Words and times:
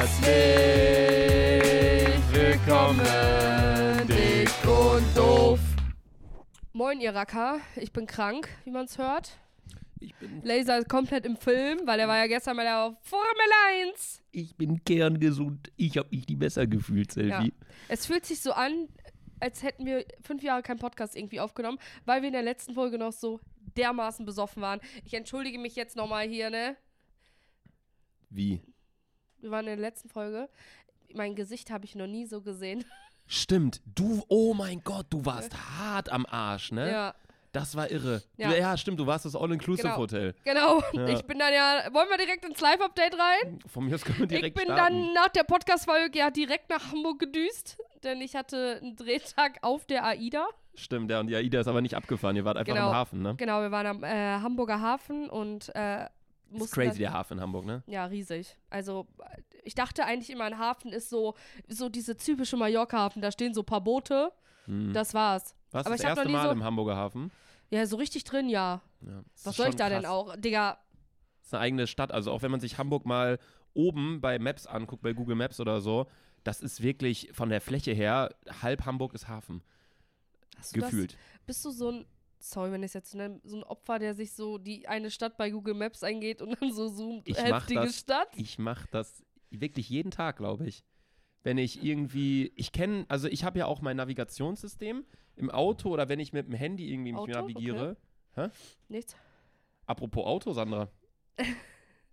Herzlich 0.00 0.32
willkommen, 2.32 3.04
dick 4.08 4.48
und 4.66 5.04
doof. 5.14 5.60
Moin, 6.72 7.02
ihr 7.02 7.14
Racker. 7.14 7.60
Ich 7.76 7.92
bin 7.92 8.06
krank, 8.06 8.48
wie 8.64 8.70
man 8.70 8.86
es 8.86 8.96
hört. 8.96 9.36
Ich 9.98 10.14
bin, 10.14 10.40
Laser 10.42 10.78
ist 10.78 10.88
komplett 10.88 11.26
im 11.26 11.36
Film, 11.36 11.80
weil 11.84 12.00
er 12.00 12.08
war 12.08 12.16
ja 12.16 12.28
gestern 12.28 12.56
bei 12.56 12.62
der 12.62 12.96
Formel 13.02 13.90
1. 13.90 14.22
ich 14.32 14.56
bin 14.56 14.82
kerngesund. 14.82 15.70
Ich 15.76 15.98
habe 15.98 16.08
mich 16.10 16.26
nie 16.26 16.36
besser 16.36 16.66
gefühlt, 16.66 17.14
Ja. 17.16 17.22
Selfie. 17.42 17.52
Es 17.88 18.06
fühlt 18.06 18.24
sich 18.24 18.40
so 18.40 18.52
an, 18.52 18.88
als 19.38 19.62
hätten 19.62 19.84
wir 19.84 20.06
fünf 20.22 20.42
Jahre 20.42 20.62
keinen 20.62 20.78
Podcast 20.78 21.14
irgendwie 21.14 21.40
aufgenommen, 21.40 21.78
weil 22.06 22.22
wir 22.22 22.28
in 22.28 22.32
der 22.32 22.42
letzten 22.42 22.72
Folge 22.72 22.96
noch 22.96 23.12
so 23.12 23.38
dermaßen 23.76 24.24
besoffen 24.24 24.62
waren. 24.62 24.80
Ich 25.04 25.12
entschuldige 25.12 25.58
mich 25.58 25.76
jetzt 25.76 25.94
nochmal 25.94 26.26
hier, 26.26 26.48
ne? 26.48 26.74
Wie? 28.30 28.62
Wir 29.40 29.50
waren 29.50 29.60
in 29.66 29.76
der 29.76 29.76
letzten 29.76 30.08
Folge. 30.08 30.48
Mein 31.14 31.34
Gesicht 31.34 31.70
habe 31.70 31.84
ich 31.84 31.94
noch 31.94 32.06
nie 32.06 32.26
so 32.26 32.40
gesehen. 32.40 32.84
Stimmt, 33.26 33.80
du, 33.94 34.22
oh 34.28 34.54
mein 34.54 34.82
Gott, 34.82 35.06
du 35.10 35.24
warst 35.24 35.52
hart 35.78 36.08
am 36.10 36.26
Arsch, 36.26 36.72
ne? 36.72 36.90
Ja, 36.90 37.14
Das 37.52 37.74
war 37.76 37.90
irre. 37.90 38.22
Ja. 38.36 38.50
Ja, 38.50 38.56
ja 38.56 38.76
stimmt, 38.76 38.98
du 39.00 39.06
warst 39.06 39.24
das 39.24 39.34
All-Inclusive-Hotel. 39.36 40.34
genau. 40.44 40.82
Ja. 40.92 41.08
Ich 41.08 41.22
bin 41.24 41.38
dann 41.38 41.52
ja. 41.52 41.92
Wollen 41.92 42.08
wir 42.08 42.16
direkt 42.16 42.44
ins 42.44 42.60
Live-Update 42.60 43.14
rein? 43.14 43.58
Von 43.66 43.86
mir 43.86 43.94
aus 43.94 44.02
können 44.04 44.18
wir 44.20 44.26
direkt 44.26 44.46
ich 44.58 44.64
bin 44.66 44.72
starten. 44.74 44.94
dann 45.04 45.12
nach 45.14 45.28
der 45.28 45.44
Podcast-Folge 45.44 46.18
ja 46.18 46.30
direkt 46.30 46.70
nach 46.70 46.90
Hamburg 46.92 47.18
gedüst, 47.20 47.78
denn 48.04 48.20
ich 48.20 48.34
hatte 48.36 48.78
einen 48.82 48.96
Drehtag 48.96 49.58
auf 49.62 49.84
der 49.86 50.04
AIDA. 50.04 50.46
Stimmt, 50.74 51.10
ja, 51.10 51.20
und 51.20 51.26
die 51.28 51.34
AIDA 51.36 51.60
ist 51.60 51.66
aber 51.68 51.80
nicht 51.80 51.94
abgefahren. 51.94 52.36
Ihr 52.36 52.44
wart 52.44 52.56
einfach 52.56 52.72
Genau. 52.74 52.88
am 52.88 52.94
Hafen, 52.94 53.22
ne? 53.22 53.34
Genau, 53.36 53.60
wir 53.60 53.70
waren 53.72 53.86
am 53.86 54.04
äh, 54.04 54.08
Hamburger 54.40 54.80
Hafen 54.80 55.28
und 55.28 55.72
äh, 55.74 56.06
Ist 56.52 56.72
crazy, 56.72 56.98
der 56.98 57.12
Hafen 57.12 57.38
in 57.38 57.40
Hamburg, 57.42 57.64
ne? 57.64 57.82
Ja, 57.86 58.06
riesig. 58.06 58.56
Also, 58.70 59.06
ich 59.64 59.74
dachte 59.74 60.04
eigentlich 60.04 60.30
immer, 60.30 60.44
ein 60.44 60.58
Hafen 60.58 60.92
ist 60.92 61.08
so, 61.10 61.34
so 61.68 61.88
diese 61.88 62.16
typische 62.16 62.56
Mallorca-Hafen. 62.56 63.22
Da 63.22 63.30
stehen 63.30 63.54
so 63.54 63.62
ein 63.62 63.66
paar 63.66 63.80
Boote. 63.82 64.32
Hm. 64.66 64.92
Das 64.92 65.14
war's. 65.14 65.54
Warst 65.70 65.86
aber 65.86 65.94
das 65.96 66.02
ich 66.02 66.08
erste 66.08 66.28
Mal 66.28 66.46
so- 66.46 66.52
im 66.52 66.64
Hamburger 66.64 66.96
Hafen? 66.96 67.30
Ja, 67.70 67.86
so 67.86 67.96
richtig 67.96 68.24
drin, 68.24 68.48
ja. 68.48 68.80
Ja, 69.02 69.22
Was 69.44 69.56
soll 69.56 69.68
ich 69.68 69.76
da 69.76 69.88
denn 69.88 70.02
krass. 70.02 70.10
auch? 70.10 70.34
Digga, 70.36 70.78
Das 71.38 71.46
ist 71.48 71.54
eine 71.54 71.62
eigene 71.62 71.86
Stadt. 71.86 72.10
Also 72.12 72.32
auch 72.32 72.42
wenn 72.42 72.50
man 72.50 72.58
sich 72.60 72.78
Hamburg 72.78 73.06
mal 73.06 73.38
oben 73.74 74.20
bei 74.20 74.38
Maps 74.40 74.66
anguckt, 74.66 75.02
bei 75.02 75.12
Google 75.12 75.36
Maps 75.36 75.60
oder 75.60 75.80
so, 75.80 76.06
das 76.42 76.60
ist 76.62 76.82
wirklich 76.82 77.30
von 77.32 77.48
der 77.48 77.60
Fläche 77.60 77.92
her, 77.92 78.34
halb 78.62 78.86
Hamburg 78.86 79.14
ist 79.14 79.28
Hafen. 79.28 79.62
hast 80.58 80.74
Gefühlt. 80.74 81.12
Das, 81.12 81.18
bist 81.46 81.64
du 81.64 81.70
so 81.70 81.90
ein, 81.92 82.06
sorry, 82.40 82.72
wenn 82.72 82.82
ich 82.82 82.88
es 82.88 82.94
jetzt 82.94 83.10
so 83.10 83.18
nenne, 83.18 83.40
so 83.44 83.56
ein 83.56 83.62
Opfer, 83.64 83.98
der 83.98 84.14
sich 84.14 84.32
so 84.32 84.58
die 84.58 84.88
eine 84.88 85.10
Stadt 85.10 85.36
bei 85.36 85.50
Google 85.50 85.74
Maps 85.74 86.02
eingeht 86.02 86.42
und 86.42 86.60
dann 86.60 86.72
so 86.72 86.88
zoomt, 86.88 87.28
Ich 87.28 87.36
heftige 87.38 87.80
das- 87.82 87.98
Stadt? 87.98 88.28
Ich 88.36 88.58
mache 88.58 88.88
das 88.90 89.22
wirklich 89.50 89.88
jeden 89.88 90.10
Tag, 90.10 90.36
glaube 90.36 90.66
ich. 90.66 90.84
Wenn 91.42 91.56
ich 91.58 91.82
irgendwie, 91.82 92.52
ich 92.56 92.72
kenne, 92.72 93.06
also 93.08 93.26
ich 93.28 93.44
habe 93.44 93.58
ja 93.58 93.66
auch 93.66 93.80
mein 93.80 93.96
Navigationssystem 93.96 95.04
im 95.36 95.50
Auto 95.50 95.88
oder 95.90 96.08
wenn 96.08 96.20
ich 96.20 96.32
mit 96.32 96.46
dem 96.46 96.54
Handy 96.54 96.92
irgendwie 96.92 97.12
mich 97.12 97.20
Auto? 97.20 97.32
navigiere. 97.32 97.96
Nichts. 98.88 99.16
Apropos 99.86 100.24
Auto, 100.26 100.52
Sandra. 100.52 100.90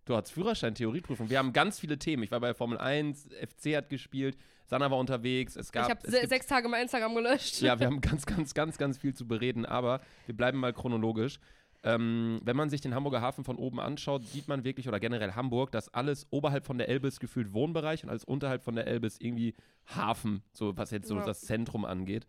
Du 0.07 0.15
hast 0.15 0.31
Führerschein, 0.31 0.73
Theorieprüfung. 0.73 1.29
Wir 1.29 1.37
haben 1.37 1.51
ganz 1.53 1.79
viele 1.79 1.99
Themen. 1.99 2.23
Ich 2.23 2.31
war 2.31 2.39
bei 2.39 2.53
Formel 2.53 2.77
1, 2.77 3.27
FC 3.41 3.75
hat 3.75 3.89
gespielt, 3.89 4.37
Sandra 4.65 4.89
war 4.89 4.97
unterwegs. 4.97 5.55
Es 5.57 5.71
gab, 5.71 5.83
ich 5.85 5.89
habe 5.91 6.09
se 6.09 6.17
gibt- 6.19 6.29
sechs 6.29 6.47
Tage 6.47 6.67
mein 6.69 6.83
Instagram 6.83 7.13
gelöscht. 7.13 7.61
Ja, 7.61 7.77
wir 7.79 7.87
haben 7.87 7.99
ganz, 8.01 8.25
ganz, 8.25 8.53
ganz, 8.53 8.77
ganz 8.77 8.97
viel 8.97 9.13
zu 9.13 9.27
bereden, 9.27 9.65
aber 9.65 9.99
wir 10.25 10.35
bleiben 10.35 10.59
mal 10.59 10.71
chronologisch. 10.73 11.39
Ähm, 11.83 12.39
wenn 12.43 12.55
man 12.55 12.69
sich 12.69 12.81
den 12.81 12.95
Hamburger 12.95 13.21
Hafen 13.21 13.43
von 13.43 13.57
oben 13.57 13.79
anschaut, 13.79 14.25
sieht 14.25 14.47
man 14.47 14.63
wirklich, 14.63 14.87
oder 14.87 14.99
generell 14.99 15.33
Hamburg, 15.33 15.71
dass 15.71 15.93
alles 15.93 16.25
oberhalb 16.31 16.65
von 16.65 16.77
der 16.77 16.89
Elbe 16.89 17.07
ist 17.07 17.19
gefühlt 17.19 17.53
Wohnbereich 17.53 18.03
und 18.03 18.09
alles 18.09 18.23
unterhalb 18.23 18.63
von 18.63 18.75
der 18.75 18.87
Elbe 18.87 19.07
ist 19.07 19.21
irgendwie 19.21 19.53
Hafen, 19.85 20.41
so 20.53 20.75
was 20.75 20.91
jetzt 20.91 21.07
so 21.07 21.17
Ja. 21.17 21.25
das 21.25 21.41
Zentrum 21.41 21.85
angeht. 21.85 22.25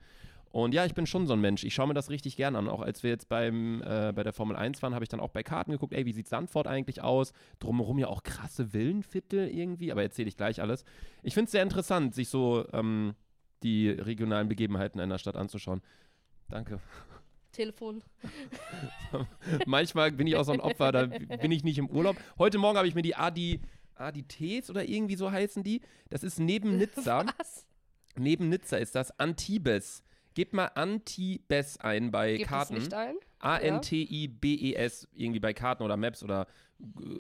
Und 0.51 0.75
ja, 0.75 0.85
ich 0.87 0.95
bin 0.95 1.07
schon 1.07 1.27
so 1.27 1.35
ein 1.35 1.41
Mensch. 1.41 1.65
Ich 1.65 1.75
schaue 1.75 1.89
mir 1.89 1.95
das 1.95 2.11
richtig 2.11 2.37
gern 2.37 2.57
an. 2.57 2.69
Auch 2.69 2.81
als 2.81 3.03
wir 3.03 3.11
jetzt 3.11 3.29
beim, 3.29 3.83
äh, 3.83 4.13
bei 4.15 4.23
der 4.23 4.33
Formel 4.33 4.57
1 4.57 4.83
waren, 4.83 4.95
habe 4.95 5.05
ich 5.05 5.09
dann 5.09 5.21
auch 5.21 5.31
bei 5.31 5.43
Karten 5.43 5.73
geguckt, 5.73 5.93
ey, 5.93 6.07
wie 6.07 6.13
sieht 6.13 6.29
Sandford 6.29 6.67
eigentlich 6.67 7.03
aus? 7.03 7.33
Drumherum 7.59 7.99
ja 7.99 8.09
auch 8.09 8.23
krasse 8.23 8.73
Villenviertel 8.73 9.49
irgendwie, 9.49 9.93
aber 9.93 10.03
erzähle 10.03 10.29
ich 10.29 10.37
gleich 10.37 10.61
alles. 10.61 10.85
Ich 11.23 11.35
finde 11.35 11.47
es 11.47 11.53
sehr 11.53 11.63
interessant, 11.63 12.15
sich 12.15 12.29
so 12.29 12.67
ähm, 12.73 13.15
die 13.63 13.91
regionalen 13.91 14.49
Begebenheiten 14.49 15.01
einer 15.01 15.19
Stadt 15.19 15.37
anzuschauen. 15.37 15.83
Danke. 16.49 16.81
Telefon. 17.53 18.03
Manchmal 19.67 20.13
bin 20.13 20.27
ich 20.27 20.37
auch 20.37 20.45
so 20.45 20.53
ein 20.53 20.61
Opfer, 20.61 20.93
da 20.93 21.07
bin 21.07 21.51
ich 21.51 21.65
nicht 21.65 21.79
im 21.79 21.89
Urlaub. 21.89 22.17
Heute 22.39 22.59
Morgen 22.59 22.77
habe 22.79 22.89
ich 22.89 22.95
mir 22.95 23.03
die 23.03 23.17
Adi, 23.17 23.61
Adites 23.95 24.71
oder 24.71 24.89
irgendwie 24.89 25.17
so 25.17 25.31
heißen 25.31 25.63
die. 25.63 25.81
Das 26.09 26.23
ist 26.23 26.39
neben 26.39 26.77
Nizza. 26.77 27.25
Was? 27.39 27.67
neben 28.19 28.49
Nizza 28.49 28.77
ist 28.77 28.95
das 28.95 29.19
Antibes. 29.19 30.03
Gebt 30.39 30.53
mal 30.53 30.67
Antibes 30.77 31.81
ein 31.81 32.13
bei 32.13 32.35
Gebt 32.37 32.43
es 32.45 32.49
Karten. 32.49 32.75
nicht 32.75 32.95
ein? 32.95 33.17
A-N-T-I-B-E-S, 33.41 35.09
irgendwie 35.13 35.41
bei 35.41 35.53
Karten 35.53 35.83
oder 35.83 35.97
Maps 35.97 36.23
oder 36.23 36.47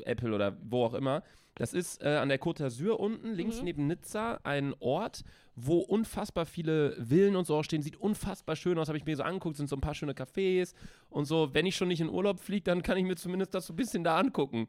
Apple 0.04 0.32
oder 0.32 0.56
wo 0.62 0.84
auch 0.84 0.94
immer. 0.94 1.24
Das 1.56 1.74
ist 1.74 2.00
äh, 2.00 2.10
an 2.10 2.28
der 2.28 2.40
Côte 2.40 2.62
d'Azur 2.64 2.92
unten, 2.92 3.32
links 3.34 3.58
Mhm. 3.58 3.64
neben 3.64 3.86
Nizza, 3.88 4.38
ein 4.44 4.72
Ort, 4.78 5.24
wo 5.56 5.78
unfassbar 5.78 6.46
viele 6.46 6.92
Villen 7.04 7.34
und 7.34 7.44
so 7.44 7.56
auch 7.56 7.64
stehen. 7.64 7.82
Sieht 7.82 7.96
unfassbar 7.96 8.54
schön 8.54 8.78
aus, 8.78 8.86
habe 8.86 8.98
ich 8.98 9.04
mir 9.04 9.16
so 9.16 9.24
angeguckt, 9.24 9.56
sind 9.56 9.68
so 9.68 9.74
ein 9.74 9.80
paar 9.80 9.96
schöne 9.96 10.12
Cafés 10.12 10.72
und 11.10 11.24
so. 11.24 11.52
Wenn 11.54 11.66
ich 11.66 11.74
schon 11.74 11.88
nicht 11.88 12.00
in 12.00 12.10
Urlaub 12.10 12.38
fliege, 12.38 12.62
dann 12.62 12.84
kann 12.84 12.98
ich 12.98 13.04
mir 13.04 13.16
zumindest 13.16 13.52
das 13.52 13.66
so 13.66 13.72
ein 13.72 13.76
bisschen 13.76 14.04
da 14.04 14.16
angucken. 14.16 14.68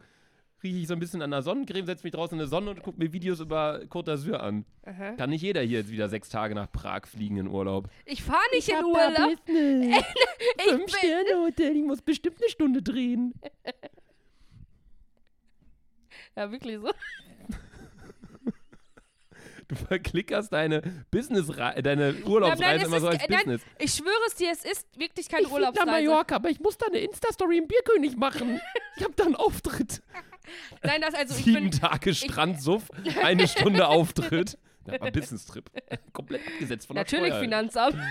Rieche 0.62 0.80
ich 0.80 0.88
so 0.88 0.94
ein 0.94 1.00
bisschen 1.00 1.22
an 1.22 1.32
der 1.32 1.42
Sonnencreme, 1.42 1.86
setze 1.86 2.04
mich 2.04 2.12
draußen 2.12 2.38
in 2.38 2.44
die 2.44 2.50
Sonne 2.50 2.72
und 2.72 2.84
gucke 2.84 3.00
mir 3.00 3.14
Videos 3.14 3.40
über 3.40 3.80
Côte 3.90 4.12
d'Azur 4.12 4.38
an. 4.38 4.66
Aha. 4.84 5.14
Kann 5.14 5.30
nicht 5.30 5.42
jeder 5.42 5.62
hier 5.62 5.80
jetzt 5.80 5.92
wieder 5.92 6.10
sechs 6.10 6.30
Tage 6.30 6.54
nach 6.54 6.70
Prag 6.72 7.08
fliegen 7.08 7.38
in 7.38 7.48
Urlaub. 7.48 7.90
Ich 8.06 8.24
fahre 8.24 8.42
nicht 8.54 8.70
in 8.70 8.84
Urlaub. 8.84 9.38
Ich 10.60 10.66
bin, 10.66 10.78
Fünf-Sterne-Hotel, 10.78 11.76
ich 11.76 11.84
muss 11.84 12.02
bestimmt 12.02 12.38
eine 12.42 12.50
Stunde 12.50 12.82
drehen. 12.82 13.34
ja, 16.36 16.52
wirklich 16.52 16.78
so. 16.80 16.90
Du 19.68 19.76
verklickerst 19.76 20.52
deine 20.52 20.82
Business 21.12 21.46
deine 21.46 22.16
Urlaubsreise 22.26 22.86
immer 22.86 23.00
so 23.00 23.08
als 23.08 23.20
nein, 23.30 23.38
Business. 23.38 23.62
Ich 23.78 23.94
schwöre 23.94 24.10
es 24.26 24.34
dir, 24.34 24.50
es 24.52 24.66
ist 24.66 25.00
wirklich 25.00 25.30
keine 25.30 25.44
ich 25.44 25.48
flieg 25.48 25.62
nach 25.62 25.68
Urlaubsreise. 25.76 25.92
Mallorca, 25.92 26.36
aber 26.38 26.50
ich 26.50 26.60
muss 26.60 26.76
da 26.80 26.88
eine 26.88 26.98
Insta-Story 26.98 27.60
im 27.60 27.68
Bierkönig 27.68 28.18
machen. 28.18 28.60
Ich 28.98 29.04
habe 29.04 29.14
da 29.16 29.26
einen 29.26 29.36
Auftritt. 29.36 30.02
Nein, 30.90 31.02
das 31.02 31.14
also 31.14 31.36
ich 31.38 31.46
Sieben 31.46 31.70
bin 31.70 31.72
Tage 31.72 32.16
Strandsuff, 32.16 32.90
eine 33.22 33.48
Stunde 33.48 33.88
Auftritt. 33.88 34.58
Das 34.86 35.00
war 35.00 35.12
Business-Trip. 35.12 35.70
Komplett 36.14 36.42
abgesetzt 36.48 36.88
von 36.88 36.96
der 36.96 37.04
natürlich 37.04 37.28
Steuer. 37.28 37.42
Finanzamt. 37.42 37.96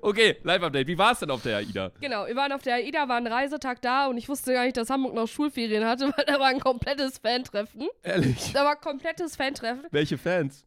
Okay, 0.00 0.38
Live-Update. 0.44 0.86
Wie 0.86 0.96
war 0.96 1.12
es 1.12 1.18
denn 1.18 1.30
auf 1.30 1.42
der 1.42 1.58
AIDA? 1.58 1.90
Genau, 2.00 2.26
wir 2.26 2.36
waren 2.36 2.52
auf 2.52 2.62
der 2.62 2.76
AIDA, 2.76 3.08
war 3.08 3.16
ein 3.16 3.26
Reisetag 3.26 3.82
da 3.82 4.06
und 4.06 4.16
ich 4.16 4.28
wusste 4.28 4.54
gar 4.54 4.64
nicht, 4.64 4.76
dass 4.76 4.88
Hamburg 4.88 5.14
noch 5.14 5.26
Schulferien 5.26 5.84
hatte, 5.84 6.12
weil 6.16 6.24
da 6.24 6.38
war 6.38 6.46
ein 6.46 6.60
komplettes 6.60 7.18
Fantreffen. 7.18 7.88
Ehrlich. 8.02 8.52
Da 8.52 8.64
war 8.64 8.76
komplettes 8.76 9.36
Fantreffen. 9.36 9.84
Welche 9.90 10.16
Fans? 10.16 10.64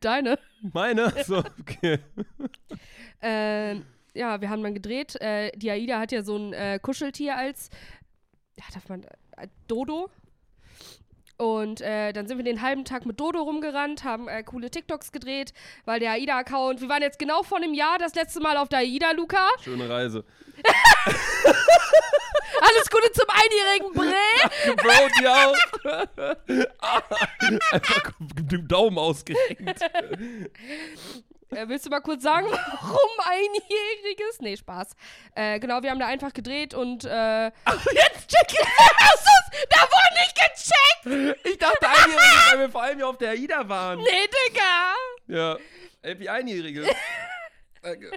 Deine. 0.00 0.38
Meine? 0.72 1.12
So, 1.24 1.38
okay. 1.38 1.98
Äh, 3.20 3.76
ja, 4.14 4.40
wir 4.40 4.48
haben 4.50 4.62
dann 4.62 4.74
gedreht. 4.74 5.20
Äh, 5.20 5.50
die 5.56 5.70
AIDA 5.70 5.98
hat 5.98 6.12
ja 6.12 6.22
so 6.22 6.36
ein 6.36 6.52
äh, 6.52 6.78
Kuscheltier 6.80 7.36
als, 7.36 7.70
ja, 8.56 8.64
darf 8.72 8.88
man, 8.88 9.04
äh, 9.36 9.48
Dodo. 9.68 10.08
Und 11.36 11.80
äh, 11.80 12.12
dann 12.12 12.28
sind 12.28 12.38
wir 12.38 12.44
den 12.44 12.62
halben 12.62 12.84
Tag 12.84 13.06
mit 13.06 13.18
Dodo 13.18 13.42
rumgerannt, 13.42 14.04
haben 14.04 14.28
äh, 14.28 14.44
coole 14.44 14.70
TikToks 14.70 15.10
gedreht, 15.10 15.52
weil 15.84 15.98
der 15.98 16.12
AIDA-Account, 16.12 16.80
wir 16.80 16.88
waren 16.88 17.02
jetzt 17.02 17.18
genau 17.18 17.42
vor 17.42 17.58
einem 17.58 17.74
Jahr 17.74 17.98
das 17.98 18.14
letzte 18.14 18.38
Mal 18.40 18.56
auf 18.56 18.68
der 18.68 18.78
AIDA, 18.80 19.10
Luca. 19.10 19.48
Schöne 19.60 19.88
Reise. 19.88 20.24
Alles 22.60 22.88
Gute 22.88 23.10
zum 23.12 23.26
einjährigen 23.28 23.92
Bre. 23.92 24.14
Bro, 24.76 25.08
die 25.18 25.28
auch. 25.28 25.56
Einfach 27.72 28.12
den 28.20 28.68
Daumen 28.68 28.98
ausgerenkt. 28.98 29.80
Äh, 31.54 31.68
willst 31.68 31.86
du 31.86 31.90
mal 31.90 32.00
kurz 32.00 32.22
sagen, 32.22 32.46
warum 32.50 33.10
einjähriges? 33.24 34.40
Nee, 34.40 34.56
Spaß. 34.56 34.94
Äh, 35.34 35.60
genau, 35.60 35.82
wir 35.82 35.90
haben 35.90 35.98
da 35.98 36.06
einfach 36.06 36.32
gedreht 36.32 36.74
und 36.74 37.04
äh, 37.04 37.44
Jetzt 37.46 38.28
check 38.28 38.48
ich. 38.52 38.58
Du's? 38.58 39.66
Da 39.70 39.80
wurde 39.82 40.20
nicht 40.20 40.34
gecheckt! 40.34 41.46
Ich 41.46 41.58
dachte 41.58 41.88
einjähriges, 41.88 42.50
weil 42.50 42.58
wir 42.60 42.70
vor 42.70 42.82
allem 42.82 42.96
hier 42.96 43.08
auf 43.08 43.18
der 43.18 43.30
AIDA 43.30 43.68
waren. 43.68 43.98
Nee, 44.00 44.28
Digga! 44.48 44.94
Ja. 45.28 45.58
Happy 46.02 46.28
einjähriges. 46.28 46.88
Danke. 47.82 48.10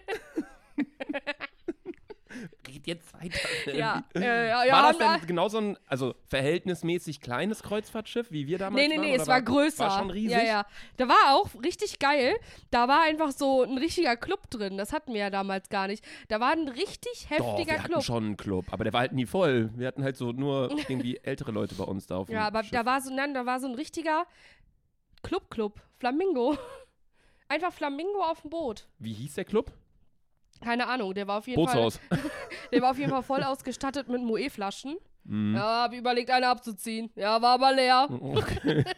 Red 2.87 3.01
jetzt 3.03 3.13
weiter. 3.13 3.37
Ja, 3.77 4.03
äh, 4.15 4.47
ja, 4.49 4.63
ja. 4.65 4.73
war 4.73 4.91
das 4.93 4.99
wir- 4.99 5.17
denn 5.17 5.27
genau 5.27 5.49
so 5.49 5.57
ein, 5.59 5.77
also 5.87 6.15
verhältnismäßig 6.29 7.19
kleines 7.21 7.61
Kreuzfahrtschiff, 7.63 8.31
wie 8.31 8.47
wir 8.47 8.57
damals 8.57 8.81
Nee, 8.81 8.87
nee, 8.87 8.95
waren? 8.95 9.05
nee, 9.05 9.13
oder 9.13 9.21
es 9.23 9.27
war 9.27 9.41
größer. 9.41 9.85
War 9.87 9.99
schon 9.99 10.09
riesig? 10.09 10.37
Ja, 10.37 10.43
ja. 10.43 10.65
Da 10.97 11.07
war 11.07 11.35
auch 11.35 11.49
richtig 11.63 11.99
geil. 11.99 12.35
Da 12.71 12.87
war 12.87 13.01
einfach 13.03 13.31
so 13.31 13.63
ein 13.63 13.77
richtiger 13.77 14.15
Club 14.15 14.49
drin. 14.49 14.77
Das 14.77 14.93
hatten 14.93 15.13
wir 15.13 15.19
ja 15.19 15.29
damals 15.29 15.69
gar 15.69 15.87
nicht. 15.87 16.03
Da 16.29 16.39
war 16.39 16.51
ein 16.51 16.67
richtig 16.67 17.27
Doch, 17.29 17.37
heftiger 17.37 17.73
wir 17.73 17.79
hatten 17.79 17.91
Club. 17.91 18.03
schon 18.03 18.23
einen 18.23 18.37
Club, 18.37 18.65
aber 18.71 18.83
der 18.83 18.93
war 18.93 19.01
halt 19.01 19.13
nie 19.13 19.25
voll. 19.25 19.69
Wir 19.75 19.87
hatten 19.87 20.03
halt 20.03 20.17
so 20.17 20.31
nur 20.31 20.71
irgendwie 20.87 21.17
ältere 21.23 21.51
Leute 21.51 21.75
bei 21.75 21.83
uns 21.83 22.07
da 22.07 22.17
auf 22.17 22.27
dem 22.27 22.35
Ja, 22.35 22.47
aber 22.47 22.63
Schiff. 22.63 22.71
da 22.71 22.85
war 22.85 23.01
so, 23.01 23.13
nein, 23.13 23.33
da 23.33 23.45
war 23.45 23.59
so 23.59 23.67
ein 23.67 23.75
richtiger 23.75 24.25
Club-Club. 25.23 25.81
Flamingo. 25.99 26.57
Einfach 27.49 27.71
Flamingo 27.73 28.21
auf 28.23 28.41
dem 28.41 28.49
Boot. 28.49 28.87
Wie 28.99 29.13
hieß 29.13 29.35
der 29.35 29.45
Club? 29.45 29.71
Keine 30.63 30.87
Ahnung, 30.87 31.13
der 31.13 31.27
war 31.27 31.37
auf 31.39 31.47
jeden 31.47 31.63
Fall. 31.65 31.75
Bootshaus. 31.75 31.99
Der 32.71 32.81
war 32.81 32.91
auf 32.91 32.97
jeden 32.97 33.11
Fall 33.11 33.23
voll 33.23 33.43
ausgestattet 33.43 34.09
mit 34.09 34.21
Moe-Flaschen. 34.21 34.97
Mhm. 35.23 35.55
Ja, 35.55 35.83
hab 35.83 35.93
überlegt, 35.93 36.29
eine 36.29 36.49
abzuziehen. 36.49 37.09
Ja, 37.15 37.41
war 37.41 37.53
aber 37.53 37.73
leer. 37.73 38.07
Okay. 38.09 38.83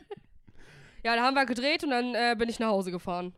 Ja, 1.03 1.15
da 1.15 1.23
haben 1.23 1.33
wir 1.33 1.45
gedreht 1.45 1.83
und 1.85 1.91
dann 1.91 2.13
äh, 2.13 2.35
bin 2.37 2.49
ich 2.49 2.59
nach 2.59 2.67
Hause 2.67 2.91
gefahren. 2.91 3.33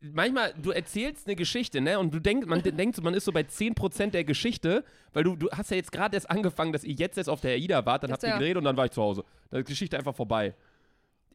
Manchmal, 0.00 0.54
du 0.60 0.70
erzählst 0.70 1.26
eine 1.26 1.36
Geschichte, 1.36 1.80
ne? 1.80 1.98
Und 1.98 2.14
du 2.14 2.18
denkst, 2.18 2.48
man 2.48 2.62
denkt 2.62 3.00
man 3.02 3.12
ist 3.12 3.26
so 3.26 3.32
bei 3.32 3.42
10% 3.42 4.10
der 4.10 4.24
Geschichte, 4.24 4.84
weil 5.12 5.22
du, 5.22 5.36
du 5.36 5.50
hast 5.50 5.70
ja 5.70 5.76
jetzt 5.76 5.92
gerade 5.92 6.16
erst 6.16 6.30
angefangen, 6.30 6.72
dass 6.72 6.82
ihr 6.82 6.94
jetzt 6.94 7.18
erst 7.18 7.28
auf 7.28 7.42
der 7.42 7.52
AIDA 7.52 7.84
wart, 7.84 8.02
dann 8.02 8.10
Jetzt 8.10 8.14
habt 8.14 8.22
ihr 8.24 8.28
ja. 8.30 8.38
gedreht 8.38 8.56
und 8.56 8.64
dann 8.64 8.76
war 8.76 8.86
ich 8.86 8.90
zu 8.90 9.02
Hause. 9.02 9.24
Dann 9.50 9.60
ist 9.60 9.68
die 9.68 9.72
Geschichte 9.72 9.98
einfach 9.98 10.16
vorbei. 10.16 10.54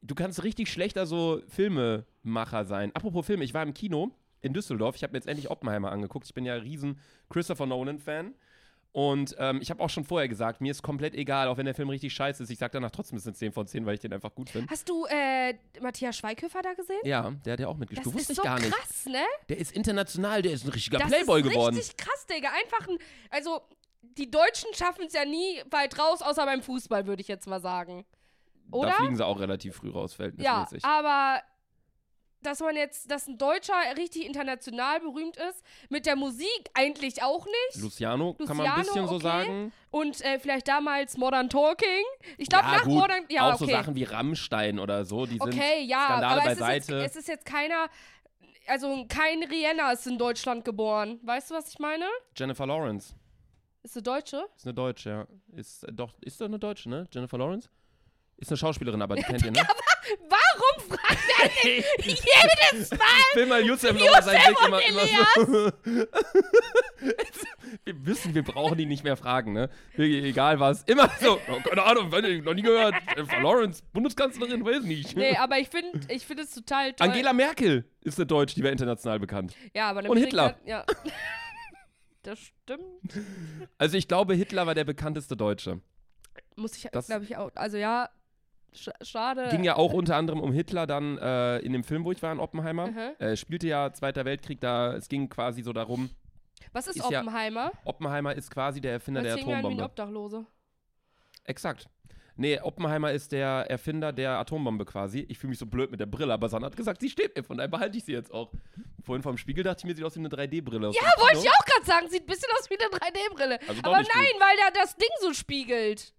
Du 0.02 0.16
kannst 0.16 0.44
richtig 0.44 0.70
schlechter 0.70 1.06
so 1.06 1.42
Filmemacher 1.48 2.66
sein. 2.66 2.92
Apropos 2.96 3.26
Filme, 3.26 3.44
ich 3.44 3.54
war 3.54 3.64
im 3.64 3.74
Kino 3.74 4.12
in 4.46 4.54
Düsseldorf. 4.54 4.96
Ich 4.96 5.04
habe 5.04 5.12
mir 5.12 5.18
jetzt 5.18 5.28
endlich 5.28 5.50
Oppenheimer 5.50 5.92
angeguckt. 5.92 6.26
Ich 6.28 6.34
bin 6.34 6.46
ja 6.46 6.54
ein 6.56 6.62
riesen 6.62 7.00
Christopher 7.30 7.66
Nolan-Fan. 7.66 8.34
Und 8.92 9.36
ähm, 9.40 9.60
ich 9.62 9.70
habe 9.72 9.84
auch 9.84 9.90
schon 9.90 10.06
vorher 10.06 10.30
gesagt, 10.30 10.62
mir 10.62 10.72
ist 10.72 10.82
komplett 10.82 11.16
egal, 11.16 11.50
auch 11.50 11.58
wenn 11.58 11.66
der 11.66 11.76
Film 11.76 11.90
richtig 11.90 12.14
scheiße 12.14 12.44
ist. 12.44 12.50
Ich 12.50 12.60
sage 12.60 12.72
danach 12.72 12.92
trotzdem, 12.92 13.18
es 13.18 13.24
ist 13.24 13.28
eine 13.28 13.36
10 13.36 13.52
von 13.52 13.68
10, 13.68 13.86
weil 13.86 13.96
ich 13.96 14.00
den 14.00 14.14
einfach 14.14 14.34
gut 14.34 14.50
finde. 14.50 14.70
Hast 14.72 14.88
du 14.88 15.06
äh, 15.08 15.54
Matthias 15.82 16.16
Schweighöfer 16.16 16.62
da 16.62 16.74
gesehen? 16.76 17.02
Ja, 17.04 17.32
der 17.44 17.54
hat 17.54 17.60
ja 17.60 17.68
auch 17.68 17.74
Das 17.74 17.80
mitgespielt. 17.80 18.06
Du 18.06 18.10
ist 18.12 18.16
wusste 18.30 18.36
so 18.36 18.44
gar 18.44 18.58
nicht. 18.58 18.72
krass, 18.72 19.06
ne? 19.08 19.24
Der 19.50 19.58
ist 19.58 19.74
international, 19.74 20.42
der 20.42 20.54
ist 20.54 20.64
ein 20.64 20.70
richtiger 20.72 21.00
Das 21.00 21.10
Playboy 21.10 21.42
ist 21.42 21.50
geworden. 21.50 21.76
richtig 21.76 21.98
krass, 21.98 22.26
Digga. 22.26 22.48
Einfach 22.64 22.88
ein, 22.88 22.98
also 23.32 23.60
die 24.18 24.32
Deutschen 24.32 24.74
schaffen 24.74 25.04
es 25.08 25.14
ja 25.14 25.26
nie 25.26 25.62
weit 25.72 26.00
raus, 26.00 26.22
außer 26.22 26.46
beim 26.46 26.62
Fußball, 26.62 27.06
würde 27.06 27.22
ich 27.22 27.28
jetzt 27.28 27.48
mal 27.48 27.60
sagen. 27.60 28.06
Oder? 28.72 28.92
Da 28.92 28.94
fliegen 28.96 29.18
sie 29.18 29.26
auch 29.26 29.42
relativ 29.42 29.76
früh 29.76 29.90
raus, 29.90 30.12
Ja, 30.14 30.16
verhältnismäßig. 30.16 30.86
aber 30.86 31.42
dass 32.46 32.60
man 32.60 32.76
jetzt, 32.76 33.10
dass 33.10 33.28
ein 33.28 33.38
Deutscher 33.38 33.74
richtig 33.98 34.26
international 34.26 35.00
berühmt 35.00 35.38
ist, 35.38 35.64
mit 35.90 36.06
der 36.06 36.16
Musik 36.16 36.70
eigentlich 36.74 37.24
auch 37.24 37.46
nicht. 37.46 37.84
Luciano, 37.84 38.34
kann 38.34 38.58
man 38.58 38.68
ein 38.68 38.78
Luciano, 38.78 38.84
bisschen 38.84 39.08
so 39.08 39.16
okay. 39.16 39.24
sagen. 39.24 39.74
Und 39.92 40.22
äh, 40.22 40.40
vielleicht 40.40 40.68
damals 40.68 41.18
Modern 41.18 41.50
Talking. 41.50 42.04
Ich 42.38 42.50
glaube, 42.50 42.66
ja, 42.66 42.74
nach 42.74 42.84
gut, 42.84 42.94
Modern. 42.94 43.26
Ja, 43.30 43.50
auch 43.50 43.56
okay. 43.56 43.66
so 43.66 43.72
Sachen 43.72 43.96
wie 43.96 44.04
Rammstein 44.04 44.80
oder 44.80 45.06
so, 45.06 45.26
die 45.26 45.38
sind 45.38 45.42
okay, 45.42 45.84
ja, 45.84 46.06
Skandale 46.06 46.42
aber 46.42 46.52
es 46.52 46.54
ist, 46.54 46.60
beiseite. 46.60 47.00
jetzt, 47.00 47.12
es 47.12 47.22
ist 47.22 47.28
jetzt 47.28 47.46
keiner. 47.46 47.88
Also 48.68 49.06
kein 49.08 49.44
Rihanna 49.44 49.92
ist 49.92 50.08
in 50.08 50.18
Deutschland 50.18 50.66
geboren. 50.66 51.20
Weißt 51.22 51.52
du, 51.52 51.56
was 51.56 51.70
ich 51.70 51.80
meine? 51.80 52.06
Jennifer 52.36 52.66
Lawrence. 52.66 53.14
Ist 53.84 53.96
eine 53.96 54.04
Deutsche? 54.04 54.48
Ist 54.56 54.66
eine 54.66 54.74
Deutsche, 54.74 55.10
ja. 55.10 55.28
Ist 55.56 55.84
äh, 55.84 55.94
doch, 55.94 56.12
ist 56.22 56.42
doch 56.42 56.48
eine 56.48 56.58
Deutsche, 56.58 56.90
ne? 56.90 57.08
Jennifer 57.12 57.38
Lawrence? 57.38 57.70
Ist 58.38 58.50
eine 58.52 58.58
Schauspielerin, 58.58 59.02
aber 59.02 59.16
die 59.16 59.24
kennt 59.24 59.44
ihr, 59.44 59.52
ne? 59.52 59.62
Warum 60.30 60.90
fragt 60.92 61.18
er 61.64 62.06
nicht 62.06 62.24
jedes 62.24 62.92
Mal? 62.92 63.00
Ich 63.32 63.36
will 63.38 63.46
mal 63.48 63.62
Yusuf 63.66 63.94
nochmal 63.94 64.24
sein 64.24 64.42
Blick 64.46 64.58
immer, 64.68 64.82
immer 64.86 65.02
so. 65.36 65.72
wir 67.86 68.06
wissen, 68.06 68.34
wir 68.36 68.44
brauchen 68.44 68.78
die 68.78 68.86
nicht 68.86 69.04
mehr 69.04 69.16
fragen, 69.18 69.54
ne? 69.54 69.70
Egal 69.98 70.60
was. 70.60 70.84
Immer 70.84 71.10
so, 71.22 71.40
oh, 71.50 71.60
keine 71.68 71.84
Ahnung, 71.84 72.10
noch 72.44 72.54
nie 72.54 72.62
gehört. 72.62 72.96
Jennifer 73.16 73.40
Lawrence, 73.42 73.82
Bundeskanzlerin, 73.94 74.64
weiß 74.66 74.84
nicht. 74.84 75.16
Nee, 75.16 75.36
aber 75.38 75.58
ich 75.60 75.70
finde 75.70 76.00
ich 76.10 76.26
find 76.26 76.40
es 76.40 76.54
total 76.54 76.94
toll. 76.94 77.08
Angela 77.10 77.34
Merkel 77.34 77.90
ist 78.02 78.18
eine 78.20 78.26
Deutsche, 78.26 78.56
die 78.56 78.64
war 78.64 78.72
international 78.72 79.20
bekannt. 79.20 79.56
ja, 79.74 79.90
aber 79.90 80.02
und 80.10 80.18
Amerika- 80.18 80.56
Ja. 80.66 80.86
Das 82.22 82.40
stimmt. 82.40 82.82
Also 83.78 83.98
ich 83.98 84.08
glaube, 84.08 84.34
Hitler 84.34 84.66
war 84.66 84.74
der 84.74 84.84
bekannteste 84.84 85.38
Deutsche. 85.38 85.80
Muss 86.56 86.76
ich, 86.76 86.90
glaube 86.90 87.24
ich, 87.24 87.38
auch. 87.38 87.52
Also 87.54 87.78
ja, 87.78 88.10
schade. 89.02 89.48
Ging 89.50 89.64
ja 89.64 89.76
auch 89.76 89.94
unter 89.94 90.16
anderem 90.16 90.40
um 90.40 90.52
Hitler 90.52 90.88
dann 90.88 91.18
äh, 91.18 91.60
in 91.60 91.74
dem 91.74 91.84
Film, 91.84 92.04
wo 92.06 92.12
ich 92.12 92.22
war 92.22 92.32
in 92.32 92.40
Oppenheimer. 92.40 92.88
Mhm. 92.88 93.00
Äh, 93.20 93.36
spielte 93.38 93.68
ja 93.68 93.94
Zweiter 93.94 94.26
Weltkrieg, 94.26 94.60
da 94.62 94.94
es 94.96 95.10
ging 95.10 95.30
quasi 95.30 95.62
so 95.62 95.74
darum, 95.74 96.10
Was 96.74 96.88
ist, 96.88 96.98
ist 96.98 97.10
ja 97.10 97.20
Oppenheimer? 97.22 97.72
Oppenheimer 97.84 98.34
ist 98.36 98.52
quasi 98.52 98.82
der 98.82 98.94
Erfinder 98.94 99.22
Hört 99.22 99.38
der 99.38 99.44
an 99.44 99.48
wie 99.48 99.52
ein 99.54 99.60
Atombombe. 99.60 99.84
Obdachlose. 99.84 100.46
Exakt. 101.46 101.88
Nee, 102.38 102.60
Oppenheimer 102.60 103.12
ist 103.14 103.32
der 103.32 103.70
Erfinder 103.70 104.12
der 104.12 104.32
Atombombe 104.40 104.84
quasi. 104.84 105.26
Ich 105.30 105.38
fühle 105.38 105.52
mich 105.52 105.60
so 105.60 105.66
blöd 105.66 105.90
mit 105.90 106.02
der 106.02 106.06
Brille, 106.06 106.34
aber 106.34 106.50
Sanna 106.50 106.66
hat 106.66 106.76
gesagt, 106.76 107.00
sie 107.00 107.10
steht 107.10 107.36
mir, 107.36 107.44
von 107.44 107.58
daher 107.58 107.70
behalte 107.70 107.98
ich 107.98 108.04
sie 108.04 108.12
jetzt 108.12 108.34
auch. 108.34 108.52
Vorhin 109.04 109.24
vom 109.24 109.38
Spiegel 109.38 109.64
dachte 109.64 109.80
ich 109.80 109.86
mir, 109.86 109.96
sieht 109.96 110.04
aus 110.04 110.16
wie 110.16 110.20
eine 110.20 110.30
3D-Brille. 110.30 110.92
Ja, 110.92 111.02
wollte 111.18 111.38
ich 111.38 111.50
auch 111.50 111.66
gerade 111.66 111.86
sagen. 111.86 112.10
Sieht 112.10 112.24
ein 112.24 112.26
bisschen 112.26 112.50
aus 112.60 112.70
wie 112.70 112.78
eine 112.78 112.90
3D-Brille. 112.90 113.60
Also 113.68 113.82
Aber 113.84 113.98
nein, 113.98 114.34
weil 114.40 114.58
da 114.58 114.80
das 114.82 114.96
Ding 114.98 115.10
so 115.22 115.34
spiegelt. 115.34 116.14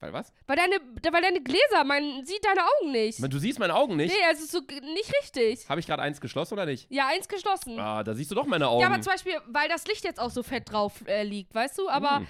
Weil 0.00 0.12
was? 0.14 0.32
Weil 0.46 0.56
deine, 0.56 0.76
weil 1.12 1.22
deine 1.22 1.42
Gläser, 1.42 1.84
man 1.84 2.24
sieht 2.24 2.42
deine 2.44 2.62
Augen 2.64 2.90
nicht. 2.92 3.18
Du 3.32 3.38
siehst 3.38 3.58
meine 3.58 3.74
Augen 3.74 3.96
nicht. 3.96 4.10
Nee, 4.14 4.20
es 4.32 4.40
ist 4.40 4.50
so 4.50 4.62
g- 4.62 4.80
nicht 4.80 5.12
richtig. 5.22 5.68
Habe 5.68 5.78
ich 5.80 5.86
gerade 5.86 6.02
eins 6.02 6.20
geschlossen 6.22 6.54
oder 6.54 6.64
nicht? 6.64 6.90
Ja, 6.90 7.08
eins 7.08 7.28
geschlossen. 7.28 7.78
Ah, 7.78 8.02
da 8.02 8.14
siehst 8.14 8.30
du 8.30 8.34
doch 8.34 8.46
meine 8.46 8.66
Augen. 8.68 8.80
Ja, 8.80 8.86
aber 8.86 9.00
zum 9.02 9.12
Beispiel, 9.12 9.34
weil 9.48 9.68
das 9.68 9.86
Licht 9.86 10.02
jetzt 10.04 10.18
auch 10.18 10.30
so 10.30 10.42
fett 10.42 10.72
drauf 10.72 11.06
äh, 11.06 11.22
liegt, 11.22 11.54
weißt 11.54 11.76
du? 11.78 11.88
Aber, 11.90 12.20
Hm. 12.20 12.26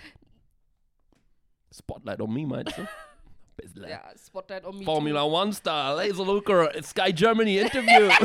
Spotlight 1.73 2.21
on 2.21 2.33
me, 2.33 2.45
meinst 2.45 2.77
du? 2.77 2.83
Bisschen. 3.61 3.89
ja, 3.89 4.03
Spotlight 4.17 4.65
on 4.65 4.79
me. 4.79 4.85
Formula 4.85 5.25
One 5.25 5.53
Star, 5.53 5.97
Laser 5.97 6.25
Looker, 6.25 6.71
Sky 6.83 7.13
Germany 7.13 7.59
Interview. 7.59 8.09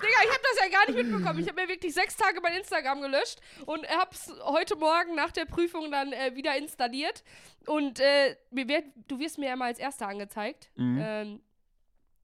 Digga, 0.00 0.18
ich 0.24 0.30
habe 0.30 0.42
das 0.42 0.60
ja 0.62 0.68
gar 0.70 0.86
nicht 0.86 0.96
mitbekommen. 0.96 1.40
Ich 1.40 1.48
habe 1.48 1.60
mir 1.60 1.68
wirklich 1.68 1.92
sechs 1.94 2.16
Tage 2.16 2.40
mein 2.40 2.54
Instagram 2.56 3.00
gelöscht 3.00 3.40
und 3.66 3.86
hab's 3.88 4.32
heute 4.44 4.76
Morgen 4.76 5.14
nach 5.14 5.32
der 5.32 5.44
Prüfung 5.44 5.90
dann 5.90 6.12
äh, 6.12 6.34
wieder 6.34 6.56
installiert. 6.56 7.22
Und 7.66 8.00
äh, 8.00 8.36
wird, 8.50 8.84
du 9.08 9.18
wirst 9.18 9.38
mir 9.38 9.48
ja 9.48 9.56
mal 9.56 9.66
als 9.66 9.78
Erster 9.78 10.08
angezeigt. 10.08 10.70
Mhm. 10.76 10.98
Ähm, 11.00 11.40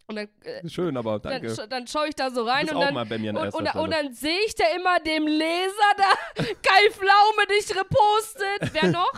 dann, 0.06 0.29
äh, 0.43 0.69
Schön, 0.69 0.96
aber 0.96 1.19
dann, 1.19 1.43
danke. 1.43 1.55
sch 1.55 1.67
dann 1.69 1.87
schaue 1.87 2.08
ich 2.08 2.14
da 2.14 2.31
so 2.31 2.44
rein 2.44 2.69
und 2.69 2.79
dann, 2.79 2.94
und, 2.94 3.55
und, 3.55 3.75
und 3.75 3.91
dann 3.91 4.12
sehe 4.12 4.38
ich 4.46 4.55
da 4.55 4.64
immer 4.76 5.00
dem 5.00 5.26
Leser 5.26 5.93
da 5.96 6.43
Kai 6.62 6.91
Pflaume 6.91 7.46
dich 7.49 7.75
repostet. 7.75 8.73
Wer 8.73 8.91
noch? 8.91 9.12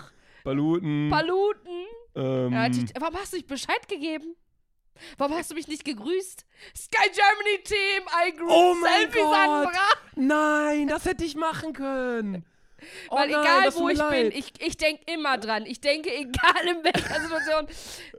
Paluten. 0.47 1.11
Paluten. 1.11 1.87
ähm, 2.15 2.53
Ja, 2.53 2.69
warum 3.01 3.17
hast 3.17 3.33
du 3.33 3.37
nicht 3.37 3.49
Bescheid 3.49 3.89
gegeben? 3.89 4.37
Warum 5.19 5.37
hast 5.37 5.51
du 5.51 5.55
mich 5.55 5.69
nicht 5.69 5.85
gegrüßt? 5.85 6.47
Sky 6.75 7.11
Germany 7.13 7.63
Team, 7.65 8.03
I 8.27 8.33
grew 8.35 8.47
Oh 8.49 8.75
mein 8.81 9.03
Selfies 9.03 9.23
Gott. 9.23 9.35
angebracht. 9.37 10.03
nein, 10.15 10.89
das 10.89 11.05
hätte 11.05 11.25
ich 11.25 11.35
machen 11.37 11.73
können. 11.75 12.47
Oh 13.09 13.17
Weil 13.17 13.31
nein, 13.31 13.41
egal 13.41 13.75
wo 13.75 13.89
ich 13.89 13.99
leid. 13.99 14.31
bin, 14.31 14.39
ich, 14.39 14.53
ich 14.59 14.77
denke 14.77 15.03
immer 15.13 15.39
dran. 15.39 15.65
Ich 15.67 15.81
denke, 15.81 16.11
egal 16.11 16.63
in 16.67 16.85
welcher 16.85 17.21
Situation. 17.21 17.67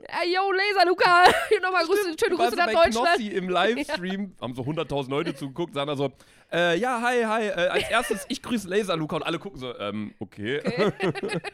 Äh, 0.02 0.28
yo, 0.28 0.50
Laser 0.50 0.86
Luca, 0.86 1.24
nochmal 1.62 1.84
Grüße, 1.84 2.16
schöne 2.18 2.36
Grüße 2.36 2.56
nach 2.56 2.66
Deutschland. 2.66 3.16
Knossi 3.16 3.28
im 3.28 3.48
Livestream, 3.48 4.34
haben 4.40 4.54
so 4.54 4.62
100.000 4.62 5.10
Leute 5.10 5.34
zugeguckt, 5.34 5.74
sagen 5.74 5.88
da 5.88 5.96
so, 5.96 6.12
äh, 6.52 6.78
ja, 6.78 7.00
hi, 7.00 7.22
hi, 7.24 7.46
äh, 7.48 7.68
als 7.68 7.90
erstes, 7.90 8.26
ich 8.28 8.42
grüße 8.42 8.68
Laser 8.68 8.96
Luca 8.96 9.16
und 9.16 9.22
alle 9.22 9.38
gucken 9.38 9.60
so, 9.60 9.78
ähm, 9.78 10.14
okay. 10.18 10.62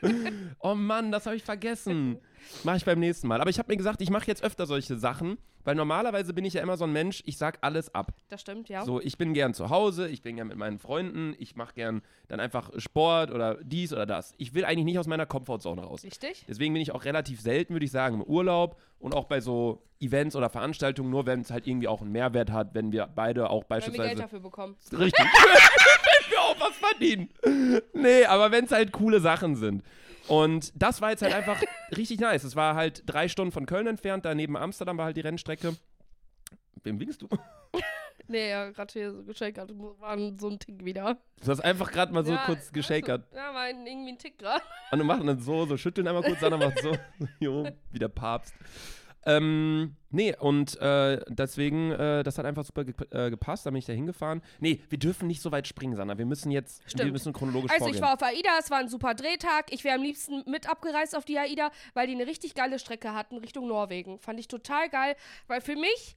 oh 0.61 0.75
Mann, 0.75 1.11
das 1.11 1.27
habe 1.27 1.37
ich 1.37 1.43
vergessen. 1.43 2.19
Mache 2.63 2.77
ich 2.79 2.85
beim 2.85 2.99
nächsten 3.01 3.29
Mal. 3.29 3.41
Aber 3.41 3.51
ich 3.51 3.59
habe 3.59 3.73
mir 3.73 3.77
gesagt, 3.77 4.01
ich 4.01 4.11
mache 4.11 4.27
jetzt 4.27 4.43
öfter 4.43 4.67
solche 4.67 4.97
Sachen, 4.97 5.39
weil 5.65 5.75
normalerweise 5.75 6.35
bin 6.35 6.45
ich 6.45 6.55
ja 6.55 6.63
immer 6.63 6.77
so 6.77 6.85
ein 6.85 6.93
Mensch, 6.93 7.23
ich 7.27 7.39
sag 7.39 7.59
alles 7.63 7.95
ab. 7.95 8.13
Das 8.29 8.41
stimmt, 8.41 8.69
ja. 8.69 8.85
So, 8.85 9.01
ich 9.01 9.17
bin 9.19 9.35
gern 9.35 9.55
zu 9.55 9.71
Hause, 9.71 10.09
ich 10.09 10.23
bin 10.23 10.37
gern 10.37 10.49
mit 10.49 10.57
meinen 10.57 10.79
Freunden, 10.79 11.35
ich 11.39 11.57
mache 11.57 11.75
gern 11.75 12.03
dann 12.29 12.41
einfach 12.41 12.71
Sport 12.79 13.31
oder 13.31 13.57
dies 13.63 13.93
oder 13.93 14.07
das. 14.07 14.35
Ich 14.39 14.55
will 14.55 14.65
eigentlich 14.65 14.85
nicht 14.85 14.99
aus 14.99 15.07
meiner 15.07 15.27
Komfortzone 15.27 15.83
raus. 15.83 16.05
Richtig? 16.05 16.45
Deswegen 16.49 16.75
bin 16.75 16.83
ich 16.83 16.93
auch 16.93 17.05
relativ 17.05 17.41
selten, 17.41 17.75
würde 17.75 17.87
ich 17.87 17.93
sagen, 17.93 18.17
im 18.17 18.23
Urlaub 18.23 18.79
und 18.99 19.15
auch 19.15 19.25
bei 19.25 19.41
so 19.41 19.83
Events 20.01 20.37
oder 20.37 20.51
Veranstaltungen, 20.51 21.11
nur 21.11 21.27
wenn 21.27 21.41
es 21.41 21.51
halt 21.51 21.67
irgendwie 21.67 21.89
auch 21.89 22.03
einen 22.03 22.13
Mehrwert 22.13 22.51
hat, 22.51 22.75
wenn 22.75 22.93
wir 22.93 23.07
beide 23.07 23.49
auch 23.49 23.65
Wenn 23.69 23.81
wir 23.81 23.87
Geld 23.87 23.95
beispielsweise. 23.97 24.23
dafür 24.23 24.41
bekommen. 24.41 24.77
Richtig. 24.93 25.25
wenn 25.25 26.31
wir 26.31 26.41
auch 26.41 26.61
was 26.61 26.77
verdienen. 26.77 27.31
Nee, 27.95 28.25
aber 28.27 28.51
wenn 28.51 28.67
es 28.67 28.71
halt 28.73 28.93
coole 28.93 29.21
Sachen 29.21 29.57
sind. 29.57 29.83
Und 30.29 30.73
das 30.75 31.01
war 31.01 31.11
jetzt 31.11 31.23
halt 31.23 31.35
einfach 31.35 31.63
richtig 31.97 32.21
nice. 32.21 32.45
Es 32.45 32.57
war 32.57 32.75
halt 32.75 33.03
drei 33.07 33.29
Stunden 33.29 33.53
von 33.53 33.67
Köln 33.67 33.87
entfernt, 33.87 34.25
da 34.25 34.35
neben 34.35 34.57
Amsterdam 34.57 34.97
war 34.99 35.07
halt 35.07 35.17
die 35.17 35.23
Rennstrecke. 35.23 35.77
Wem 36.83 37.01
winkst 37.01 37.23
du? 37.23 37.29
Nee, 38.27 38.49
ja, 38.49 38.71
gerade 38.71 38.93
hier 38.93 39.13
so 39.13 39.23
geschakert. 39.23 39.71
War 39.75 40.17
so 40.39 40.49
ein 40.49 40.59
Tick 40.59 40.83
wieder. 40.85 41.19
Du 41.43 41.51
hast 41.51 41.61
einfach 41.61 41.93
gerade 41.93 42.13
mal 42.13 42.25
so 42.25 42.33
ja, 42.33 42.43
kurz 42.47 42.73
geschakert. 42.73 43.27
Ja, 43.35 43.53
war 43.53 43.69
irgendwie 43.69 44.13
ein 44.13 44.19
Tick 44.19 44.39
gerade. 44.39 44.63
Und 44.91 44.99
wir 44.99 45.05
machen 45.05 45.27
dann 45.27 45.41
so, 45.41 45.67
so 45.67 45.77
schütteln 45.77 46.09
einmal 46.09 46.23
kurz, 46.23 46.41
dann 46.41 46.59
macht 46.59 46.81
so, 46.81 46.97
jo, 47.39 47.69
wie 47.93 47.99
der 47.99 48.09
Papst. 48.09 48.55
Ähm, 49.27 49.97
nee, 50.11 50.37
und 50.39 50.77
äh, 50.81 51.21
deswegen, 51.29 51.93
äh, 51.93 52.23
das 52.23 52.37
hat 52.39 52.45
einfach 52.47 52.65
super 52.65 52.85
ge 52.85 52.95
äh, 53.11 53.31
gepasst, 53.31 53.65
da 53.65 53.71
bin 53.71 53.79
ich 53.79 53.87
da 53.87 53.93
hingefahren. 53.93 54.43
Nee, 54.61 54.81
wir 54.91 54.99
dürfen 54.99 55.27
nicht 55.29 55.41
so 55.41 55.51
weit 55.51 55.67
springen, 55.67 55.97
Sandra. 55.97 56.19
Wir 56.19 56.27
müssen 56.27 56.51
jetzt, 56.51 56.83
wir 56.85 56.91
Stimmt. 56.91 57.13
müssen 57.13 57.33
chronologisch 57.33 57.71
Also 57.71 57.85
vorgehen. 57.85 57.97
ich 57.97 58.03
war 58.03 58.15
auf 58.15 58.23
AIDA, 58.23 58.51
es 58.61 58.71
war 58.71 58.79
ein 58.79 58.89
super 58.89 59.15
Drehtag. 59.15 59.73
Ich 59.73 59.83
wäre 59.85 59.95
am 59.97 60.03
liebsten 60.03 60.43
mit 60.51 60.69
abgereist 60.69 61.17
auf 61.17 61.25
die 61.25 61.39
AIDA, 61.39 61.71
weil 61.95 62.07
die 62.07 62.15
eine 62.15 62.27
richtig 62.27 62.55
geile 62.55 62.79
Strecke 62.79 63.15
hatten 63.15 63.39
Richtung 63.39 63.67
Norwegen. 63.67 64.19
Fand 64.19 64.39
ich 64.41 64.49
total 64.49 64.89
geil, 64.91 65.17
weil 65.47 65.61
für 65.63 65.77
mich, 65.77 66.17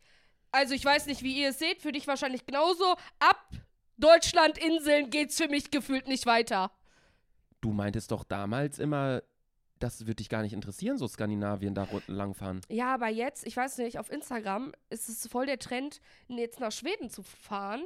also 0.52 0.74
ich 0.74 0.84
weiß 0.84 1.06
nicht, 1.06 1.24
wie 1.24 1.40
ihr 1.42 1.50
es 1.50 1.60
seht, 1.60 1.82
für 1.82 1.92
dich 1.94 2.08
wahrscheinlich 2.08 2.46
genauso, 2.46 2.96
ab 3.20 3.50
Deutschland, 3.98 4.58
Inseln 4.58 5.10
geht's 5.10 5.38
für 5.38 5.48
mich 5.48 5.72
gefühlt 5.72 6.08
nicht 6.08 6.26
weiter. 6.26 6.72
du 7.62 7.72
meintest 7.72 8.12
doch 8.12 8.24
damals 8.24 8.78
immer, 8.80 9.24
das 9.79 10.01
würde 10.01 10.15
dich 10.15 10.29
gar 10.29 10.41
nicht 10.41 10.53
interessieren, 10.53 10.98
so 10.98 11.07
Skandinavien 11.07 11.74
da 11.74 11.88
langfahren. 12.07 12.62
Ja, 12.69 12.93
aber 12.93 13.07
jetzt, 13.07 13.46
ich 13.46 13.55
weiß 13.55 13.77
nicht, 13.79 14.00
auf 14.00 14.12
Instagram 14.12 14.74
ist 14.89 15.10
es 15.10 15.27
voll 15.27 15.46
der 15.46 15.60
Trend, 15.60 16.01
jetzt 16.27 16.60
nach 16.60 16.72
Schweden 16.72 17.10
zu 17.10 17.24
fahren. 17.24 17.84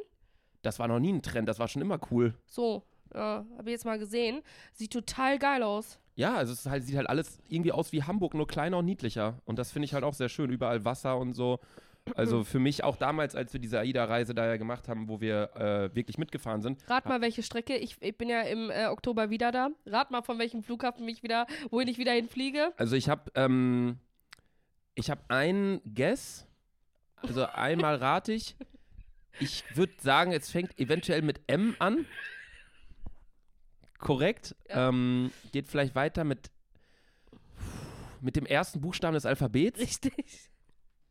Das 0.61 0.79
war 0.79 0.87
noch 0.87 0.99
nie 0.99 1.11
ein 1.11 1.21
Trend, 1.21 1.49
das 1.49 1.59
war 1.59 1.67
schon 1.67 1.81
immer 1.81 1.99
cool. 2.11 2.35
So, 2.45 2.83
ja, 3.13 3.45
habe 3.57 3.69
ich 3.69 3.73
jetzt 3.73 3.85
mal 3.85 3.99
gesehen. 3.99 4.41
Sieht 4.73 4.93
total 4.93 5.39
geil 5.39 5.63
aus. 5.63 5.99
Ja, 6.15 6.35
also 6.35 6.53
es 6.53 6.65
halt, 6.65 6.83
sieht 6.83 6.97
halt 6.97 7.09
alles 7.09 7.39
irgendwie 7.47 7.71
aus 7.71 7.91
wie 7.91 8.03
Hamburg, 8.03 8.33
nur 8.33 8.47
kleiner 8.47 8.77
und 8.77 8.85
niedlicher. 8.85 9.39
Und 9.45 9.57
das 9.57 9.71
finde 9.71 9.85
ich 9.85 9.93
halt 9.93 10.03
auch 10.03 10.13
sehr 10.13 10.29
schön. 10.29 10.51
Überall 10.51 10.85
Wasser 10.85 11.17
und 11.17 11.33
so. 11.33 11.59
Also 12.15 12.43
für 12.43 12.59
mich 12.59 12.83
auch 12.83 12.95
damals, 12.95 13.35
als 13.35 13.53
wir 13.53 13.59
diese 13.59 13.79
AIDA-Reise 13.79 14.33
da 14.33 14.45
ja 14.45 14.57
gemacht 14.57 14.87
haben, 14.87 15.07
wo 15.07 15.21
wir 15.21 15.55
äh, 15.55 15.95
wirklich 15.95 16.17
mitgefahren 16.17 16.61
sind. 16.61 16.83
Rat 16.89 17.05
mal, 17.05 17.21
welche 17.21 17.43
Strecke. 17.43 17.75
Ich, 17.77 18.01
ich 18.01 18.17
bin 18.17 18.29
ja 18.29 18.41
im 18.41 18.69
äh, 18.69 18.87
Oktober 18.87 19.29
wieder 19.29 19.51
da. 19.51 19.69
Rat 19.85 20.11
mal, 20.11 20.21
von 20.21 20.39
welchem 20.39 20.63
Flughafen 20.63 21.07
ich 21.07 21.23
wieder, 21.23 21.47
wohin 21.69 21.87
ich 21.87 21.97
wieder 21.97 22.11
hinfliege. 22.13 22.73
Also 22.77 22.95
ich 22.95 23.09
habe 23.09 23.31
ähm, 23.35 23.97
ich 24.95 25.09
habe 25.09 25.21
einen 25.29 25.81
Guess. 25.93 26.47
Also 27.17 27.45
einmal 27.45 27.95
rate 27.95 28.33
ich. 28.33 28.55
Ich 29.39 29.63
würde 29.75 29.93
sagen, 30.01 30.31
es 30.31 30.49
fängt 30.49 30.77
eventuell 30.79 31.21
mit 31.21 31.39
M 31.47 31.75
an. 31.79 32.05
Korrekt. 33.99 34.55
Ja. 34.69 34.89
Ähm, 34.89 35.31
geht 35.51 35.67
vielleicht 35.67 35.95
weiter 35.95 36.23
mit 36.23 36.51
mit 38.21 38.35
dem 38.35 38.45
ersten 38.45 38.81
Buchstaben 38.81 39.15
des 39.15 39.25
Alphabets. 39.25 39.79
Richtig. 39.79 40.50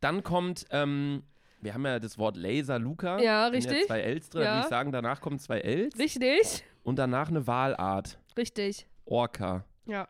Dann 0.01 0.23
kommt, 0.23 0.67
ähm, 0.71 1.23
wir 1.61 1.75
haben 1.75 1.85
ja 1.85 1.99
das 1.99 2.17
Wort 2.19 2.37
Laser 2.37 2.79
Luca. 2.79 3.19
Ja, 3.21 3.47
richtig. 3.49 3.87
zwei 3.87 4.01
Ls 4.01 4.31
drin. 4.31 4.43
Da 4.43 4.47
Ja. 4.47 4.55
würde 4.55 4.65
ich 4.65 4.71
sagen, 4.71 4.93
danach 4.93 5.21
kommen 5.21 5.39
zwei 5.39 5.61
Ls. 5.61 5.99
Richtig. 5.99 6.65
Und 6.83 6.99
danach 6.99 7.29
eine 7.29 7.47
Wahlart. 7.47 8.19
Richtig. 8.37 8.87
Orca. 9.05 9.65
Ja. 9.87 10.09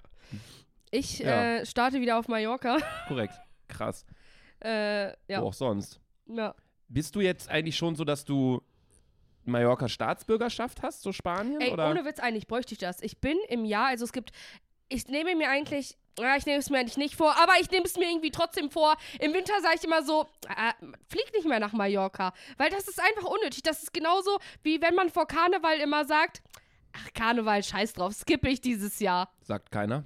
Ich 0.90 1.18
Ja. 1.20 1.56
Äh, 1.59 1.66
starte 1.66 2.00
wieder 2.00 2.18
auf 2.18 2.28
Mallorca. 2.28 2.78
Korrekt. 3.09 3.35
Krass. 3.68 4.04
äh, 4.64 5.09
ja. 5.28 5.40
Wo 5.42 5.47
auch 5.47 5.52
sonst. 5.54 6.00
ja. 6.26 6.54
Bist 6.92 7.14
du 7.14 7.20
jetzt 7.20 7.49
eigentlich 7.49 7.76
schon 7.76 7.94
so, 7.94 8.04
dass 8.04 8.25
du 8.25 8.61
Mallorca 9.44 9.88
Staatsbürgerschaft 9.88 10.82
hast, 10.82 11.02
so 11.02 11.12
Spanien? 11.12 11.61
Ey, 11.61 11.73
oder? 11.73 11.88
ohne 11.88 12.04
Witz, 12.04 12.18
eigentlich 12.18 12.49
bräuchte 12.49 12.73
ich 12.75 12.78
das. 12.78 13.00
Ich 13.00 13.18
bin 13.18 13.37
im 13.49 13.64
Jahr, 13.64 13.87
also 13.88 14.04
es 14.04 14.12
gibt, 14.12 14.32
ich 14.88 15.06
nehme 15.06 15.37
mir 15.37 15.49
eigentlich, 15.49 15.97
ja, 16.19 16.37
ich 16.37 16.47
nehme 16.47 16.59
es 16.59 16.69
mir 16.71 16.79
eigentlich 16.79 16.97
nicht 16.97 17.14
vor, 17.17 17.35
aber 17.40 17.55
ich 17.61 17.71
nehme 17.71 17.85
es 17.85 17.97
mir 17.97 18.09
irgendwie 18.11 18.31
trotzdem 18.31 18.71
vor. 18.71 18.97
Im 19.21 19.33
Winter 19.33 19.55
sage 19.62 19.76
ich 19.79 19.85
immer 19.85 20.02
so, 20.02 20.26
äh, 20.49 20.73
flieg 21.09 21.33
nicht 21.35 21.47
mehr 21.47 21.61
nach 21.61 21.73
Mallorca, 21.73 22.33
weil 22.59 22.71
das 22.71 22.88
ist 22.88 23.00
einfach 23.00 23.29
unnötig. 23.31 23.62
Das 23.62 23.83
ist 23.83 23.93
genauso, 23.93 24.38
wie 24.62 24.81
wenn 24.83 24.95
man 24.95 25.09
vor 25.11 25.26
Karneval 25.26 25.79
immer 25.79 26.05
sagt, 26.05 26.43
ach, 26.93 27.09
Karneval, 27.14 27.62
scheiß 27.62 27.93
drauf, 27.95 28.12
skippe 28.14 28.49
ich 28.49 28.61
dieses 28.61 28.99
Jahr. 29.00 29.33
Sagt 29.43 29.71
keiner. 29.71 30.05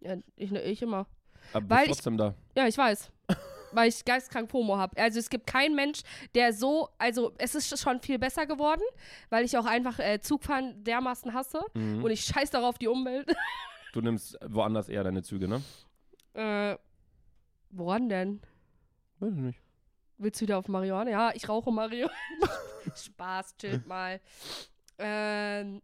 Ja, 0.00 0.16
ich, 0.36 0.52
ich 0.52 0.82
immer. 0.82 1.06
Aber 1.52 1.70
Weil 1.70 1.78
bist 1.86 1.90
ich- 1.90 1.96
trotzdem 1.98 2.16
da. 2.18 2.34
Ja, 2.56 2.66
ich 2.66 2.76
weiß. 2.76 3.10
Weil 3.72 3.88
ich 3.90 4.02
geistkrank 4.04 4.50
FOMO 4.50 4.76
habe. 4.78 4.96
Also 5.00 5.18
es 5.18 5.28
gibt 5.28 5.46
keinen 5.46 5.74
Mensch, 5.74 6.00
der 6.34 6.52
so, 6.54 6.88
also 6.98 7.32
es 7.38 7.54
ist 7.54 7.78
schon 7.78 8.00
viel 8.00 8.18
besser 8.18 8.46
geworden, 8.46 8.80
weil 9.28 9.44
ich 9.44 9.56
auch 9.58 9.66
einfach 9.66 9.98
äh, 9.98 10.20
Zugfahren 10.20 10.82
dermaßen 10.84 11.34
hasse 11.34 11.60
Mhm. 11.74 12.02
und 12.02 12.10
ich 12.10 12.22
scheiß 12.24 12.50
darauf 12.50 12.78
die 12.78 12.88
Umwelt. 12.88 13.28
Du 13.92 14.00
nimmst 14.00 14.38
woanders 14.46 14.88
eher 14.88 15.04
deine 15.04 15.22
Züge, 15.22 15.48
ne? 15.48 15.62
äh, 16.34 16.76
woran 17.70 18.08
denn? 18.08 18.40
Weiß 19.18 19.32
ich 19.34 19.40
nicht. 19.40 19.60
Willst 20.18 20.40
du 20.40 20.44
wieder 20.44 20.58
auf 20.58 20.68
Marihuana? 20.68 21.10
Ja, 21.10 21.32
ich 21.34 21.48
rauche 21.48 21.70
Marihuana. 21.72 22.12
Spaß, 22.96 23.56
chillt 23.56 23.86
mal. 23.86 24.20
Ähm, 24.98 25.80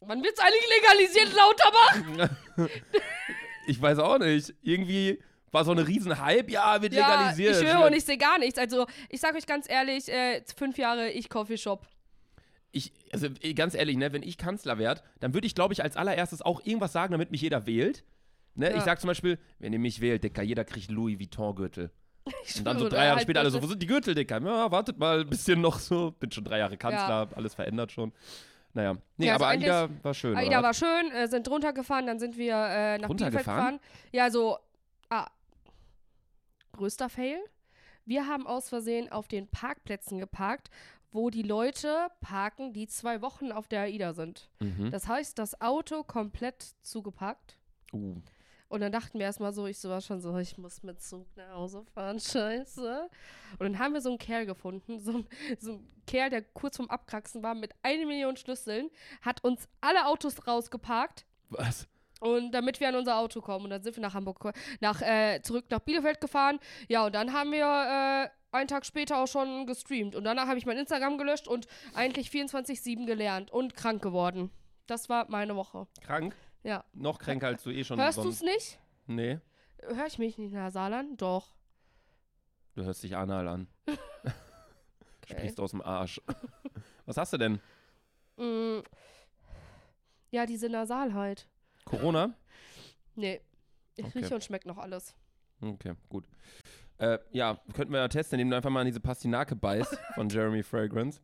wann 0.00 0.22
wird's 0.22 0.40
eigentlich 0.40 0.68
legalisiert, 0.80 1.32
Lauterbach? 1.34 2.70
ich 3.66 3.80
weiß 3.80 3.98
auch 3.98 4.18
nicht. 4.18 4.54
Irgendwie 4.62 5.22
war 5.50 5.64
so 5.64 5.72
eine 5.72 5.86
riesen 5.86 6.18
Hype. 6.20 6.50
Ja, 6.50 6.80
wird 6.80 6.92
Ja, 6.94 7.08
legalisiert. 7.32 7.62
ich 7.62 7.72
höre 7.72 7.86
und 7.86 7.92
ich 7.92 8.04
sehe 8.04 8.18
gar 8.18 8.38
nichts. 8.38 8.58
Also, 8.58 8.86
ich 9.08 9.20
sag 9.20 9.34
euch 9.34 9.46
ganz 9.46 9.68
ehrlich, 9.68 10.08
äh, 10.08 10.42
fünf 10.56 10.78
Jahre, 10.78 11.10
ich 11.10 11.28
Coffeeshop. 11.28 11.86
Ich, 12.72 12.92
also 13.12 13.28
eh, 13.42 13.54
ganz 13.54 13.74
ehrlich, 13.74 13.96
ne, 13.96 14.12
wenn 14.12 14.22
ich 14.22 14.38
Kanzler 14.38 14.78
werde, 14.78 15.02
dann 15.20 15.34
würde 15.34 15.46
ich, 15.46 15.54
glaube 15.54 15.74
ich, 15.74 15.82
als 15.82 15.96
allererstes 15.96 16.42
auch 16.42 16.64
irgendwas 16.64 16.92
sagen, 16.92 17.12
damit 17.12 17.30
mich 17.30 17.42
jeder 17.42 17.66
wählt. 17.66 18.04
Ne? 18.54 18.70
Ja. 18.70 18.76
Ich 18.76 18.82
sag 18.82 19.00
zum 19.00 19.08
Beispiel, 19.08 19.38
wenn 19.58 19.72
ihr 19.72 19.78
mich 19.78 20.00
wählt, 20.00 20.24
Dicker, 20.24 20.42
jeder 20.42 20.64
kriegt 20.64 20.90
Louis 20.90 21.18
Vuitton-Gürtel. 21.18 21.90
Und 22.56 22.64
dann 22.64 22.78
so 22.78 22.88
drei 22.88 23.04
Jahre 23.04 23.16
halt 23.16 23.22
später 23.22 23.40
alle 23.40 23.50
so, 23.50 23.62
wo 23.62 23.66
sind 23.66 23.82
die 23.82 23.86
Gürtel, 23.86 24.14
Dicker? 24.14 24.40
Ja, 24.40 24.70
wartet 24.70 24.98
mal 24.98 25.20
ein 25.20 25.28
bisschen 25.28 25.60
noch 25.60 25.78
so. 25.78 26.12
Bin 26.12 26.30
schon 26.30 26.44
drei 26.44 26.58
Jahre 26.58 26.76
Kanzler, 26.76 27.28
alles 27.34 27.54
verändert 27.54 27.92
schon. 27.92 28.12
Naja. 28.74 28.94
Nee, 29.16 29.26
Ja, 29.26 29.34
also 29.34 29.44
aber 29.44 29.52
Aida 29.52 29.88
war 30.02 30.14
schön. 30.14 30.36
AIDA 30.36 30.58
oder? 30.58 30.62
war 30.62 30.74
schön, 30.74 31.10
äh, 31.12 31.28
sind 31.28 31.48
runtergefahren, 31.48 32.06
dann 32.06 32.18
sind 32.18 32.36
wir 32.36 32.54
äh, 32.54 32.98
nach 32.98 33.08
Bielefeld 33.08 33.38
gefahren. 33.38 33.80
Ja, 34.12 34.30
so, 34.30 34.58
ah, 35.10 35.26
größter 36.72 37.08
Fail. 37.08 37.38
Wir 38.04 38.26
haben 38.26 38.46
aus 38.46 38.68
Versehen 38.68 39.12
auf 39.12 39.28
den 39.28 39.48
Parkplätzen 39.48 40.18
geparkt, 40.18 40.70
wo 41.12 41.30
die 41.30 41.42
Leute 41.42 42.08
parken, 42.20 42.72
die 42.72 42.86
zwei 42.88 43.20
Wochen 43.22 43.52
auf 43.52 43.68
der 43.68 43.82
AIDA 43.82 44.12
sind. 44.14 44.48
Mhm. 44.60 44.90
Das 44.90 45.06
heißt, 45.08 45.38
das 45.38 45.60
Auto 45.60 46.02
komplett 46.02 46.74
zugeparkt. 46.82 47.56
Uh. 47.92 48.16
Und 48.68 48.80
dann 48.80 48.90
dachten 48.90 49.18
wir 49.18 49.26
erstmal 49.26 49.52
so, 49.52 49.66
ich 49.66 49.78
so 49.78 49.90
war 49.90 50.00
schon 50.00 50.22
so, 50.22 50.34
ich 50.38 50.56
muss 50.56 50.82
mit 50.82 51.02
Zug 51.02 51.26
nach 51.36 51.52
Hause 51.54 51.84
fahren, 51.92 52.18
scheiße. 52.20 53.10
Und 53.58 53.60
dann 53.60 53.78
haben 53.78 53.92
wir 53.92 54.00
so 54.00 54.08
einen 54.08 54.18
Kerl 54.18 54.46
gefunden, 54.46 54.98
so, 54.98 55.18
ein- 55.18 55.26
so 55.58 55.72
einen 55.72 56.02
Kerl, 56.06 56.30
der 56.30 56.40
kurz 56.42 56.76
vorm 56.78 56.88
Abkraxen 56.88 57.42
war, 57.42 57.54
mit 57.54 57.72
eine 57.82 58.06
Million 58.06 58.36
Schlüsseln, 58.38 58.88
hat 59.20 59.44
uns 59.44 59.68
alle 59.82 60.06
Autos 60.06 60.46
rausgeparkt. 60.46 61.26
Was? 61.50 61.86
Und 62.22 62.52
damit 62.52 62.78
wir 62.78 62.88
an 62.88 62.94
unser 62.94 63.18
Auto 63.18 63.40
kommen. 63.40 63.64
Und 63.64 63.70
dann 63.70 63.82
sind 63.82 63.96
wir 63.96 64.00
nach 64.00 64.14
Hamburg, 64.14 64.52
nach, 64.80 65.02
äh, 65.02 65.40
zurück 65.42 65.64
nach 65.70 65.80
Bielefeld 65.80 66.20
gefahren. 66.20 66.60
Ja, 66.88 67.04
und 67.06 67.14
dann 67.14 67.32
haben 67.32 67.50
wir 67.50 67.64
äh, 67.64 68.56
einen 68.56 68.68
Tag 68.68 68.86
später 68.86 69.18
auch 69.18 69.26
schon 69.26 69.66
gestreamt. 69.66 70.14
Und 70.14 70.22
danach 70.24 70.46
habe 70.46 70.56
ich 70.56 70.64
mein 70.64 70.78
Instagram 70.78 71.18
gelöscht 71.18 71.48
und 71.48 71.66
eigentlich 71.94 72.28
24-7 72.28 73.06
gelernt 73.06 73.50
und 73.50 73.74
krank 73.74 74.02
geworden. 74.02 74.50
Das 74.86 75.08
war 75.08 75.28
meine 75.30 75.56
Woche. 75.56 75.88
Krank? 76.00 76.36
Ja. 76.62 76.84
Noch 76.92 77.18
kränker 77.18 77.48
als 77.48 77.64
du 77.64 77.70
eh 77.70 77.82
schon 77.82 78.00
Hörst 78.00 78.18
du 78.18 78.28
es 78.28 78.40
nicht? 78.40 78.78
Nee, 79.08 79.40
Hör 79.82 80.06
ich 80.06 80.18
mich 80.18 80.38
nicht 80.38 80.52
nasal 80.52 80.92
an? 80.94 81.16
Doch. 81.16 81.56
du 82.74 82.84
hörst 82.84 83.02
dich 83.02 83.16
anal 83.16 83.48
an. 83.48 83.66
Okay. 85.24 85.38
Sprichst 85.38 85.60
aus 85.60 85.70
dem 85.70 85.82
Arsch. 85.82 86.20
Was 87.06 87.16
hast 87.16 87.32
du 87.32 87.38
denn? 87.38 87.60
Mm. 88.36 88.80
Ja, 90.32 90.46
diese 90.46 90.68
Nasalheit. 90.68 91.46
Corona? 91.84 92.34
Nee. 93.14 93.40
Ich 93.96 94.06
Okay. 94.06 94.20
rieche 94.20 94.34
und 94.34 94.42
schmeckt 94.44 94.66
noch 94.66 94.78
alles. 94.78 95.14
Okay, 95.60 95.94
gut. 96.08 96.24
Äh, 96.98 97.18
ja, 97.32 97.58
könnten 97.74 97.92
wir 97.92 98.00
ja 98.00 98.08
testen, 98.08 98.38
indem 98.38 98.50
du 98.50 98.56
einfach 98.56 98.70
mal 98.70 98.80
an 98.80 98.86
diese 98.86 99.00
Pastinake 99.00 99.56
beißt 99.56 99.98
von 100.14 100.28
Jeremy 100.28 100.62
Fragrance. 100.62 101.20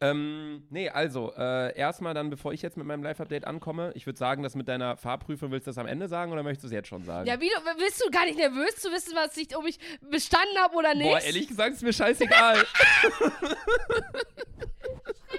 Ähm, 0.00 0.66
nee, 0.70 0.88
also, 0.90 1.32
äh, 1.36 1.74
erstmal 1.76 2.12
dann, 2.14 2.28
bevor 2.30 2.52
ich 2.52 2.60
jetzt 2.62 2.76
mit 2.76 2.86
meinem 2.86 3.02
Live-Update 3.02 3.46
ankomme, 3.46 3.92
ich 3.94 4.06
würde 4.06 4.18
sagen, 4.18 4.42
das 4.42 4.54
mit 4.54 4.68
deiner 4.68 4.96
Fahrprüfung, 4.96 5.50
willst 5.50 5.66
du 5.66 5.70
das 5.70 5.78
am 5.78 5.86
Ende 5.86 6.08
sagen 6.08 6.32
oder 6.32 6.42
möchtest 6.42 6.64
du 6.64 6.66
es 6.68 6.72
jetzt 6.72 6.88
schon 6.88 7.04
sagen? 7.04 7.26
Ja, 7.26 7.40
wie 7.40 7.48
du, 7.48 7.54
bist 7.78 8.02
du 8.04 8.10
gar 8.10 8.24
nicht 8.26 8.36
nervös 8.36 8.76
zu 8.76 8.90
wissen, 8.92 9.14
was 9.14 9.36
ich, 9.36 9.56
ob 9.56 9.66
ich 9.66 9.78
bestanden 10.10 10.58
habe 10.58 10.74
oder 10.76 10.94
nicht? 10.94 11.08
Boah, 11.10 11.20
ehrlich 11.20 11.48
gesagt 11.48 11.74
ist 11.74 11.82
mir 11.82 11.92
scheißegal. 11.92 12.56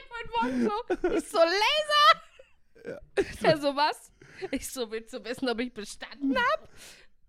Mein 0.09 0.29
Wort 0.31 0.73
so. 0.99 1.07
Ich 1.09 1.29
so, 1.29 1.37
Laser! 1.37 2.99
Ja. 3.43 3.57
so, 3.61 3.75
was? 3.75 4.11
Ich 4.51 4.69
so, 4.69 4.89
willst 4.91 5.13
du 5.13 5.23
wissen, 5.23 5.49
ob 5.49 5.59
ich 5.59 5.73
bestanden 5.73 6.35
habe? 6.37 6.69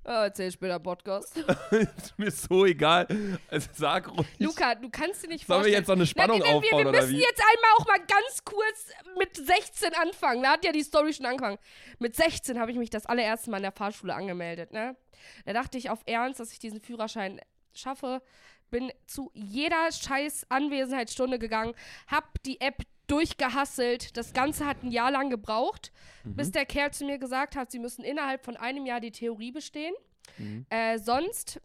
Oh, 0.08 0.22
erzähl 0.22 0.52
später 0.52 0.78
Podcast. 0.78 1.36
ist 1.70 2.16
mir 2.16 2.30
so 2.30 2.64
egal. 2.64 3.08
Also 3.48 3.68
sag 3.72 4.08
ruhig. 4.08 4.28
Luca, 4.38 4.76
du 4.76 4.88
kannst 4.88 5.24
dir 5.24 5.28
nicht 5.28 5.44
Sollen 5.48 5.64
wir 5.64 5.72
vorstellen. 5.72 5.74
jetzt 5.74 5.88
noch 5.88 5.96
eine 5.96 6.06
Spannung 6.06 6.38
Nein, 6.38 6.46
nein, 6.48 6.56
aufbauen 6.56 6.84
wir, 6.86 6.92
wir 6.92 7.00
müssen 7.00 7.16
jetzt 7.16 7.42
einmal 7.42 7.70
auch 7.76 7.86
mal 7.88 7.98
ganz 7.98 8.44
kurz 8.44 8.90
mit 9.18 9.36
16 9.36 9.94
anfangen. 9.94 10.44
Da 10.44 10.50
hat 10.52 10.64
ja 10.64 10.70
die 10.70 10.84
Story 10.84 11.12
schon 11.12 11.26
angefangen. 11.26 11.58
Mit 11.98 12.14
16 12.14 12.60
habe 12.60 12.70
ich 12.70 12.78
mich 12.78 12.90
das 12.90 13.06
allererste 13.06 13.50
Mal 13.50 13.56
in 13.56 13.64
der 13.64 13.72
Fahrschule 13.72 14.14
angemeldet, 14.14 14.72
ne? 14.72 14.96
Da 15.44 15.52
dachte 15.52 15.76
ich 15.76 15.90
auf 15.90 16.02
Ernst, 16.06 16.38
dass 16.38 16.52
ich 16.52 16.60
diesen 16.60 16.80
Führerschein 16.80 17.40
schaffe. 17.74 18.22
Bin 18.70 18.92
zu 19.06 19.32
jeder 19.34 19.90
scheiß 19.90 20.46
Anwesenheitsstunde 20.50 21.40
gegangen, 21.40 21.74
hab 22.06 22.40
die 22.44 22.60
App 22.60 22.82
durchgehasselt. 23.06 24.16
Das 24.16 24.32
Ganze 24.32 24.66
hat 24.66 24.82
ein 24.82 24.90
Jahr 24.90 25.10
lang 25.10 25.30
gebraucht, 25.30 25.92
Mhm. 26.24 26.36
bis 26.36 26.50
der 26.52 26.66
Kerl 26.66 26.92
zu 26.92 27.04
mir 27.04 27.18
gesagt 27.18 27.56
hat, 27.56 27.70
sie 27.70 27.78
müssen 27.78 28.04
innerhalb 28.04 28.44
von 28.44 28.56
einem 28.56 28.86
Jahr 28.86 29.00
die 29.00 29.12
Theorie 29.12 29.52
bestehen. 29.52 29.94
Mhm. 30.38 30.66
Äh, 30.70 30.98
sonst 30.98 31.60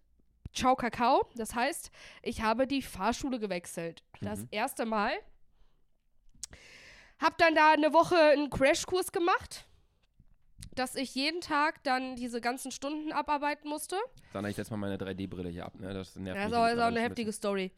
Ciao 0.53 0.75
Kakao. 0.75 1.25
Das 1.35 1.55
heißt, 1.55 1.91
ich 2.23 2.41
habe 2.41 2.67
die 2.67 2.81
Fahrschule 2.81 3.39
gewechselt. 3.39 4.03
Das 4.19 4.39
Mhm. 4.39 4.47
erste 4.51 4.85
Mal. 4.85 5.13
Hab 7.19 7.37
dann 7.37 7.55
da 7.55 7.71
eine 7.71 7.93
Woche 7.93 8.15
einen 8.17 8.49
Crashkurs 8.49 9.11
gemacht, 9.11 9.65
dass 10.75 10.95
ich 10.95 11.13
jeden 11.15 11.39
Tag 11.41 11.83
dann 11.83 12.15
diese 12.15 12.41
ganzen 12.41 12.71
Stunden 12.71 13.11
abarbeiten 13.11 13.69
musste. 13.69 13.95
Sandra, 14.33 14.49
ich 14.49 14.55
setze 14.55 14.71
mal 14.71 14.77
meine 14.77 14.97
3D-Brille 14.97 15.49
hier 15.49 15.65
ab. 15.65 15.79
Ne? 15.79 15.93
Das 15.93 16.15
nervt 16.15 16.37
Das 16.37 16.45
ist 16.45 16.49
mich 16.51 16.57
auch, 16.59 16.65
jetzt 16.65 16.75
ist 16.75 16.81
auch 16.81 16.85
eine 16.87 17.01
heftige 17.01 17.31
Story. 17.31 17.71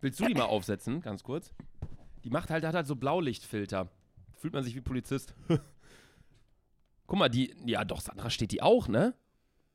Willst 0.00 0.20
du 0.20 0.26
die 0.26 0.34
mal 0.34 0.44
aufsetzen, 0.44 1.00
ganz 1.00 1.22
kurz? 1.22 1.52
Die 2.24 2.30
macht 2.30 2.50
halt, 2.50 2.64
hat 2.64 2.74
halt 2.74 2.86
so 2.86 2.96
Blaulichtfilter. 2.96 3.88
Fühlt 4.36 4.54
man 4.54 4.64
sich 4.64 4.74
wie 4.74 4.80
Polizist. 4.80 5.34
Guck 7.06 7.18
mal, 7.18 7.28
die, 7.28 7.54
ja 7.66 7.84
doch, 7.84 8.00
Sandra 8.00 8.30
steht 8.30 8.50
die 8.52 8.62
auch, 8.62 8.88
ne? 8.88 9.14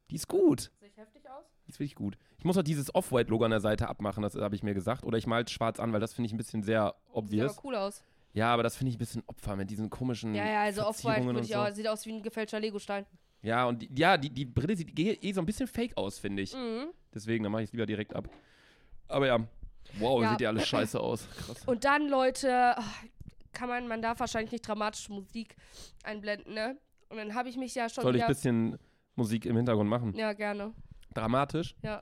Die 0.10 0.16
ist 0.16 0.28
gut. 0.28 0.72
Sieht 0.82 0.98
heftig 0.98 1.30
aus? 1.30 1.46
Die 1.68 1.70
ist 1.72 1.80
wirklich 1.80 1.96
gut. 1.96 2.18
Ich 2.40 2.46
muss 2.46 2.58
auch 2.58 2.64
dieses 2.64 2.94
Off-White-Logo 2.94 3.46
an 3.46 3.52
der 3.52 3.60
Seite 3.60 3.88
abmachen, 3.88 4.24
das 4.24 4.36
habe 4.36 4.56
ich 4.56 4.64
mir 4.64 4.74
gesagt. 4.74 5.04
Oder 5.04 5.18
ich 5.18 5.28
mal 5.28 5.48
schwarz 5.48 5.80
an, 5.80 5.94
weil 5.94 6.00
das 6.00 6.14
finde 6.14 6.28
ich 6.28 6.34
ein 6.34 6.38
bisschen 6.38 6.64
sehr 6.64 6.96
Sieht 7.06 7.16
obvious. 7.16 7.58
aber 7.58 7.68
cool 7.68 7.76
aus. 7.76 8.04
Ja, 8.34 8.54
aber 8.54 8.64
das 8.64 8.76
finde 8.76 8.90
ich 8.90 8.96
ein 8.96 9.00
bisschen 9.00 9.24
Opfer 9.28 9.56
mit 9.56 9.70
diesen 9.70 9.90
komischen 9.90 10.34
Ja, 10.34 10.46
ja, 10.46 10.62
also 10.64 10.86
Off-White 10.86 11.26
würde 11.26 11.42
ich 11.42 11.50
so. 11.50 11.56
auch. 11.56 11.72
Sieht 11.72 11.88
aus 11.88 12.06
wie 12.06 12.14
ein 12.14 12.24
gefälschter 12.24 12.60
Legostein. 12.60 13.06
Ja, 13.42 13.66
und 13.66 13.82
die, 13.82 13.90
ja, 13.96 14.18
die, 14.18 14.30
die 14.30 14.46
Brille 14.46 14.76
sieht 14.76 14.98
eh 15.00 15.14
eh 15.14 15.32
so 15.34 15.42
ein 15.42 15.46
bisschen 15.46 15.68
fake 15.68 15.96
aus, 15.98 16.20
finde 16.20 16.42
ich. 16.44 16.54
Mhm. 16.54 16.88
Deswegen, 17.14 17.44
dann 17.44 17.52
mache 17.52 17.64
ich 17.64 17.70
es 17.70 17.74
lieber 17.74 17.86
direkt 17.86 18.16
ab. 18.16 18.30
Aber 19.08 19.28
ja, 19.28 19.40
wow, 19.98 20.22
Ja. 20.22 20.32
sieht 20.32 20.42
ja 20.42 20.50
alles 20.50 20.68
scheiße 20.68 21.00
aus. 21.00 21.28
Krass. 21.46 21.58
Und 21.66 21.84
dann, 21.86 22.08
Leute, 22.08 22.76
oh, 22.78 22.84
kann 23.54 23.70
man, 23.70 23.88
man 23.88 24.02
darf 24.02 24.20
wahrscheinlich 24.20 24.52
nicht 24.52 24.68
dramatische 24.68 25.12
Musik 25.12 25.56
einblenden, 26.04 26.54
ne? 26.54 26.78
Und 27.10 27.18
dann 27.18 27.34
habe 27.34 27.50
ich 27.50 27.58
mich 27.58 27.74
ja 27.76 27.90
schon 27.90 28.04
Soll 28.04 28.16
ich 28.16 28.22
ein 28.24 28.28
bisschen 28.28 28.78
Musik 29.16 29.46
im 29.46 29.56
Hintergrund 29.56 29.90
machen? 29.90 30.14
ja, 30.16 30.34
gerne. 30.34 30.74
Dramatisch? 31.14 31.76
Ja. 31.82 32.02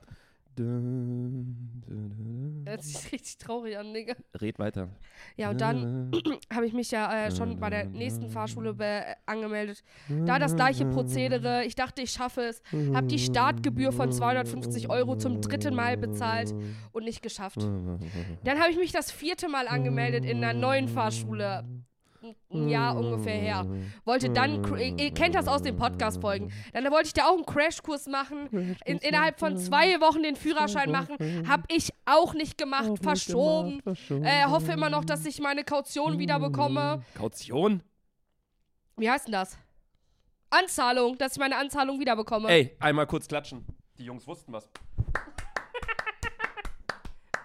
Das 2.64 2.86
sieht 2.86 3.12
richtig 3.12 3.38
traurig 3.38 3.78
an, 3.78 3.94
Digga. 3.94 4.14
Red 4.40 4.58
weiter. 4.58 4.88
Ja, 5.36 5.50
und 5.50 5.60
dann 5.60 6.10
habe 6.52 6.66
ich 6.66 6.72
mich 6.72 6.90
ja 6.90 7.26
äh, 7.26 7.30
schon 7.30 7.58
bei 7.60 7.70
der 7.70 7.86
nächsten 7.86 8.28
Fahrschule 8.28 8.74
äh, 8.78 9.14
angemeldet. 9.26 9.82
Da 10.26 10.38
das 10.38 10.56
gleiche 10.56 10.84
Prozedere. 10.86 11.64
Ich 11.64 11.74
dachte, 11.74 12.02
ich 12.02 12.10
schaffe 12.10 12.42
es. 12.42 12.62
Habe 12.94 13.06
die 13.06 13.18
Startgebühr 13.18 13.92
von 13.92 14.12
250 14.12 14.90
Euro 14.90 15.16
zum 15.16 15.40
dritten 15.40 15.74
Mal 15.74 15.96
bezahlt 15.96 16.54
und 16.92 17.04
nicht 17.04 17.22
geschafft. 17.22 17.62
Dann 17.62 18.58
habe 18.58 18.70
ich 18.70 18.76
mich 18.76 18.92
das 18.92 19.10
vierte 19.10 19.48
Mal 19.48 19.68
angemeldet 19.68 20.24
in 20.24 20.42
einer 20.44 20.58
neuen 20.58 20.88
Fahrschule. 20.88 21.64
Ein 22.50 22.68
Jahr 22.68 22.96
ungefähr 22.96 23.34
her. 23.34 23.66
Wollte 24.04 24.30
dann, 24.30 24.64
ihr, 24.78 25.12
kennt 25.12 25.34
das 25.34 25.46
aus 25.46 25.62
den 25.62 25.76
Podcast-Folgen, 25.76 26.52
dann 26.72 26.90
wollte 26.90 27.06
ich 27.06 27.12
da 27.12 27.28
auch 27.28 27.36
einen 27.36 27.46
Crashkurs 27.46 28.06
machen, 28.06 28.76
in, 28.84 28.98
innerhalb 28.98 29.38
von 29.38 29.56
zwei 29.56 30.00
Wochen 30.00 30.22
den 30.22 30.36
Führerschein 30.36 30.90
machen. 30.90 31.48
Habe 31.48 31.64
ich 31.68 31.92
auch 32.06 32.34
nicht 32.34 32.58
gemacht, 32.58 32.90
verschoben. 33.02 33.82
Äh, 34.10 34.46
hoffe 34.46 34.72
immer 34.72 34.90
noch, 34.90 35.04
dass 35.04 35.24
ich 35.26 35.40
meine 35.40 35.64
Kaution 35.64 36.18
wieder 36.18 36.40
bekomme. 36.40 37.02
Kaution? 37.14 37.82
Wie 38.96 39.08
heißt 39.08 39.28
denn 39.28 39.32
das? 39.32 39.56
Anzahlung, 40.50 41.18
dass 41.18 41.32
ich 41.32 41.38
meine 41.38 41.56
Anzahlung 41.56 42.00
wieder 42.00 42.16
bekomme. 42.16 42.48
Ey, 42.48 42.76
einmal 42.80 43.06
kurz 43.06 43.28
klatschen. 43.28 43.64
Die 43.98 44.04
Jungs 44.04 44.26
wussten 44.26 44.52
was. 44.52 44.68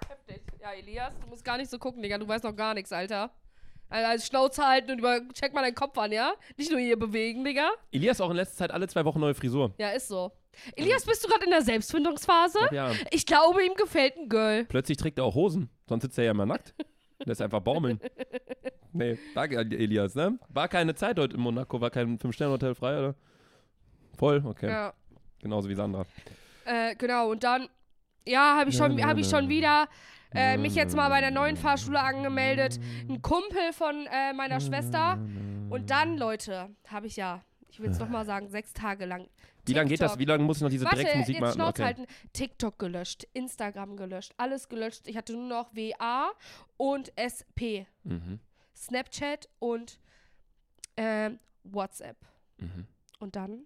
Heftig. 0.10 0.42
Ja, 0.62 0.72
Elias, 0.72 1.13
du 1.20 1.27
musst 1.27 1.44
gar 1.44 1.58
nicht 1.58 1.70
so 1.70 1.77
gucken, 1.77 2.01
Digga. 2.01 2.18
Du 2.18 2.27
weißt 2.27 2.44
noch 2.44 2.56
gar 2.56 2.74
nichts, 2.74 2.92
Alter. 2.92 3.32
Also, 3.94 4.08
als 4.08 4.26
Schnauze 4.28 4.66
halten 4.68 4.90
und 4.92 4.98
über, 5.00 5.22
check 5.34 5.54
mal 5.54 5.62
deinen 5.62 5.76
Kopf 5.76 5.96
an, 6.00 6.12
ja? 6.12 6.34
Nicht 6.58 6.72
nur 6.72 6.80
hier 6.80 6.98
bewegen, 6.98 7.44
Digga. 7.46 7.70
Elias 7.92 8.20
auch 8.22 8.32
in 8.32 8.38
letzter 8.38 8.58
Zeit 8.58 8.72
alle 8.72 8.88
zwei 8.88 9.06
Wochen 9.06 9.20
neue 9.20 9.36
Frisur. 9.36 9.72
Ja, 9.78 9.90
ist 9.90 10.08
so. 10.08 10.32
Elias, 10.76 11.06
bist 11.06 11.24
du 11.24 11.28
gerade 11.28 11.46
in 11.46 11.52
der 11.52 11.62
Selbstfindungsphase? 11.62 12.58
Ja, 12.72 12.92
Ich 13.12 13.26
glaube, 13.28 13.64
ihm 13.64 13.76
gefällt 13.76 14.18
ein 14.18 14.30
Girl. 14.30 14.66
plötzlich 14.66 14.98
trägt 14.98 15.20
er 15.20 15.26
auch 15.26 15.36
Hosen. 15.36 15.70
Sonst 15.88 16.04
sitzt 16.04 16.18
er 16.18 16.24
ja 16.26 16.32
immer 16.32 16.46
nackt. 16.48 16.74
Lässt 17.26 17.42
einfach 17.42 17.60
baumeln. 17.62 18.00
Nee, 18.92 19.18
danke 19.36 19.58
Elias, 19.60 20.16
ne? 20.16 20.40
War 20.50 20.68
keine 20.68 20.96
Zeit 20.96 21.20
heute 21.20 21.36
in 21.36 21.42
Monaco, 21.42 21.80
war 21.80 21.90
kein 21.92 22.18
Fünf-Sterne-Hotel 22.20 22.74
frei, 22.76 22.98
oder? 22.98 23.16
Voll? 24.18 24.44
Okay. 24.46 24.70
Ja. 24.70 24.94
Genauso 25.40 25.70
wie 25.70 25.76
Sandra. 25.76 26.06
Äh, 26.66 26.96
genau, 26.96 27.30
und 27.32 27.44
dann, 27.44 27.70
ja, 28.26 28.58
habe 28.58 28.70
ich, 28.72 28.76
schon, 28.78 29.04
hab 29.06 29.18
ich 29.18 29.28
schon 29.28 29.50
wieder 29.50 29.88
äh, 30.34 30.58
mich 30.58 30.75
jetzt 30.75 30.96
mal 30.96 31.10
bei 31.10 31.22
der 31.22 31.32
neuen 31.32 31.58
Fahrschule 31.58 32.00
angemeldet. 32.00 32.80
Ein 33.10 33.22
Kumpel 33.22 33.74
von 33.74 34.08
äh, 34.08 34.34
meiner 34.34 34.60
Schwester. 34.60 35.20
Und 35.70 35.90
dann, 35.90 36.18
Leute, 36.18 36.70
habe 36.88 37.08
ich 37.08 37.16
ja, 37.16 37.44
ich 37.68 37.80
will 37.80 37.90
es 37.90 38.00
nochmal 38.00 38.25
sagen, 38.25 38.50
sechs 38.50 38.74
Tage 38.74 39.06
lang. 39.06 39.28
Wie 39.66 39.74
lange 39.74 39.90
geht 39.90 40.02
das? 40.02 40.20
Wie 40.20 40.25
lange 40.25 40.44
muss 40.44 40.58
ich 40.58 40.63
noch 40.63 40.70
diese 40.70 40.86
Warte, 40.86 40.98
Drecksmusik 40.98 41.36
jetzt 41.36 41.42
machen? 41.42 41.54
Schnauze 41.54 41.82
Okay. 41.82 41.84
halten. 41.84 42.06
TikTok 42.34 42.77
gelöscht, 42.79 43.25
Instagram 43.34 43.96
gelöscht, 43.96 44.34
alles 44.38 44.68
gelöscht. 44.68 45.07
Ich 45.07 45.16
hatte 45.16 45.34
nur 45.34 45.48
noch 45.48 45.74
WA 45.74 46.31
und 46.77 47.18
SP. 47.18 47.88
Mhm. 48.03 48.40
Snapchat 48.75 49.48
und 49.60 50.00
ähm, 50.98 51.40
WhatsApp. 51.64 52.18
Mhm. 52.57 52.88
Und 53.20 53.36
dann 53.36 53.66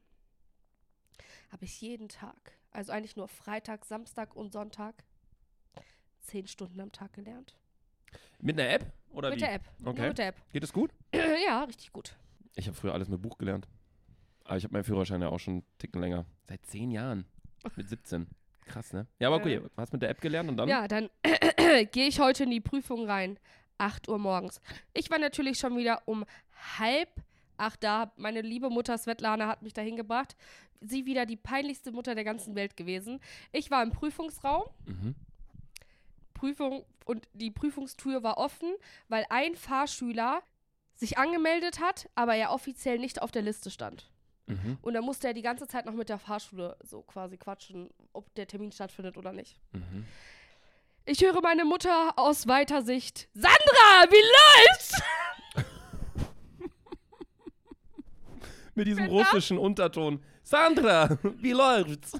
habe 1.52 1.66
ich 1.66 1.82
jeden 1.82 2.10
Tag, 2.10 2.52
also 2.72 2.92
eigentlich 2.92 3.16
nur 3.16 3.28
Freitag, 3.28 3.86
Samstag 3.86 4.36
und 4.36 4.54
Sonntag, 4.54 5.04
zehn 6.28 6.48
Stunden 6.48 6.80
am 6.80 6.92
Tag 6.92 7.14
gelernt. 7.14 7.56
Mit 8.40 8.60
einer 8.60 8.70
App? 8.70 8.92
Oder 9.12 9.30
mit 9.30 9.38
wie? 9.38 9.42
der 9.42 9.54
App. 9.54 9.70
Okay. 9.84 10.08
mit 10.08 10.18
der 10.18 10.28
App. 10.28 10.36
Geht 10.52 10.64
es 10.64 10.72
gut? 10.72 10.92
ja, 11.46 11.64
richtig 11.64 11.92
gut. 11.92 12.16
Ich 12.56 12.68
habe 12.68 12.76
früher 12.76 12.94
alles 12.94 13.10
mit 13.10 13.22
Buch 13.22 13.38
gelernt. 13.38 13.68
Aber 14.44 14.58
ich 14.58 14.64
habe 14.64 14.74
meinen 14.74 14.84
Führerschein 14.84 15.22
ja 15.22 15.30
auch 15.30 15.40
schon 15.40 15.56
einen 15.56 15.64
Ticken 15.78 16.02
länger. 16.02 16.26
Seit 16.48 16.66
zehn 16.66 16.92
Jahren. 16.92 17.26
Mit 17.76 17.90
17. 17.90 18.28
Krass, 18.66 18.94
ne? 18.94 19.08
Ja, 19.20 19.28
aber 19.28 19.38
okay. 19.38 19.56
Ja. 19.56 19.62
Hast 19.78 19.94
mit 19.94 20.02
der 20.02 20.10
App 20.10 20.22
gelernt 20.22 20.50
und 20.50 20.58
dann? 20.58 20.70
Ja, 20.70 20.88
dann 20.88 21.10
gehe 21.92 22.08
ich 22.08 22.20
heute 22.20 22.44
in 22.44 22.52
die 22.52 22.62
Prüfung 22.62 23.06
rein. 23.10 23.40
8 23.78 24.08
Uhr 24.08 24.18
morgens. 24.18 24.62
Ich 24.94 25.10
war 25.10 25.20
natürlich 25.20 25.60
schon 25.60 25.78
wieder 25.78 26.02
um 26.06 26.26
halb 26.80 27.10
acht 27.58 27.84
da. 27.84 28.12
Meine 28.18 28.42
liebe 28.42 28.70
Mutter 28.70 28.98
Svetlana 28.98 29.48
hat 29.48 29.62
mich 29.62 29.74
dahin 29.74 29.96
gebracht. 29.96 30.36
Sie 30.80 31.06
wieder 31.06 31.26
die 31.26 31.36
peinlichste 31.36 31.92
Mutter 31.92 32.14
der 32.16 32.24
ganzen 32.24 32.56
Welt 32.56 32.78
gewesen. 32.78 33.20
Ich 33.52 33.72
war 33.72 33.82
im 33.82 33.92
Prüfungsraum. 33.92 34.64
Mhm. 34.86 35.16
Prüfung 36.38 36.86
und 37.06 37.28
die 37.34 37.52
Prüfungstür 37.52 38.24
war 38.24 38.38
offen, 38.38 38.74
weil 39.10 39.26
ein 39.30 39.56
Fahrschüler 39.56 40.42
sich 40.96 41.18
angemeldet 41.18 41.80
hat, 41.80 42.10
aber 42.16 42.36
er 42.36 42.52
offiziell 42.52 43.00
nicht 43.00 43.22
auf 43.22 43.32
der 43.32 43.42
Liste 43.42 43.70
stand. 43.70 44.10
Mhm. 44.48 44.78
Und 44.82 44.94
da 44.94 45.02
musste 45.02 45.28
er 45.28 45.34
die 45.34 45.42
ganze 45.42 45.68
Zeit 45.68 45.86
noch 45.86 45.94
mit 45.94 46.10
der 46.10 46.20
Fahrschule 46.20 46.78
so 46.84 47.02
quasi 47.02 47.38
quatschen, 47.38 47.90
ob 48.14 48.34
der 48.36 48.48
Termin 48.48 48.72
stattfindet 48.72 49.18
oder 49.18 49.34
nicht. 49.34 49.60
Mhm. 49.74 50.06
Ich 51.06 51.22
höre 51.22 51.42
meine 51.42 51.66
Mutter 51.66 52.14
aus 52.18 52.48
weiter 52.48 52.82
Sicht. 52.82 53.30
Sandra, 53.34 54.10
wie 54.10 54.70
läuft's? 54.70 55.02
Mit 58.76 58.88
diesem 58.88 59.06
russischen 59.06 59.58
Unterton. 59.58 60.24
Sandra, 60.44 61.18
wie 61.40 61.54
läuft's? 61.54 62.20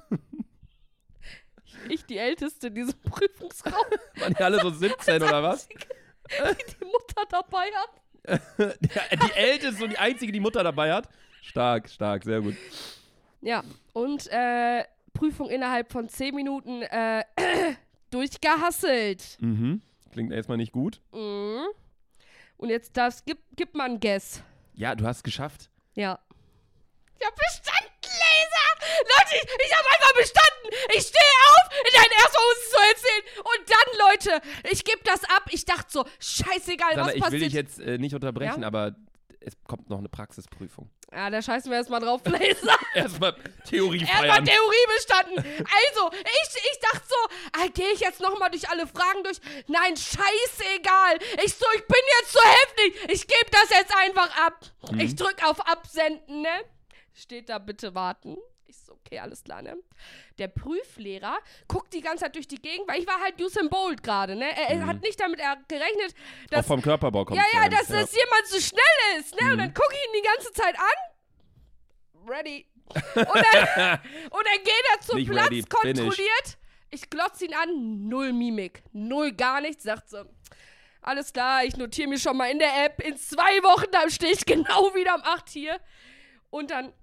Ich, 1.90 2.06
die 2.06 2.18
Älteste 2.18 2.68
in 2.68 2.76
diesem 2.76 3.00
Prüfungsraum, 3.10 3.74
Waren 4.20 4.34
die 4.34 4.44
alle 4.44 4.60
so 4.62 4.70
17 4.70 5.22
oder 5.22 5.44
was? 5.44 5.68
die 5.70 5.76
die 6.80 6.86
Mutter 6.86 7.24
dabei 7.30 7.68
hat. 7.74 7.90
Ja, 8.58 9.16
die 9.26 9.32
älteste 9.34 9.84
und 9.86 9.92
die 9.92 9.98
einzige, 9.98 10.34
die 10.34 10.42
Mutter 10.42 10.62
dabei 10.62 10.92
hat. 10.94 11.08
Stark, 11.42 11.90
stark, 11.90 12.26
sehr 12.26 12.42
gut. 12.42 12.56
Ja, 13.40 13.64
und 13.94 14.28
äh, 14.28 14.84
Prüfung 15.14 15.50
innerhalb 15.50 15.92
von 15.94 16.10
10 16.10 16.36
Minuten 16.36 16.82
äh, 16.82 17.24
durchgehasselt. 18.12 19.38
Mhm. 19.40 19.82
Klingt 20.12 20.34
erstmal 20.34 20.58
nicht 20.58 20.74
gut. 20.74 21.00
Mhm. 21.14 21.68
Und 22.58 22.70
jetzt 22.70 22.98
das, 22.98 23.24
gib, 23.24 23.38
gib 23.56 23.76
mal 23.76 23.90
ein 23.90 24.00
Guess. 24.00 24.42
Ja, 24.74 24.94
du 24.96 25.06
hast 25.06 25.18
es 25.18 25.24
geschafft. 25.24 25.70
Ja. 25.94 26.20
Hab 27.24 27.36
bestanden, 27.36 27.68
Laser! 27.68 27.77
Leute, 29.04 29.36
ich, 29.36 29.66
ich 29.66 29.76
hab 29.76 29.86
einfach 29.86 30.14
bestanden! 30.16 30.70
Ich 30.96 31.02
stehe 31.08 31.34
auf, 31.48 31.78
in 31.88 31.94
deinen 31.94 32.12
ersten 32.12 32.38
Hosen 32.38 32.72
zu 32.72 32.78
erzählen! 32.90 33.24
Und 33.40 33.70
dann, 33.70 34.10
Leute, 34.10 34.48
ich 34.72 34.84
gebe 34.84 35.00
das 35.04 35.24
ab. 35.26 35.44
Ich 35.52 35.66
dachte 35.66 35.86
so, 35.90 36.06
scheißegal, 36.20 36.96
Sandra, 36.96 37.06
was 37.08 37.14
ich 37.16 37.16
will 37.16 37.22
passiert. 37.22 37.42
dich 37.44 37.54
jetzt 37.54 37.80
äh, 37.80 37.98
nicht 37.98 38.14
unterbrechen, 38.16 38.62
Ja? 38.62 38.68
aber 38.68 38.96
es 39.40 39.54
kommt 39.66 39.90
noch 39.90 40.00
eine 40.00 40.10
Praxisprüfung. 40.10 40.90
ja, 41.14 41.30
da 41.30 41.42
scheißen 41.42 41.72
wir 41.72 41.78
erstmal 41.78 42.02
drauf, 42.02 42.22
Laser. 42.26 42.78
Erstmal 42.94 43.34
Theorie 43.66 44.02
Erstmal. 44.02 44.44
Theorie 44.44 44.86
bestanden. 44.98 45.38
Also, 45.38 46.12
ich, 46.12 46.56
ich 46.72 46.80
dachte 46.82 47.08
so, 47.08 47.16
ah, 47.54 47.68
gehe 47.74 47.92
ich 47.94 48.00
jetzt 48.02 48.20
nochmal 48.20 48.50
durch 48.50 48.68
alle 48.70 48.86
Fragen 48.88 49.24
durch? 49.24 49.38
Nein, 49.68 49.96
scheißegal. 49.96 51.20
Ich 51.46 51.54
so, 51.54 51.66
ich 51.76 51.86
bin 51.86 52.02
jetzt 52.20 52.34
so 52.34 52.40
heftig. 52.42 53.12
Ich 53.14 53.28
gebe 53.28 53.50
das 53.52 53.70
jetzt 53.70 53.96
einfach 53.96 54.36
ab. 54.46 54.60
Mhm. 54.92 55.00
Ich 55.00 55.16
drück 55.16 55.42
auf 55.46 55.66
Absenden, 55.66 56.42
ne? 56.42 56.64
Steht 57.14 57.48
da, 57.50 57.58
bitte 57.60 57.96
warten. 57.96 58.38
Ich 58.70 58.78
so, 58.80 58.94
okay, 58.94 59.20
alles 59.20 59.44
klar, 59.44 59.62
ne? 59.62 59.78
Der 60.38 60.50
Prüflehrer 60.50 61.38
guckt 61.70 61.94
die 61.94 62.02
ganze 62.02 62.26
Zeit 62.26 62.36
durch 62.36 62.48
die 62.48 62.62
Gegend, 62.62 62.88
weil 62.88 63.00
ich 63.00 63.08
war 63.08 63.22
halt 63.22 63.42
Usain 63.42 63.70
Bolt 63.70 64.04
gerade, 64.04 64.36
ne? 64.36 64.46
Er, 64.58 64.70
er 64.72 64.76
Mhm. 64.78 64.88
hat 64.88 65.02
nicht 65.02 65.20
damit 65.20 65.40
er- 65.40 65.58
gerechnet, 65.68 66.14
Auch 66.14 66.50
dass 66.52 66.68
vom 66.68 66.82
Körperbau 66.82 67.24
kommt 67.26 67.40
ja, 67.40 67.46
ja, 67.54 67.70
dass, 67.70 67.88
dass 67.88 68.14
jemand 68.14 68.46
so 68.48 68.60
schnell 68.60 69.20
ist, 69.20 69.34
ne? 69.40 69.48
Und 69.52 69.54
Mhm. 69.54 69.58
dann 69.60 69.74
gucke 69.74 69.94
ich 69.94 70.06
ihn 70.10 70.22
die 70.22 70.28
ganze 70.28 70.52
Zeit 70.54 70.76
an. 70.78 72.30
Ready. 72.30 72.66
Und 73.16 73.16
dann, 73.16 74.00
und 74.32 74.46
dann 74.46 74.64
geht 74.64 74.84
er 74.94 75.02
zum 75.02 75.18
Nicht 75.18 75.30
Platz, 75.30 75.48
ready, 75.48 75.62
kontrolliert. 75.64 76.58
Ich 76.90 77.10
glotze 77.10 77.44
ihn 77.46 77.54
an, 77.54 78.08
null 78.08 78.32
Mimik, 78.32 78.82
null 78.94 79.34
gar 79.34 79.60
nichts, 79.60 79.84
sagt 79.84 80.10
so. 80.10 80.24
Alles 81.02 81.34
klar, 81.34 81.66
ich 81.66 81.76
notiere 81.76 82.08
mir 82.08 82.18
schon 82.18 82.38
mal 82.38 82.50
in 82.50 82.60
der 82.60 82.86
App. 82.86 83.02
In 83.02 83.18
zwei 83.18 83.62
Wochen, 83.64 83.92
dann 83.92 84.10
stehe 84.10 84.32
ich 84.32 84.46
genau 84.46 84.94
wieder 84.96 85.16
um 85.16 85.22
8 85.24 85.50
hier. 85.50 85.80
Und 86.50 86.72
dann 86.72 86.94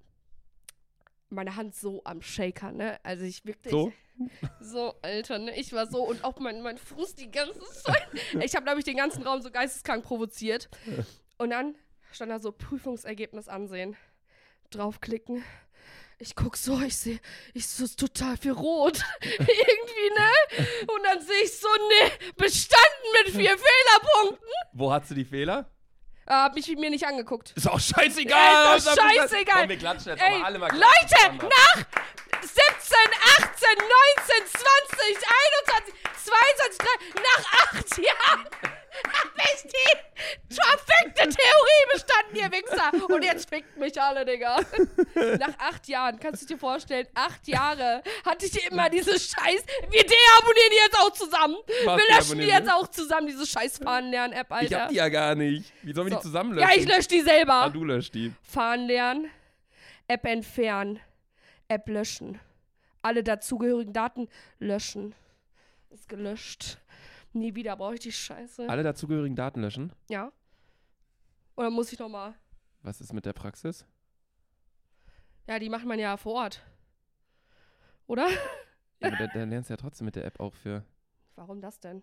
meine 1.29 1.55
Hand 1.55 1.75
so 1.75 2.01
am 2.03 2.21
Shaker, 2.21 2.71
ne? 2.71 2.99
Also 3.03 3.23
ich 3.23 3.45
wirklich. 3.45 3.71
So? 3.71 3.91
So, 4.61 4.95
Alter, 5.01 5.39
ne? 5.39 5.59
Ich 5.59 5.73
war 5.73 5.87
so 5.87 6.01
und 6.01 6.23
auch 6.23 6.39
mein, 6.39 6.61
mein 6.61 6.77
Fuß 6.77 7.15
die 7.15 7.29
ganze 7.29 7.59
Zeit. 7.59 8.07
Ich 8.41 8.55
habe, 8.55 8.63
glaube 8.63 8.79
ich, 8.79 8.85
den 8.85 8.95
ganzen 8.95 9.23
Raum 9.23 9.41
so 9.41 9.51
geisteskrank 9.51 10.05
provoziert. 10.05 10.69
Und 11.37 11.49
dann 11.49 11.75
stand 12.13 12.31
da 12.31 12.39
so 12.39 12.53
Prüfungsergebnis 12.53 13.49
ansehen. 13.49 13.97
Draufklicken. 14.69 15.43
Ich 16.17 16.33
guck 16.35 16.55
so, 16.55 16.79
ich 16.79 16.95
sehe, 16.95 17.19
ich 17.53 17.67
so 17.67 17.85
total 17.87 18.37
viel 18.37 18.53
rot. 18.53 19.03
Irgendwie, 19.21 20.09
ne? 20.17 20.67
Und 20.87 21.03
dann 21.03 21.21
sehe 21.21 21.43
ich 21.43 21.57
so, 21.59 21.67
ne, 21.67 22.11
bestanden 22.37 23.11
mit 23.25 23.33
vier 23.33 23.57
Fehlerpunkten. 23.57 24.47
Wo 24.71 24.93
hast 24.93 25.11
du 25.11 25.15
die 25.15 25.25
Fehler? 25.25 25.69
Ah, 26.27 26.45
hab 26.45 26.55
mich 26.55 26.67
mir 26.67 26.89
nicht 26.89 27.05
angeguckt. 27.05 27.51
Ist 27.55 27.69
auch 27.69 27.79
scheißegal. 27.79 28.37
Ja, 28.37 28.75
ist 28.75 28.87
doch 28.87 28.95
gesagt- 28.95 29.15
scheißegal. 29.15 29.59
Komm, 29.61 29.69
wir 29.69 29.77
klatschen 29.77 30.11
jetzt 30.11 30.21
Ey, 30.23 30.41
alle 30.41 30.57
mal 30.59 30.71
Leute, 30.71 31.15
zusammen. 31.15 31.37
nach 31.37 31.75
17, 32.41 32.97
18, 33.37 33.69
19, 33.77 34.47
20, 34.51 35.17
21, 35.67 35.93
22, 36.25 36.77
3, 36.79 37.21
nach 37.21 37.53
8 37.75 37.97
Jahren 37.99 38.49
hab 39.03 39.31
ich 39.37 39.63
die 39.63 40.53
verfickte 40.53 41.29
Theorie 41.29 41.85
bestanden, 41.91 42.35
ihr 42.35 42.51
Wichser. 42.51 43.13
Und 43.13 43.23
jetzt 43.23 43.49
fickt 43.49 43.77
mich 43.77 44.01
alle, 44.01 44.25
Digga. 44.25 44.59
Nach 45.39 45.57
8 45.59 45.87
Jahren, 45.87 46.19
kannst 46.19 46.43
du 46.43 46.45
dir 46.45 46.57
vorstellen, 46.57 47.07
8 47.13 47.47
Jahre 47.47 48.01
hatte 48.25 48.45
ich 48.45 48.65
immer 48.69 48.89
diese 48.89 49.11
Scheiß. 49.11 49.63
Wir 49.89 50.03
deabonnieren 50.03 50.71
die 50.71 50.77
jetzt 50.83 50.99
auch 50.99 51.11
zusammen. 51.11 51.57
Was 51.85 51.97
Wir 51.97 52.15
löschen 52.15 52.39
die 52.39 52.45
jetzt 52.45 52.71
auch 52.71 52.87
zusammen, 52.87 53.27
diese 53.27 53.45
scheiß 53.45 53.79
Fahren-Lernen-App, 53.79 54.51
Alter. 54.51 54.65
Ich 54.65 54.73
hab 54.73 54.89
die 54.89 54.95
ja 54.95 55.09
gar 55.09 55.35
nicht. 55.35 55.71
Wie 55.81 55.93
sollen 55.93 56.07
wir 56.07 56.13
So. 56.13 56.19
die 56.19 56.23
zusammenlöschen? 56.23 56.69
Ja, 56.69 56.75
ich 56.77 56.87
lösche 56.87 57.07
die 57.07 57.21
selber. 57.21 57.53
Ah, 57.53 57.69
du 57.69 57.83
löscht 57.83 58.13
die. 58.13 58.33
Fahren 58.41 58.87
lernen, 58.87 59.29
App 60.07 60.25
entfernen, 60.25 60.99
App 61.67 61.87
löschen. 61.87 62.39
Alle 63.01 63.23
dazugehörigen 63.23 63.93
Daten 63.93 64.29
löschen. 64.59 65.13
Ist 65.91 66.09
gelöscht. 66.09 66.77
Nie 67.35 67.53
wieder 67.53 67.75
brauche 67.75 67.95
ich 67.95 67.99
die 67.99 68.13
Scheiße. 68.13 68.69
Alle 68.69 68.81
dazugehörigen 68.81 69.35
Daten 69.35 69.61
löschen. 69.61 69.91
Ja. 70.09 70.31
Oder 71.57 71.69
muss 71.69 71.91
ich 71.91 71.99
nochmal? 71.99 72.33
Was 72.81 73.01
ist 73.01 73.11
mit 73.11 73.25
der 73.25 73.33
Praxis? 73.33 73.85
Ja, 75.47 75.59
die 75.59 75.69
macht 75.69 75.85
man 75.85 75.99
ja 75.99 76.15
vor 76.15 76.33
Ort. 76.35 76.63
Oder? 78.07 78.29
Ja, 79.01 79.09
aber 79.09 79.17
da, 79.17 79.27
da 79.27 79.43
lernst 79.43 79.69
du 79.69 79.73
ja 79.73 79.77
trotzdem 79.77 80.05
mit 80.05 80.15
der 80.15 80.23
App 80.23 80.39
auch 80.39 80.53
für. 80.53 80.85
Warum 81.35 81.59
das 81.59 81.79
denn? 81.81 82.01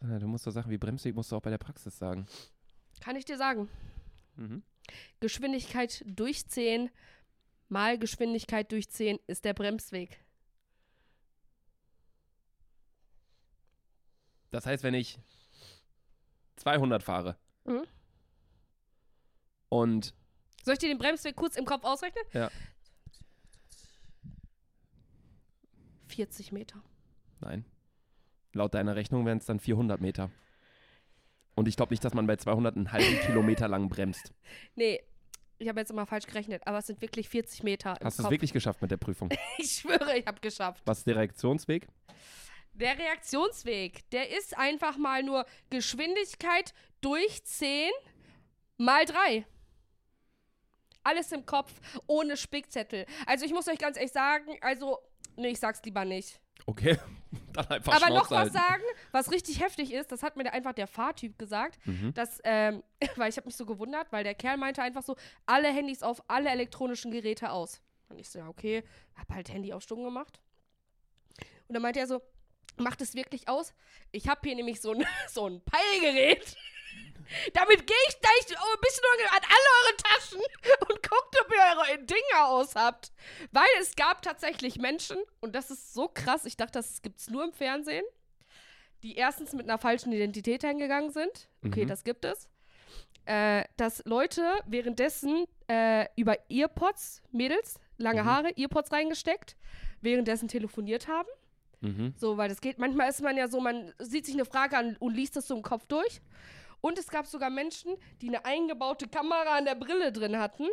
Du 0.00 0.26
musst 0.26 0.46
doch 0.46 0.50
Sachen 0.50 0.72
wie 0.72 0.78
Bremsweg 0.78 1.14
musst 1.14 1.30
du 1.30 1.36
auch 1.36 1.42
bei 1.42 1.50
der 1.50 1.58
Praxis 1.58 1.96
sagen. 1.96 2.26
Kann 3.00 3.14
ich 3.14 3.24
dir 3.24 3.36
sagen. 3.36 3.68
Mhm. 4.34 4.64
Geschwindigkeit 5.20 6.02
durch 6.06 6.48
10 6.48 6.90
mal 7.68 7.98
Geschwindigkeit 7.98 8.72
durch 8.72 8.90
10 8.90 9.20
ist 9.28 9.44
der 9.44 9.54
Bremsweg. 9.54 10.18
Das 14.50 14.66
heißt, 14.66 14.82
wenn 14.82 14.94
ich 14.94 15.18
200 16.56 17.02
fahre 17.02 17.36
Mhm. 17.64 17.84
und 19.68 20.14
Soll 20.64 20.74
ich 20.74 20.80
dir 20.80 20.88
den 20.88 20.98
Bremsweg 20.98 21.36
kurz 21.36 21.56
im 21.56 21.64
Kopf 21.64 21.84
ausrechnen? 21.84 22.24
Ja. 22.32 22.50
40 26.08 26.52
Meter. 26.52 26.82
Nein. 27.40 27.64
Laut 28.52 28.74
deiner 28.74 28.96
Rechnung 28.96 29.24
wären 29.26 29.38
es 29.38 29.46
dann 29.46 29.60
400 29.60 30.00
Meter. 30.00 30.30
Und 31.54 31.68
ich 31.68 31.76
glaube 31.76 31.92
nicht, 31.92 32.04
dass 32.04 32.14
man 32.14 32.26
bei 32.26 32.36
200 32.36 32.76
einen 32.76 32.92
halben 32.92 33.18
Kilometer 33.26 33.68
lang 33.68 33.88
bremst. 33.88 34.32
Nee, 34.74 35.00
ich 35.58 35.68
habe 35.68 35.78
jetzt 35.80 35.90
immer 35.90 36.06
falsch 36.06 36.26
gerechnet, 36.26 36.66
aber 36.66 36.78
es 36.78 36.86
sind 36.86 37.00
wirklich 37.00 37.28
40 37.28 37.62
Meter. 37.62 37.96
Hast 38.02 38.18
du 38.18 38.24
es 38.24 38.30
wirklich 38.30 38.52
geschafft 38.52 38.82
mit 38.82 38.90
der 38.90 38.96
Prüfung? 38.96 39.28
Ich 39.58 39.72
schwöre, 39.72 40.18
ich 40.18 40.26
habe 40.26 40.40
geschafft. 40.40 40.82
Was 40.86 40.98
ist 40.98 41.06
der 41.06 41.16
Reaktionsweg? 41.16 41.86
Der 42.72 42.98
Reaktionsweg, 42.98 44.08
der 44.10 44.30
ist 44.36 44.56
einfach 44.56 44.96
mal 44.96 45.22
nur 45.22 45.44
Geschwindigkeit 45.70 46.72
durch 47.00 47.44
10 47.44 47.90
mal 48.78 49.04
3. 49.04 49.44
Alles 51.02 51.32
im 51.32 51.46
Kopf, 51.46 51.72
ohne 52.06 52.36
Spickzettel. 52.36 53.06
Also 53.26 53.44
ich 53.44 53.52
muss 53.52 53.68
euch 53.68 53.78
ganz 53.78 53.96
ehrlich 53.96 54.12
sagen, 54.12 54.56
also, 54.60 54.98
nee, 55.36 55.48
ich 55.48 55.60
sag's 55.60 55.82
lieber 55.84 56.04
nicht. 56.04 56.40
Okay, 56.66 56.98
dann 57.54 57.66
einfach 57.68 57.94
Aber 57.96 58.10
noch 58.14 58.26
Schnauze 58.28 58.30
was 58.30 58.38
halten. 58.38 58.52
sagen, 58.52 58.82
was 59.12 59.30
richtig 59.30 59.60
heftig 59.62 59.92
ist, 59.92 60.12
das 60.12 60.22
hat 60.22 60.36
mir 60.36 60.52
einfach 60.52 60.74
der 60.74 60.86
Fahrtyp 60.86 61.38
gesagt, 61.38 61.78
Mhm. 61.86 62.12
dass, 62.14 62.38
ähm, 62.44 62.82
weil 63.16 63.30
ich 63.30 63.36
habe 63.38 63.46
mich 63.46 63.56
so 63.56 63.64
gewundert, 63.66 64.12
weil 64.12 64.24
der 64.24 64.34
Kerl 64.34 64.58
meinte 64.58 64.82
einfach 64.82 65.02
so, 65.02 65.16
alle 65.46 65.68
Handys 65.68 66.02
auf, 66.02 66.22
alle 66.28 66.50
elektronischen 66.50 67.10
Geräte 67.10 67.50
aus. 67.50 67.80
Und 68.10 68.18
ich 68.18 68.28
so, 68.28 68.38
ja, 68.40 68.48
okay, 68.48 68.84
hab 69.16 69.28
halt 69.30 69.48
Handy 69.52 69.72
auf 69.72 69.82
stumm 69.82 70.04
gemacht. 70.04 70.40
Und 71.68 71.74
dann 71.74 71.82
meinte 71.82 72.00
er 72.00 72.06
so, 72.06 72.20
macht 72.80 73.00
es 73.00 73.14
wirklich 73.14 73.48
aus? 73.48 73.74
Ich 74.12 74.28
habe 74.28 74.40
hier 74.44 74.56
nämlich 74.56 74.80
so 74.80 74.92
ein, 74.92 75.06
so 75.28 75.46
ein 75.48 75.62
Peilgerät. 75.64 76.56
Damit 77.54 77.86
gehe 77.86 77.96
ich 78.08 78.20
gleich 78.20 78.58
ein 78.58 78.80
bisschen 78.80 79.04
an 79.30 79.42
alle 79.48 79.70
eure 79.84 79.96
Taschen 79.98 80.40
und 80.88 81.02
guckt, 81.08 81.36
ob 81.40 81.52
ihr 81.52 81.78
eure 81.78 81.98
Dinger 82.04 82.48
aus 82.48 82.74
habt. 82.74 83.12
Weil 83.52 83.68
es 83.80 83.94
gab 83.94 84.22
tatsächlich 84.22 84.78
Menschen, 84.78 85.16
und 85.40 85.54
das 85.54 85.70
ist 85.70 85.94
so 85.94 86.08
krass, 86.08 86.44
ich 86.44 86.56
dachte, 86.56 86.72
das 86.80 87.02
gibt's 87.02 87.30
nur 87.30 87.44
im 87.44 87.52
Fernsehen, 87.52 88.04
die 89.04 89.14
erstens 89.16 89.52
mit 89.52 89.68
einer 89.68 89.78
falschen 89.78 90.12
Identität 90.12 90.62
hingegangen 90.64 91.10
sind. 91.10 91.48
Okay, 91.64 91.84
Mhm. 91.84 91.88
das 91.88 92.02
gibt 92.02 92.24
es. 92.24 92.48
Äh, 93.26 93.64
dass 93.76 94.02
Leute 94.06 94.42
währenddessen 94.66 95.44
äh, 95.68 96.06
über 96.16 96.36
Earpods, 96.50 97.22
Mädels, 97.30 97.78
lange 97.96 98.22
Mhm. 98.24 98.26
Haare, 98.28 98.48
Earpods 98.56 98.90
reingesteckt, 98.90 99.56
währenddessen 100.00 100.48
telefoniert 100.48 101.06
haben. 101.06 101.28
Mhm. 101.80 102.14
So, 102.16 102.36
weil 102.36 102.48
das 102.48 102.60
geht. 102.60 102.78
Manchmal 102.78 103.08
ist 103.08 103.22
man 103.22 103.36
ja 103.36 103.48
so, 103.48 103.60
man 103.60 103.92
sieht 103.98 104.26
sich 104.26 104.34
eine 104.34 104.44
Frage 104.44 104.76
an 104.76 104.96
und 104.98 105.14
liest 105.14 105.36
das 105.36 105.48
so 105.48 105.56
im 105.56 105.62
Kopf 105.62 105.86
durch. 105.86 106.20
Und 106.80 106.98
es 106.98 107.08
gab 107.08 107.26
sogar 107.26 107.50
Menschen, 107.50 107.94
die 108.22 108.28
eine 108.28 108.44
eingebaute 108.44 109.08
Kamera 109.08 109.56
an 109.56 109.64
der 109.64 109.74
Brille 109.74 110.12
drin 110.12 110.38
hatten. 110.38 110.66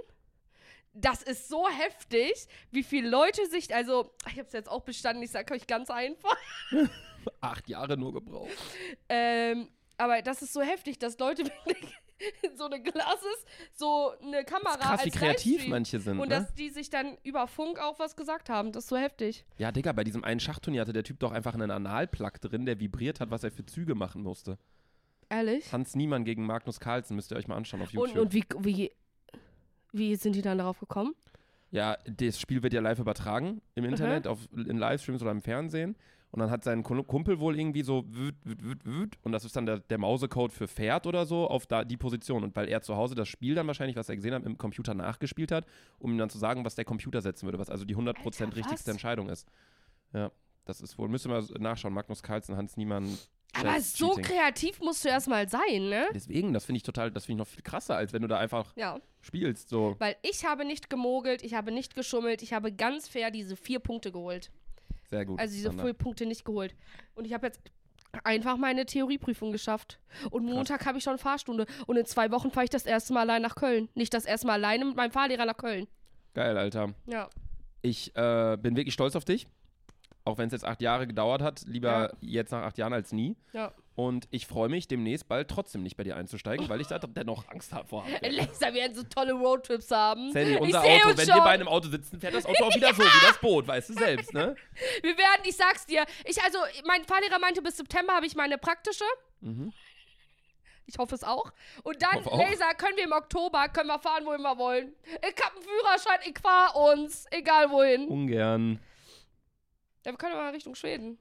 Das 0.94 1.22
ist 1.22 1.48
so 1.48 1.68
heftig, 1.68 2.48
wie 2.72 2.84
viele 2.84 3.10
Leute 3.10 3.46
sich, 3.48 3.74
also, 3.76 4.12
ich 4.26 4.34
habe 4.34 4.48
es 4.48 4.54
jetzt 4.54 4.70
auch 4.70 4.82
bestanden, 4.82 5.22
ich 5.22 5.32
sage 5.32 5.54
euch 5.54 5.68
ganz 5.68 5.90
einfach. 5.90 6.38
Acht 7.42 7.68
Jahre 7.68 7.98
nur 7.98 8.14
gebraucht. 8.14 8.52
Ähm, 9.10 9.70
aber 9.98 10.22
das 10.22 10.42
ist 10.42 10.54
so 10.54 10.62
heftig, 10.62 10.98
dass 10.98 11.20
Leute 11.20 11.44
wirklich 11.66 11.94
in 12.42 12.56
so 12.58 12.66
eine 12.66 12.82
Glasses 12.82 13.46
so 13.74 14.14
eine 14.22 14.44
Kamera 14.44 14.78
Krass, 14.78 15.06
wie 15.06 15.12
als 15.12 15.16
kreativ 15.16 15.52
Livestream 15.52 15.70
manche 15.70 16.00
sind, 16.00 16.20
und 16.20 16.30
ne? 16.30 16.36
dass 16.36 16.54
die 16.54 16.70
sich 16.70 16.90
dann 16.90 17.18
über 17.24 17.48
Funk 17.48 17.80
auch 17.80 18.00
was 18.00 18.16
gesagt 18.16 18.50
haben. 18.50 18.72
Das 18.72 18.86
ist 18.86 18.90
so 18.90 18.98
heftig. 18.98 19.46
Ja, 19.58 19.72
Digga, 19.72 19.92
bei 19.92 20.04
diesem 20.04 20.24
einen 20.24 20.40
Schachturnier 20.40 20.82
hatte 20.82 20.94
der 20.94 21.04
Typ 21.04 21.20
doch 21.20 21.32
einfach 21.32 21.54
einen 21.54 21.72
Analplug 21.72 22.42
drin, 22.42 22.66
der 22.66 22.80
vibriert 22.80 23.20
hat, 23.20 23.32
was 23.32 23.44
er 23.44 23.52
für 23.52 23.66
Züge 23.66 23.96
machen 23.96 24.24
musste. 24.24 24.58
Ehrlich? 25.30 25.72
Hans 25.72 25.96
Niemann 25.96 26.24
gegen 26.24 26.46
Magnus 26.46 26.80
Carlsen, 26.80 27.16
müsst 27.16 27.32
ihr 27.32 27.38
euch 27.38 27.48
mal 27.48 27.56
anschauen 27.56 27.82
auf 27.82 27.92
YouTube. 27.92 28.16
Und, 28.16 28.22
und 28.22 28.34
wie, 28.34 28.46
wie, 28.60 28.92
wie 29.92 30.16
sind 30.16 30.36
die 30.36 30.42
dann 30.42 30.58
darauf 30.58 30.80
gekommen? 30.80 31.14
Ja, 31.70 31.98
das 32.06 32.40
Spiel 32.40 32.64
wird 32.64 32.74
ja 32.74 32.80
live 32.80 33.00
übertragen 33.00 33.62
im 33.76 33.84
Internet, 33.84 34.26
auf, 34.26 34.40
in 34.54 34.78
Livestreams 34.78 35.22
oder 35.22 35.32
im 35.32 35.42
Fernsehen. 35.42 35.98
Und 36.32 36.40
dann 36.42 36.52
hat 36.52 36.64
sein 36.64 36.84
Kumpel 36.84 37.40
wohl 37.40 37.58
irgendwie 37.58 37.84
so 37.84 38.04
wüt, 38.08 38.36
wüt, 38.44 38.62
wüt, 38.64 38.86
wüt. 38.86 39.18
Und 39.24 39.32
das 39.32 39.46
ist 39.46 39.56
dann 39.56 39.66
der, 39.66 39.80
der 39.80 39.98
Mausecode 39.98 40.52
für 40.52 40.68
Pferd 40.68 41.08
oder 41.08 41.26
so 41.26 41.48
auf 41.48 41.66
da, 41.68 41.86
die 41.86 41.96
Position. 41.96 42.44
Und 42.44 42.56
weil 42.56 42.68
er 42.68 42.82
zu 42.82 42.98
Hause 42.98 43.16
das 43.16 43.30
Spiel 43.30 43.56
dann 43.56 43.66
wahrscheinlich, 43.66 43.96
was 43.96 44.10
er 44.10 44.18
gesehen 44.18 44.34
hat, 44.34 44.44
im 44.46 44.58
Computer 44.58 44.94
nachgespielt 44.94 45.52
hat, 45.54 45.66
um 46.00 46.12
ihm 46.12 46.18
dann 46.18 46.30
zu 46.30 46.38
sagen, 46.38 46.66
was 46.66 46.76
der 46.76 46.84
Computer 46.86 47.22
setzen 47.22 47.46
würde, 47.48 47.60
was 47.60 47.70
also 47.70 47.86
die 47.86 47.96
100% 47.96 48.18
Alter, 48.18 48.56
richtigste 48.58 48.72
was? 48.72 48.88
Entscheidung 48.88 49.30
ist. 49.30 49.48
Ja, 50.14 50.32
das 50.66 50.82
ist 50.82 50.98
wohl, 50.98 51.08
müssen 51.08 51.32
wir 51.32 51.44
nachschauen. 51.60 51.94
Magnus 51.94 52.22
Carlsen, 52.22 52.58
Hans 52.58 52.76
Niemann. 52.76 53.18
Aber 53.54 53.80
so 53.80 54.10
kreativ 54.12 54.82
musst 54.82 55.06
du 55.06 55.10
erstmal 55.10 55.48
sein, 55.48 55.88
ne? 55.90 56.08
Deswegen, 56.14 56.54
das 56.54 56.66
finde 56.66 56.78
ich 56.78 56.84
total, 56.84 57.10
das 57.10 57.26
finde 57.26 57.42
ich 57.42 57.48
noch 57.48 57.52
viel 57.54 57.64
krasser, 57.64 57.96
als 57.96 58.12
wenn 58.12 58.22
du 58.22 58.28
da 58.28 58.38
einfach 58.38 58.76
Ja. 58.76 59.00
spielst. 59.22 59.70
So. 59.70 59.96
Weil 60.00 60.18
ich 60.22 60.46
habe 60.46 60.66
nicht 60.66 60.90
gemogelt, 60.90 61.42
ich 61.42 61.54
habe 61.54 61.72
nicht 61.72 61.96
geschummelt, 61.96 62.42
ich 62.44 62.52
habe 62.54 62.74
ganz 62.74 63.08
fair 63.08 63.32
diese 63.32 63.56
vier 63.56 63.80
Punkte 63.80 64.12
geholt. 64.12 64.52
Sehr 65.10 65.26
gut. 65.26 65.40
Also 65.40 65.54
diese 65.54 65.68
Sandra. 65.68 65.86
vier 65.86 65.94
Punkte 65.94 66.26
nicht 66.26 66.44
geholt. 66.46 66.76
Und 67.16 67.26
ich 67.26 67.34
habe 67.34 67.48
jetzt 67.48 67.62
einfach 68.24 68.58
meine 68.58 68.86
Theorieprüfung 68.86 69.52
geschafft. 69.52 70.00
Und 70.32 70.46
Montag 70.46 70.86
habe 70.86 70.98
ich 70.98 71.04
schon 71.04 71.18
Fahrstunde. 71.18 71.66
Und 71.86 71.98
in 71.98 72.06
zwei 72.06 72.32
Wochen 72.32 72.52
fahre 72.52 72.66
ich 72.66 72.70
das 72.70 72.86
erste 72.86 73.14
Mal 73.14 73.22
allein 73.22 73.42
nach 73.42 73.56
Köln. 73.56 73.90
Nicht 73.96 74.14
das 74.14 74.26
erste 74.26 74.48
Mal 74.48 74.54
alleine 74.54 74.86
mit 74.86 74.96
meinem 74.96 75.12
Fahrlehrer 75.12 75.46
nach 75.46 75.58
Köln. 75.58 75.88
Geil, 76.34 76.58
Alter. 76.58 76.94
Ja. 77.06 77.30
Ich 77.82 78.16
äh, 78.16 78.58
bin 78.60 78.76
wirklich 78.76 78.94
stolz 78.94 79.16
auf 79.16 79.26
dich. 79.26 79.48
Auch 80.26 80.38
wenn 80.38 80.48
es 80.48 80.52
jetzt 80.54 80.66
acht 80.66 80.82
Jahre 80.82 81.08
gedauert 81.08 81.42
hat. 81.42 81.62
Lieber 81.68 82.12
Ja. 82.12 82.18
jetzt 82.22 82.52
nach 82.52 82.64
acht 82.64 82.78
Jahren 82.78 82.94
als 82.94 83.12
nie. 83.14 83.38
Ja. 83.54 83.72
Und 83.98 84.28
ich 84.30 84.46
freue 84.46 84.70
mich 84.70 84.88
demnächst 84.88 85.28
bald 85.28 85.50
trotzdem 85.50 85.82
nicht 85.82 85.98
bei 85.98 86.04
dir 86.04 86.16
einzusteigen, 86.16 86.70
weil 86.70 86.80
ich 86.82 86.86
da 86.86 87.00
dennoch 87.00 87.48
Angst 87.50 87.74
davor 87.74 88.06
habe. 88.06 88.28
Lisa, 88.30 88.68
wir 88.68 88.76
werden 88.76 88.94
so 88.94 89.02
tolle 89.02 89.34
Roadtrips 89.34 89.90
haben. 89.90 90.32
Sandy, 90.32 90.56
unser 90.56 90.84
Auto, 90.84 91.18
wenn 91.18 91.26
schon. 91.26 91.36
wir 91.36 91.42
bei 91.42 91.50
einem 91.50 91.68
Auto 91.68 91.90
sitzen, 91.90 92.20
fährt 92.20 92.36
das 92.36 92.46
Auto 92.46 92.64
auch 92.64 92.76
wieder 92.76 92.94
so 92.94 93.02
wie 93.02 93.26
das 93.26 93.40
Boot, 93.42 93.68
weißt 93.68 93.90
du 93.90 93.94
selbst, 93.94 94.36
ne? 94.36 94.56
Wir 95.02 95.18
werden, 95.18 95.42
ich 95.46 95.56
sag's 95.56 95.88
dir, 95.88 96.06
ich, 96.26 96.40
also, 96.44 96.60
mein 96.86 97.06
Fahrlehrer 97.06 97.40
meinte, 97.40 97.60
bis 97.64 97.78
September 97.78 98.14
habe 98.14 98.28
ich 98.28 98.36
meine 98.36 98.60
praktische. 98.60 99.04
Mhm. 99.42 99.74
Ich 100.86 101.00
hoffe 101.00 101.16
es 101.16 101.24
auch. 101.24 101.52
Und 101.82 102.00
dann, 102.00 102.24
auch. 102.24 102.38
Laser, 102.38 102.76
können 102.76 102.98
wir 102.98 103.06
im 103.06 103.14
Oktober, 103.14 103.68
können 103.70 103.88
wir 103.88 103.98
fahren, 103.98 104.28
wohin 104.28 104.42
wir 104.42 104.60
wollen. 104.60 104.94
Ich 105.06 105.44
hab 105.44 105.56
einen 105.56 105.64
Führerschein, 105.64 106.20
ich 106.24 106.38
fahr 106.38 106.76
uns, 106.76 107.26
egal 107.32 107.72
wohin. 107.72 108.08
Ungern. 108.08 108.80
Ja, 110.06 110.12
wir 110.12 110.18
können 110.20 110.36
mal 110.36 110.52
Richtung 110.52 110.76
Schweden. 110.76 111.18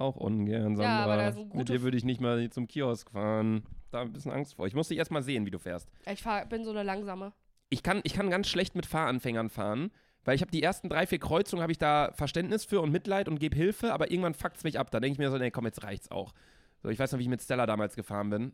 Auch 0.00 0.16
ungern, 0.16 0.76
Sandra. 0.76 0.82
Ja, 0.82 1.04
aber 1.04 1.16
da 1.18 1.32
sind 1.32 1.54
Mit 1.54 1.68
dir 1.68 1.82
würde 1.82 1.94
ich 1.94 2.04
nicht 2.04 2.22
mal 2.22 2.48
zum 2.48 2.66
Kiosk 2.66 3.10
fahren. 3.10 3.64
Da 3.90 4.00
ein 4.00 4.12
bisschen 4.12 4.32
Angst 4.32 4.54
vor. 4.54 4.66
Ich 4.66 4.74
muss 4.74 4.88
dich 4.88 4.96
erst 4.96 5.10
mal 5.10 5.22
sehen, 5.22 5.44
wie 5.44 5.50
du 5.50 5.58
fährst. 5.58 5.90
Ich 6.10 6.22
fahr, 6.22 6.46
bin 6.46 6.64
so 6.64 6.70
eine 6.70 6.82
langsame. 6.82 7.34
Ich 7.68 7.82
kann, 7.82 8.00
ich 8.04 8.14
kann 8.14 8.30
ganz 8.30 8.48
schlecht 8.48 8.74
mit 8.74 8.86
Fahranfängern 8.86 9.50
fahren, 9.50 9.90
weil 10.24 10.36
ich 10.36 10.40
habe 10.40 10.50
die 10.50 10.62
ersten 10.62 10.88
drei, 10.88 11.06
vier 11.06 11.18
Kreuzungen, 11.18 11.60
habe 11.62 11.72
ich 11.72 11.76
da 11.76 12.12
Verständnis 12.14 12.64
für 12.64 12.80
und 12.80 12.92
Mitleid 12.92 13.28
und 13.28 13.38
gebe 13.38 13.54
Hilfe, 13.54 13.92
aber 13.92 14.10
irgendwann 14.10 14.32
fuckt 14.32 14.56
es 14.56 14.64
mich 14.64 14.78
ab. 14.78 14.90
Da 14.90 15.00
denke 15.00 15.12
ich 15.12 15.18
mir 15.18 15.30
so, 15.30 15.36
nee, 15.36 15.50
komm, 15.50 15.66
jetzt 15.66 15.84
reicht's 15.84 16.10
auch. 16.10 16.32
So, 16.82 16.88
ich 16.88 16.98
weiß 16.98 17.12
noch, 17.12 17.18
wie 17.18 17.24
ich 17.24 17.28
mit 17.28 17.42
Stella 17.42 17.66
damals 17.66 17.94
gefahren 17.94 18.30
bin. 18.30 18.52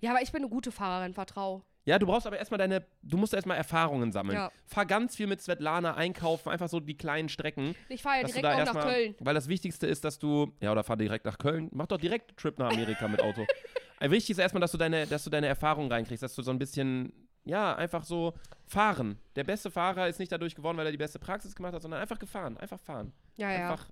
Ja, 0.00 0.10
aber 0.10 0.20
ich 0.20 0.30
bin 0.30 0.42
eine 0.42 0.50
gute 0.50 0.72
Fahrerin, 0.72 1.14
vertrau. 1.14 1.62
Ja, 1.86 1.98
du 1.98 2.06
brauchst 2.06 2.26
aber 2.26 2.38
erstmal 2.38 2.58
deine, 2.58 2.86
du 3.02 3.18
musst 3.18 3.34
erstmal 3.34 3.58
Erfahrungen 3.58 4.10
sammeln. 4.10 4.36
Ja. 4.36 4.50
Fahr 4.64 4.86
ganz 4.86 5.16
viel 5.16 5.26
mit 5.26 5.42
Svetlana 5.42 5.94
einkaufen, 5.94 6.48
einfach 6.48 6.68
so 6.68 6.80
die 6.80 6.96
kleinen 6.96 7.28
Strecken. 7.28 7.74
Ich 7.88 8.02
fahre 8.02 8.22
ja 8.22 8.26
direkt 8.26 8.46
auch 8.46 8.74
nach 8.74 8.86
Köln. 8.86 9.14
Weil 9.20 9.34
das 9.34 9.48
Wichtigste 9.48 9.86
ist, 9.86 10.04
dass 10.04 10.18
du, 10.18 10.54
ja, 10.60 10.72
oder 10.72 10.82
fahr 10.82 10.96
direkt 10.96 11.26
nach 11.26 11.36
Köln. 11.36 11.68
Mach 11.72 11.86
doch 11.86 11.98
direkt 11.98 12.30
einen 12.30 12.36
Trip 12.36 12.58
nach 12.58 12.72
Amerika 12.72 13.06
mit 13.06 13.22
Auto. 13.22 13.46
Wichtig 14.00 14.30
ist 14.30 14.38
erstmal, 14.38 14.60
dass 14.60 14.72
du 14.72 14.78
deine, 14.78 15.06
dass 15.06 15.24
du 15.24 15.30
deine 15.30 15.46
Erfahrung 15.46 15.90
reinkriegst, 15.90 16.22
dass 16.22 16.34
du 16.34 16.42
so 16.42 16.50
ein 16.50 16.58
bisschen, 16.58 17.12
ja, 17.44 17.74
einfach 17.74 18.04
so 18.04 18.34
fahren. 18.66 19.18
Der 19.36 19.44
beste 19.44 19.70
Fahrer 19.70 20.08
ist 20.08 20.18
nicht 20.18 20.32
dadurch 20.32 20.54
geworden, 20.54 20.76
weil 20.76 20.86
er 20.86 20.92
die 20.92 20.98
beste 20.98 21.18
Praxis 21.18 21.54
gemacht 21.54 21.74
hat, 21.74 21.82
sondern 21.82 22.00
einfach 22.00 22.18
gefahren, 22.18 22.56
einfach 22.56 22.80
fahren. 22.80 23.12
Ja, 23.36 23.52
ja. 23.52 23.70
Einfach 23.70 23.90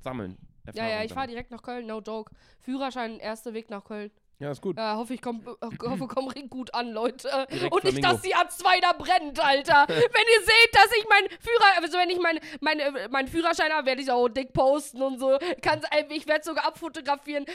sammeln. 0.00 0.36
Ja, 0.66 0.84
Erfahrung 0.84 0.90
ja, 0.90 1.04
ich 1.04 1.12
fahre 1.12 1.26
direkt 1.26 1.50
nach 1.50 1.62
Köln, 1.62 1.86
no 1.86 2.00
joke. 2.00 2.32
Führerschein, 2.60 3.18
erster 3.18 3.52
Weg 3.52 3.68
nach 3.68 3.84
Köln. 3.84 4.10
Ja, 4.42 4.50
ist 4.50 4.60
gut. 4.60 4.76
Ja, 4.76 4.96
hoffe 4.96 5.14
ich 5.14 5.22
komm, 5.22 5.40
äh, 5.46 5.88
hoffe, 5.88 6.08
komm 6.08 6.28
gut 6.50 6.74
an, 6.74 6.90
Leute. 6.90 7.28
Direkt 7.52 7.72
Und 7.72 7.84
nicht, 7.84 7.98
Flamingo. 7.98 8.08
dass 8.08 8.22
die 8.22 8.34
A2 8.34 8.80
da 8.80 8.92
brennt, 8.92 9.38
Alter. 9.38 9.84
wenn 9.88 9.96
ihr 9.96 10.40
seht, 10.40 10.74
dass 10.74 10.88
ich 10.98 11.08
meinen 11.08 11.28
Führer, 11.38 11.80
also 11.80 11.96
wenn 11.96 12.10
ich 12.10 12.18
meinen 12.18 12.40
mein, 12.60 12.80
äh, 12.80 13.08
meinen 13.08 13.28
Führerschein 13.28 13.70
habe, 13.70 13.86
werde 13.86 14.02
ich 14.02 14.10
auch 14.10 14.28
dick 14.28 14.52
posten 14.52 15.00
und 15.00 15.20
so. 15.20 15.38
Kann's, 15.60 15.84
äh, 15.92 16.06
ich 16.12 16.26
werde 16.26 16.42
sogar 16.42 16.66
abfotografieren, 16.66 17.46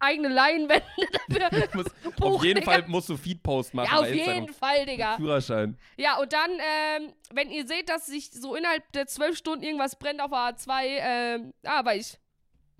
eigene 0.00 0.26
Leinwände 0.26 0.82
dafür. 1.28 1.68
Du 1.68 1.76
musst, 1.78 1.90
auf 2.04 2.14
Buch, 2.16 2.44
jeden 2.44 2.58
Digga. 2.58 2.72
Fall 2.72 2.84
musst 2.88 3.08
du 3.08 3.16
Feedpost 3.16 3.72
machen. 3.72 3.88
Ja, 3.92 4.00
auf 4.00 4.12
jeden 4.12 4.52
Fall, 4.52 4.84
Digga. 4.84 5.14
Führerschein. 5.18 5.78
Ja, 5.96 6.18
und 6.18 6.32
dann, 6.32 6.50
ähm, 6.50 7.12
wenn 7.34 7.50
ihr 7.52 7.68
seht, 7.68 7.88
dass 7.88 8.06
sich 8.06 8.32
so 8.32 8.56
innerhalb 8.56 8.90
der 8.94 9.06
zwölf 9.06 9.36
Stunden 9.36 9.64
irgendwas 9.64 9.96
brennt 9.96 10.20
auf 10.20 10.30
der 10.30 10.38
A2, 10.40 10.82
ähm, 10.82 11.54
ah, 11.64 11.84
war 11.84 11.94
ich. 11.94 12.18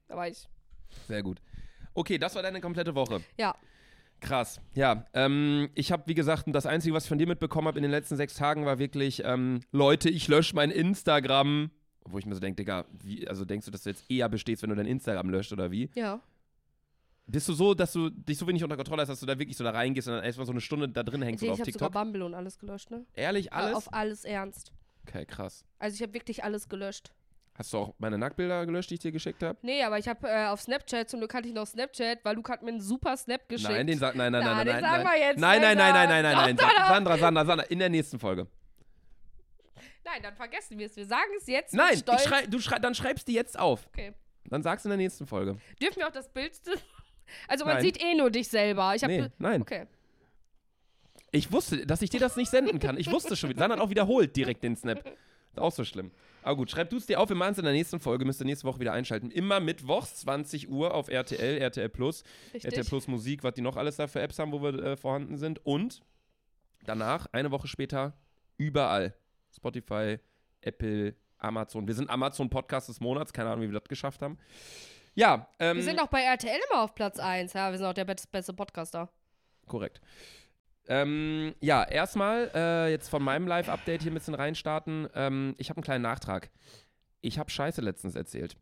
Da 0.08 0.16
war 0.16 0.26
ich. 0.26 0.48
Sehr 1.06 1.22
gut. 1.22 1.40
Okay, 1.96 2.18
das 2.18 2.34
war 2.34 2.42
deine 2.42 2.60
komplette 2.60 2.94
Woche. 2.94 3.22
Ja. 3.38 3.54
Krass. 4.20 4.60
Ja, 4.74 5.04
ähm, 5.12 5.68
ich 5.74 5.92
habe, 5.92 6.04
wie 6.06 6.14
gesagt, 6.14 6.44
das 6.48 6.64
Einzige, 6.66 6.94
was 6.94 7.04
ich 7.04 7.08
von 7.08 7.18
dir 7.18 7.26
mitbekommen 7.26 7.68
habe 7.68 7.78
in 7.78 7.82
den 7.82 7.90
letzten 7.90 8.16
sechs 8.16 8.34
Tagen, 8.34 8.64
war 8.64 8.78
wirklich, 8.78 9.22
ähm, 9.24 9.60
Leute, 9.72 10.08
ich 10.08 10.28
lösche 10.28 10.54
mein 10.54 10.70
Instagram. 10.70 11.70
Wo 12.04 12.18
ich 12.18 12.24
mir 12.26 12.34
so 12.34 12.40
denke, 12.40 12.56
Digga, 12.56 12.84
wie, 12.92 13.26
also 13.28 13.44
denkst 13.44 13.66
du, 13.66 13.72
dass 13.72 13.82
du 13.82 13.90
jetzt 13.90 14.08
eher 14.10 14.28
bestehst, 14.28 14.62
wenn 14.62 14.70
du 14.70 14.76
dein 14.76 14.86
Instagram 14.86 15.28
löscht 15.28 15.52
oder 15.52 15.70
wie? 15.70 15.90
Ja. 15.94 16.20
Bist 17.26 17.48
du 17.48 17.52
so, 17.52 17.74
dass 17.74 17.92
du 17.92 18.08
dich 18.08 18.38
so 18.38 18.46
wenig 18.46 18.62
unter 18.62 18.76
Kontrolle 18.76 19.02
hast, 19.02 19.08
dass 19.08 19.18
du 19.20 19.26
da 19.26 19.36
wirklich 19.38 19.56
so 19.56 19.64
da 19.64 19.70
reingehst 19.70 20.06
und 20.06 20.14
dann 20.14 20.24
erstmal 20.24 20.46
so 20.46 20.52
eine 20.52 20.60
Stunde 20.60 20.88
da 20.88 21.02
drin 21.02 21.22
hängst 21.22 21.42
Ich, 21.42 21.48
oder 21.48 21.56
ich 21.56 21.60
auf 21.62 21.66
habe 21.66 21.72
sogar 21.72 21.88
TikTok? 21.88 22.02
Bumble 22.04 22.22
und 22.22 22.34
alles 22.34 22.58
gelöscht, 22.58 22.90
ne? 22.92 23.04
Ehrlich, 23.14 23.52
alles? 23.52 23.74
Auf 23.76 23.92
alles 23.92 24.24
ernst. 24.24 24.72
okay, 25.08 25.26
krass. 25.26 25.64
Also 25.80 25.96
ich 25.96 26.02
habe 26.02 26.14
wirklich 26.14 26.44
alles 26.44 26.68
gelöscht. 26.68 27.12
Hast 27.58 27.72
du 27.72 27.78
auch 27.78 27.94
meine 27.98 28.18
Nacktbilder 28.18 28.66
gelöscht, 28.66 28.90
die 28.90 28.94
ich 28.94 29.00
dir 29.00 29.12
geschickt 29.12 29.42
habe? 29.42 29.58
Nee, 29.62 29.82
aber 29.82 29.98
ich 29.98 30.06
habe 30.08 30.28
äh, 30.28 30.46
auf 30.46 30.60
Snapchat, 30.60 31.08
zum 31.08 31.20
Glück 31.20 31.32
hatte 31.32 31.48
ich 31.48 31.54
noch 31.54 31.66
Snapchat, 31.66 32.22
weil 32.22 32.36
Luke 32.36 32.52
hat 32.52 32.62
mir 32.62 32.68
einen 32.68 32.80
super 32.82 33.16
Snap 33.16 33.48
geschickt. 33.48 33.70
Nein, 33.70 33.86
den 33.86 33.98
sag, 33.98 34.14
nein, 34.14 34.30
nein, 34.30 34.44
nein, 34.44 34.66
nein, 34.66 34.80
sagen 34.80 35.04
nein. 35.04 35.12
wir 35.12 35.20
jetzt 35.20 35.38
nein, 35.38 35.60
nein, 35.62 35.78
nein, 35.78 35.94
nein, 35.94 36.08
nein, 36.08 36.22
nein, 36.22 36.36
nein. 36.36 36.56
Doch. 36.56 36.86
Sandra, 36.86 37.16
Sandra, 37.16 37.44
Sandra, 37.46 37.64
in 37.66 37.78
der 37.78 37.88
nächsten 37.88 38.18
Folge. 38.18 38.46
Nein, 40.04 40.22
dann 40.22 40.36
vergessen 40.36 40.78
wir 40.78 40.86
es. 40.86 40.96
Wir 40.96 41.06
sagen 41.06 41.30
es 41.38 41.46
jetzt. 41.46 41.74
Nein, 41.74 41.94
ich 41.94 42.22
schrei, 42.22 42.46
du 42.46 42.60
schrei, 42.60 42.78
dann 42.78 42.94
schreibst 42.94 43.26
du 43.26 43.32
jetzt 43.32 43.58
auf. 43.58 43.86
Okay. 43.88 44.12
Dann 44.44 44.62
sagst 44.62 44.84
du 44.84 44.88
in 44.88 44.90
der 44.90 44.98
nächsten 44.98 45.26
Folge. 45.26 45.56
Dürfen 45.80 45.96
wir 45.96 46.06
auch 46.06 46.12
das 46.12 46.28
Bild. 46.28 46.52
Also 47.48 47.64
man 47.64 47.74
Nein. 47.74 47.82
sieht 47.82 48.00
eh 48.00 48.14
nur 48.14 48.30
dich 48.30 48.46
selber. 48.46 48.94
Ich 48.94 49.02
hab 49.02 49.10
Nee, 49.10 49.26
nein. 49.38 49.62
Okay. 49.62 49.86
Ich 51.32 51.50
wusste, 51.50 51.84
dass 51.84 52.00
ich 52.02 52.10
dir 52.10 52.20
das 52.20 52.36
nicht 52.36 52.50
senden 52.50 52.78
kann. 52.78 52.96
Ich 52.98 53.10
wusste 53.10 53.34
schon. 53.34 53.50
Sandra 53.56 53.76
hat 53.76 53.80
auch 53.80 53.90
wiederholt 53.90 54.36
direkt 54.36 54.62
den 54.62 54.76
Snap. 54.76 55.04
Ist 55.50 55.58
auch 55.58 55.72
so 55.72 55.84
schlimm. 55.84 56.12
Aber 56.46 56.56
gut, 56.58 56.70
schreib 56.70 56.90
du 56.90 56.96
es 56.96 57.06
dir 57.06 57.18
auf. 57.20 57.28
Wir 57.28 57.34
machen 57.36 57.52
es 57.52 57.58
in 57.58 57.64
der 57.64 57.72
nächsten 57.72 57.98
Folge. 57.98 58.24
Müsst 58.24 58.40
ihr 58.40 58.44
nächste 58.46 58.66
Woche 58.68 58.78
wieder 58.78 58.92
einschalten. 58.92 59.30
Immer 59.32 59.58
mittwochs, 59.58 60.14
20 60.20 60.68
Uhr 60.68 60.94
auf 60.94 61.08
RTL, 61.08 61.58
RTL 61.58 61.88
Plus. 61.88 62.22
Richtig. 62.54 62.64
RTL 62.66 62.84
Plus 62.84 63.08
Musik, 63.08 63.42
was 63.42 63.54
die 63.54 63.62
noch 63.62 63.76
alles 63.76 63.96
da 63.96 64.06
für 64.06 64.20
Apps 64.20 64.38
haben, 64.38 64.52
wo 64.52 64.62
wir 64.62 64.74
äh, 64.74 64.96
vorhanden 64.96 65.38
sind. 65.38 65.64
Und 65.66 66.02
danach, 66.84 67.26
eine 67.32 67.50
Woche 67.50 67.66
später, 67.66 68.12
überall. 68.58 69.14
Spotify, 69.54 70.18
Apple, 70.60 71.16
Amazon. 71.38 71.86
Wir 71.88 71.94
sind 71.94 72.08
Amazon 72.10 72.48
Podcast 72.48 72.88
des 72.88 73.00
Monats. 73.00 73.32
Keine 73.32 73.50
Ahnung, 73.50 73.62
wie 73.64 73.72
wir 73.72 73.80
das 73.80 73.88
geschafft 73.88 74.22
haben. 74.22 74.38
Ja, 75.16 75.48
ähm, 75.58 75.78
Wir 75.78 75.82
sind 75.82 75.98
auch 76.00 76.06
bei 76.08 76.22
RTL 76.22 76.60
immer 76.70 76.82
auf 76.82 76.94
Platz 76.94 77.18
1. 77.18 77.54
Ja, 77.54 77.72
wir 77.72 77.78
sind 77.78 77.86
auch 77.88 77.94
der 77.94 78.04
best- 78.04 78.30
beste 78.30 78.52
Podcaster. 78.52 79.08
Korrekt. 79.66 80.00
Ähm, 80.88 81.54
ja, 81.60 81.82
erstmal 81.84 82.50
äh, 82.54 82.90
jetzt 82.90 83.08
von 83.08 83.22
meinem 83.22 83.46
Live-Update 83.46 84.02
hier 84.02 84.12
ein 84.12 84.14
bisschen 84.14 84.34
reinstarten. 84.34 85.08
Ähm, 85.14 85.54
ich 85.58 85.70
habe 85.70 85.78
einen 85.78 85.84
kleinen 85.84 86.02
Nachtrag. 86.02 86.50
Ich 87.20 87.38
habe 87.38 87.50
Scheiße 87.50 87.80
letztens 87.80 88.14
erzählt. 88.14 88.56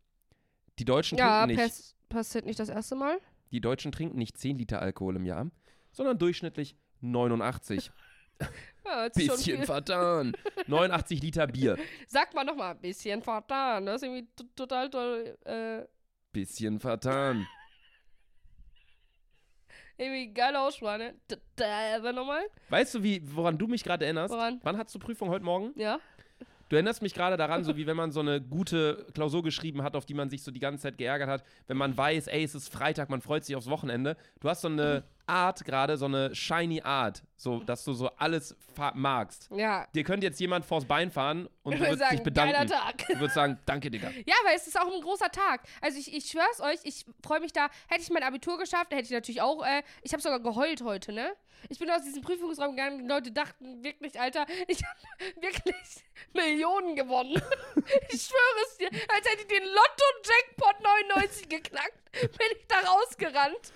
Die 0.79 0.85
Deutschen 0.85 1.17
Ja, 1.17 1.45
trinken 1.45 1.61
nicht. 1.61 1.69
pass 1.71 1.95
passiert 2.09 2.45
nicht 2.45 2.59
das 2.59 2.69
erste 2.69 2.95
Mal. 2.95 3.17
Die 3.51 3.61
Deutschen 3.61 3.91
trinken 3.91 4.17
nicht 4.17 4.37
10 4.37 4.57
Liter 4.57 4.81
Alkohol 4.81 5.15
im 5.17 5.25
Jahr, 5.25 5.49
sondern 5.91 6.17
durchschnittlich 6.17 6.75
89. 7.01 7.91
Ja, 8.85 9.07
Bisschen 9.09 9.63
vertan. 9.63 10.33
89 10.67 11.21
Liter 11.23 11.47
Bier. 11.47 11.77
Sag 12.05 12.33
mal 12.35 12.43
nochmal, 12.43 12.75
bisschen 12.75 13.23
vertan. 13.23 13.85
Das 13.85 13.95
ist 13.95 14.03
irgendwie 14.03 14.27
total 14.55 14.89
toll. 14.89 15.37
Äh, 15.45 15.85
Bisschen 16.33 16.79
vertan. 16.79 17.47
Irgendwie 19.97 20.33
geile 20.33 20.59
Aussprache, 20.61 20.97
ne? 20.97 21.13
Aber 21.95 22.13
nochmal? 22.13 22.43
Weißt 22.69 22.95
du, 22.95 23.03
wie, 23.03 23.21
woran 23.35 23.57
du 23.57 23.67
mich 23.67 23.83
gerade 23.83 24.05
erinnerst? 24.05 24.33
Woran? 24.33 24.59
Wann 24.63 24.77
hast 24.77 24.93
du 24.93 24.99
Prüfung 24.99 25.29
heute 25.29 25.45
Morgen? 25.45 25.71
Ja? 25.79 25.99
Du 26.67 26.75
erinnerst 26.75 27.01
mich 27.01 27.13
gerade 27.13 27.37
daran, 27.37 27.63
so 27.63 27.75
wie 27.77 27.87
wenn 27.87 27.97
man 27.97 28.11
so 28.11 28.19
eine 28.19 28.41
gute 28.41 29.05
Klausur 29.13 29.43
geschrieben 29.43 29.83
hat, 29.83 29.95
auf 29.95 30.05
die 30.05 30.13
man 30.13 30.29
sich 30.29 30.43
so 30.43 30.51
die 30.51 30.59
ganze 30.59 30.83
Zeit 30.83 30.97
geärgert 30.97 31.29
hat, 31.29 31.43
wenn 31.67 31.77
man 31.77 31.95
weiß, 31.95 32.27
ey, 32.27 32.43
es 32.43 32.55
ist 32.55 32.69
Freitag, 32.71 33.09
man 33.09 33.21
freut 33.21 33.45
sich 33.45 33.55
aufs 33.55 33.69
Wochenende. 33.69 34.17
Du 34.39 34.49
hast 34.49 34.61
so 34.61 34.67
eine 34.67 35.03
Art 35.27 35.65
gerade, 35.65 35.97
so 35.97 36.05
eine 36.05 36.33
shiny 36.35 36.81
Art, 36.81 37.23
so 37.35 37.59
dass 37.59 37.83
du 37.83 37.93
so 37.93 38.09
alles 38.17 38.55
magst. 38.93 39.49
Ja. 39.51 39.87
Dir 39.93 40.03
könnte 40.03 40.25
jetzt 40.25 40.39
jemand 40.39 40.65
vors 40.65 40.85
Bein 40.85 41.11
fahren 41.11 41.49
und 41.63 41.73
würde 41.73 41.91
würdest 41.91 42.11
dich 42.11 42.19
sagen, 42.19 42.33
geiler 42.33 42.59
bedanken. 42.65 42.73
Tag. 42.73 43.07
Du 43.07 43.19
würdest 43.19 43.35
sagen, 43.35 43.59
danke, 43.65 43.91
Digga. 43.91 44.11
Ja, 44.25 44.35
weil 44.45 44.55
es 44.55 44.67
ist 44.67 44.79
auch 44.79 44.91
ein 44.91 45.01
großer 45.01 45.29
Tag. 45.31 45.61
Also 45.81 45.97
ich, 45.97 46.13
ich 46.13 46.25
schwör's 46.25 46.61
euch, 46.61 46.79
ich 46.83 47.05
freue 47.23 47.39
mich 47.39 47.53
da. 47.53 47.69
Hätte 47.87 48.01
ich 48.01 48.09
mein 48.09 48.23
Abitur 48.23 48.57
geschafft, 48.57 48.91
hätte 48.91 49.03
ich 49.03 49.11
natürlich 49.11 49.41
auch, 49.41 49.65
äh, 49.65 49.83
ich 50.01 50.13
habe 50.13 50.21
sogar 50.21 50.39
geheult 50.39 50.81
heute, 50.81 51.11
ne? 51.11 51.31
Ich 51.69 51.79
bin 51.79 51.89
aus 51.89 52.03
diesem 52.03 52.21
Prüfungsraum 52.21 52.75
gegangen, 52.75 52.99
die 52.99 53.07
Leute 53.07 53.31
dachten 53.31 53.83
wirklich, 53.83 54.19
Alter, 54.19 54.45
ich 54.67 54.83
habe 54.83 55.41
wirklich 55.41 56.03
Millionen 56.33 56.95
gewonnen. 56.95 57.33
ich 58.09 58.21
schwöre 58.21 58.65
es 58.67 58.77
dir, 58.77 58.87
als 58.87 59.29
hätte 59.29 59.41
ich 59.41 59.47
den 59.47 59.63
Lotto-Jackpot 59.63 60.83
99 61.15 61.49
geknackt, 61.49 62.11
bin 62.11 62.47
ich 62.51 62.67
da 62.67 62.79
rausgerannt. 62.87 63.71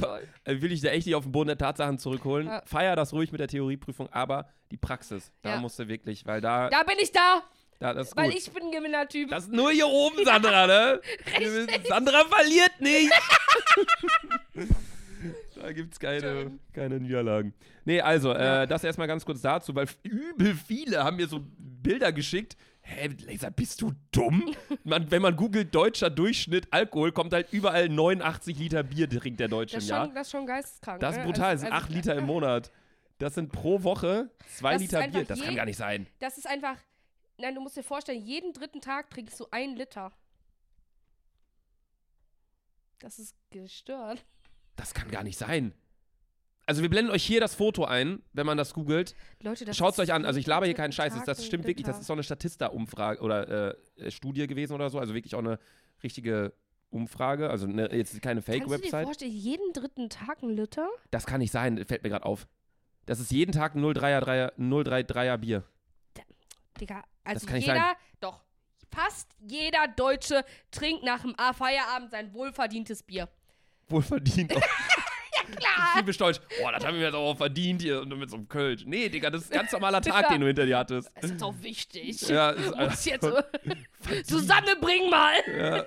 Toll. 0.00 0.26
Äh, 0.44 0.60
Will 0.60 0.72
ich 0.72 0.80
da 0.80 0.88
echt 0.88 1.06
nicht 1.06 1.14
auf 1.14 1.24
den 1.24 1.32
Boden 1.32 1.48
der 1.48 1.58
Tatsachen 1.58 1.98
zurückholen. 1.98 2.46
Ja. 2.48 2.62
Feier 2.66 2.96
das 2.96 3.12
ruhig 3.12 3.30
mit 3.32 3.40
der 3.40 3.48
Theorieprüfung, 3.48 4.08
aber 4.12 4.48
die 4.70 4.76
Praxis, 4.76 5.32
da 5.42 5.50
Ja. 5.50 5.60
musst 5.60 5.78
du 5.78 5.88
wirklich, 5.88 6.26
weil 6.26 6.40
da, 6.40 6.68
Da 6.70 6.82
bin 6.82 6.96
ich 7.00 7.12
da, 7.12 7.42
da 7.78 7.94
das 7.94 8.08
ist 8.08 8.16
weil 8.16 8.30
gut. 8.30 8.38
ich 8.38 8.50
bin 8.52 8.64
ein 8.64 8.72
Gewinnertyp. 8.72 9.30
Das 9.30 9.44
ist 9.44 9.52
nur 9.52 9.70
hier 9.70 9.86
oben, 9.86 10.24
Sandra, 10.24 10.66
ne? 10.66 11.00
Sandra 11.88 12.24
verliert 12.24 12.80
nicht. 12.80 13.12
da 15.54 15.72
gibt's 15.72 15.98
keine, 15.98 16.58
keine 16.72 17.00
Niederlagen. 17.00 17.54
Nee, 17.84 18.00
also, 18.00 18.32
äh, 18.32 18.66
das 18.66 18.84
erstmal 18.84 19.06
ganz 19.08 19.24
kurz 19.24 19.40
dazu, 19.40 19.74
weil 19.74 19.86
übel 20.02 20.54
viele 20.54 21.04
haben 21.04 21.16
mir 21.16 21.26
so 21.28 21.40
Bilder 21.58 22.12
geschickt. 22.12 22.56
Hä, 22.86 23.08
Laser, 23.26 23.50
bist 23.50 23.80
du 23.80 23.92
dumm? 24.12 24.54
Man, 24.84 25.10
wenn 25.10 25.22
man 25.22 25.34
googelt 25.36 25.74
deutscher 25.74 26.10
Durchschnitt 26.10 26.68
Alkohol, 26.70 27.12
kommt 27.12 27.32
halt 27.32 27.50
überall 27.52 27.88
89 27.88 28.58
Liter 28.58 28.82
Bier 28.82 29.08
trinkt 29.08 29.40
der 29.40 29.48
Deutsche 29.48 29.76
das, 29.76 29.84
im 29.84 29.88
Jahr. 29.90 30.08
das 30.08 30.26
ist 30.26 30.30
schon 30.30 30.46
geisteskrank. 30.46 31.00
Das 31.00 31.12
ist 31.14 31.20
ne? 31.20 31.24
brutal, 31.24 31.54
das 31.54 31.64
Also- 31.64 31.64
sind 31.64 31.72
also- 31.72 31.84
8 31.86 31.90
Liter 31.94 32.14
im 32.18 32.26
Monat. 32.26 32.70
Das 33.18 33.34
sind 33.34 33.50
pro 33.52 33.82
Woche 33.84 34.30
2 34.56 34.72
Das 34.74 34.82
ist 34.82 34.92
Liter 34.92 35.08
Bier. 35.08 35.24
Das 35.24 35.40
kann 35.40 35.54
gar 35.56 35.64
nicht 35.64 35.78
sein. 35.78 36.06
Das 36.18 36.36
ist 36.36 36.46
einfach. 36.46 36.76
Nein, 37.38 37.54
du 37.54 37.60
musst 37.62 37.76
dir 37.76 37.82
vorstellen, 37.82 38.20
jeden 38.22 38.52
dritten 38.52 38.80
Tag 38.82 39.08
trinkst 39.10 39.40
du 39.40 39.46
ein 39.50 39.76
Liter. 39.76 40.12
Das 42.98 43.18
ist 43.18 43.34
gestört. 43.50 44.24
Das 44.76 44.92
kann 44.94 45.10
gar 45.10 45.22
nicht 45.22 45.38
sein. 45.38 45.72
Also 46.66 46.82
wir 46.82 46.88
blenden 46.88 47.10
euch 47.12 47.24
hier 47.24 47.40
das 47.40 47.54
Foto 47.54 47.84
ein, 47.84 48.22
wenn 48.32 48.46
man 48.46 48.56
das 48.56 48.72
googelt. 48.72 49.14
Leute, 49.42 49.64
das 49.64 49.76
Schaut 49.76 49.92
es 49.92 49.98
euch 49.98 50.12
an. 50.12 50.24
Also 50.24 50.40
ich 50.40 50.46
laber 50.46 50.66
hier 50.66 50.74
keinen 50.74 50.92
Scheiß. 50.92 51.14
Das, 51.14 51.24
das 51.24 51.44
stimmt 51.44 51.66
wirklich. 51.66 51.86
Das 51.86 51.98
ist 51.98 52.06
so 52.06 52.12
eine 52.14 52.22
Statista-Umfrage 52.22 53.20
oder 53.20 53.74
äh, 53.98 54.10
Studie 54.10 54.46
gewesen 54.46 54.72
oder 54.72 54.88
so. 54.88 54.98
Also 54.98 55.14
wirklich 55.14 55.34
auch 55.34 55.40
eine 55.40 55.58
richtige 56.02 56.54
Umfrage. 56.90 57.50
Also 57.50 57.66
eine, 57.66 57.92
jetzt 57.94 58.20
keine 58.22 58.40
Kannst 58.40 58.48
du 58.48 58.52
dir 58.52 58.58
Fake-Website. 58.60 59.04
vorstellen, 59.04 59.32
jeden 59.32 59.72
dritten 59.72 60.08
Tag 60.08 60.42
ein 60.42 60.50
Liter? 60.50 60.88
Das 61.10 61.26
kann 61.26 61.40
nicht 61.40 61.52
sein. 61.52 61.84
Fällt 61.84 62.02
mir 62.02 62.10
gerade 62.10 62.24
auf. 62.24 62.46
Das 63.06 63.20
ist 63.20 63.30
jeden 63.30 63.52
Tag 63.52 63.74
ein 63.74 63.82
0,3er 63.82 64.20
3er 64.20 64.52
0,33er 64.58 65.36
Bier. 65.36 65.64
Digga, 66.80 67.04
also 67.22 67.46
kann 67.46 67.56
nicht 67.56 67.66
jeder, 67.68 67.78
sein. 67.78 67.94
doch, 68.20 68.42
fast 68.90 69.30
jeder 69.38 69.86
Deutsche 69.94 70.44
trinkt 70.70 71.04
nach 71.04 71.22
dem 71.22 71.34
A-Feierabend 71.38 72.10
sein 72.10 72.32
wohlverdientes 72.32 73.02
Bier. 73.02 73.28
Wohlverdient. 73.88 74.54
Klar! 75.56 75.98
Typisch 75.98 76.16
deutsch. 76.18 76.40
Boah, 76.60 76.72
das 76.72 76.84
haben 76.84 76.96
wir 76.96 77.04
jetzt 77.04 77.14
auch 77.14 77.36
verdient 77.36 77.82
hier 77.82 78.00
und 78.02 78.08
mit 78.18 78.30
so 78.30 78.36
einem 78.36 78.48
Kölsch. 78.48 78.84
Nee, 78.86 79.08
Digga, 79.08 79.30
das 79.30 79.42
ist 79.42 79.52
ein 79.52 79.58
ganz 79.60 79.72
normaler 79.72 80.00
Tag, 80.00 80.28
den 80.28 80.40
du 80.40 80.46
hinter 80.46 80.66
dir 80.66 80.78
hattest. 80.78 81.10
Das 81.20 81.30
ist 81.30 81.42
auch 81.42 81.54
wichtig. 81.60 82.20
Ja, 82.28 82.50
ist 82.50 82.72
einfach- 82.74 83.04
jetzt. 83.04 84.28
Susanne, 84.28 84.76
bring 84.80 85.10
mal! 85.10 85.34
Ja. 85.56 85.86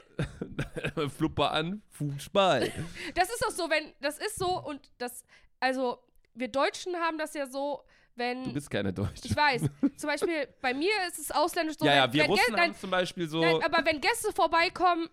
Flupper 1.10 1.52
an, 1.52 1.82
Fußball. 1.92 2.72
Das 3.16 3.30
ist 3.30 3.44
doch 3.44 3.52
so, 3.52 3.70
wenn. 3.70 3.94
Das 4.02 4.18
ist 4.18 4.38
so 4.38 4.62
und 4.64 4.82
das. 4.98 5.24
Also, 5.60 6.00
wir 6.34 6.48
Deutschen 6.48 6.96
haben 6.96 7.18
das 7.18 7.34
ja 7.34 7.48
so, 7.48 7.84
wenn. 8.16 8.44
Du 8.44 8.54
bist 8.54 8.70
keine 8.70 8.94
Deutsche. 8.94 9.22
ich 9.26 9.36
weiß. 9.36 9.62
Zum 9.98 10.10
Beispiel, 10.10 10.48
bei 10.62 10.74
mir 10.74 10.92
ist 11.08 11.20
es 11.20 11.32
ausländisch 11.32 11.78
so. 11.80 11.86
ja, 11.86 11.96
ja, 11.96 12.14
wir 12.14 12.24
wenn 12.24 12.30
Russen 12.32 12.60
haben 12.60 12.76
zum 12.76 12.90
Beispiel 12.90 13.28
so. 13.28 13.42
Nein, 13.42 13.62
aber 13.64 13.86
wenn 13.86 14.02
Gäste 14.02 14.32
vorbeikommen, 14.34 15.10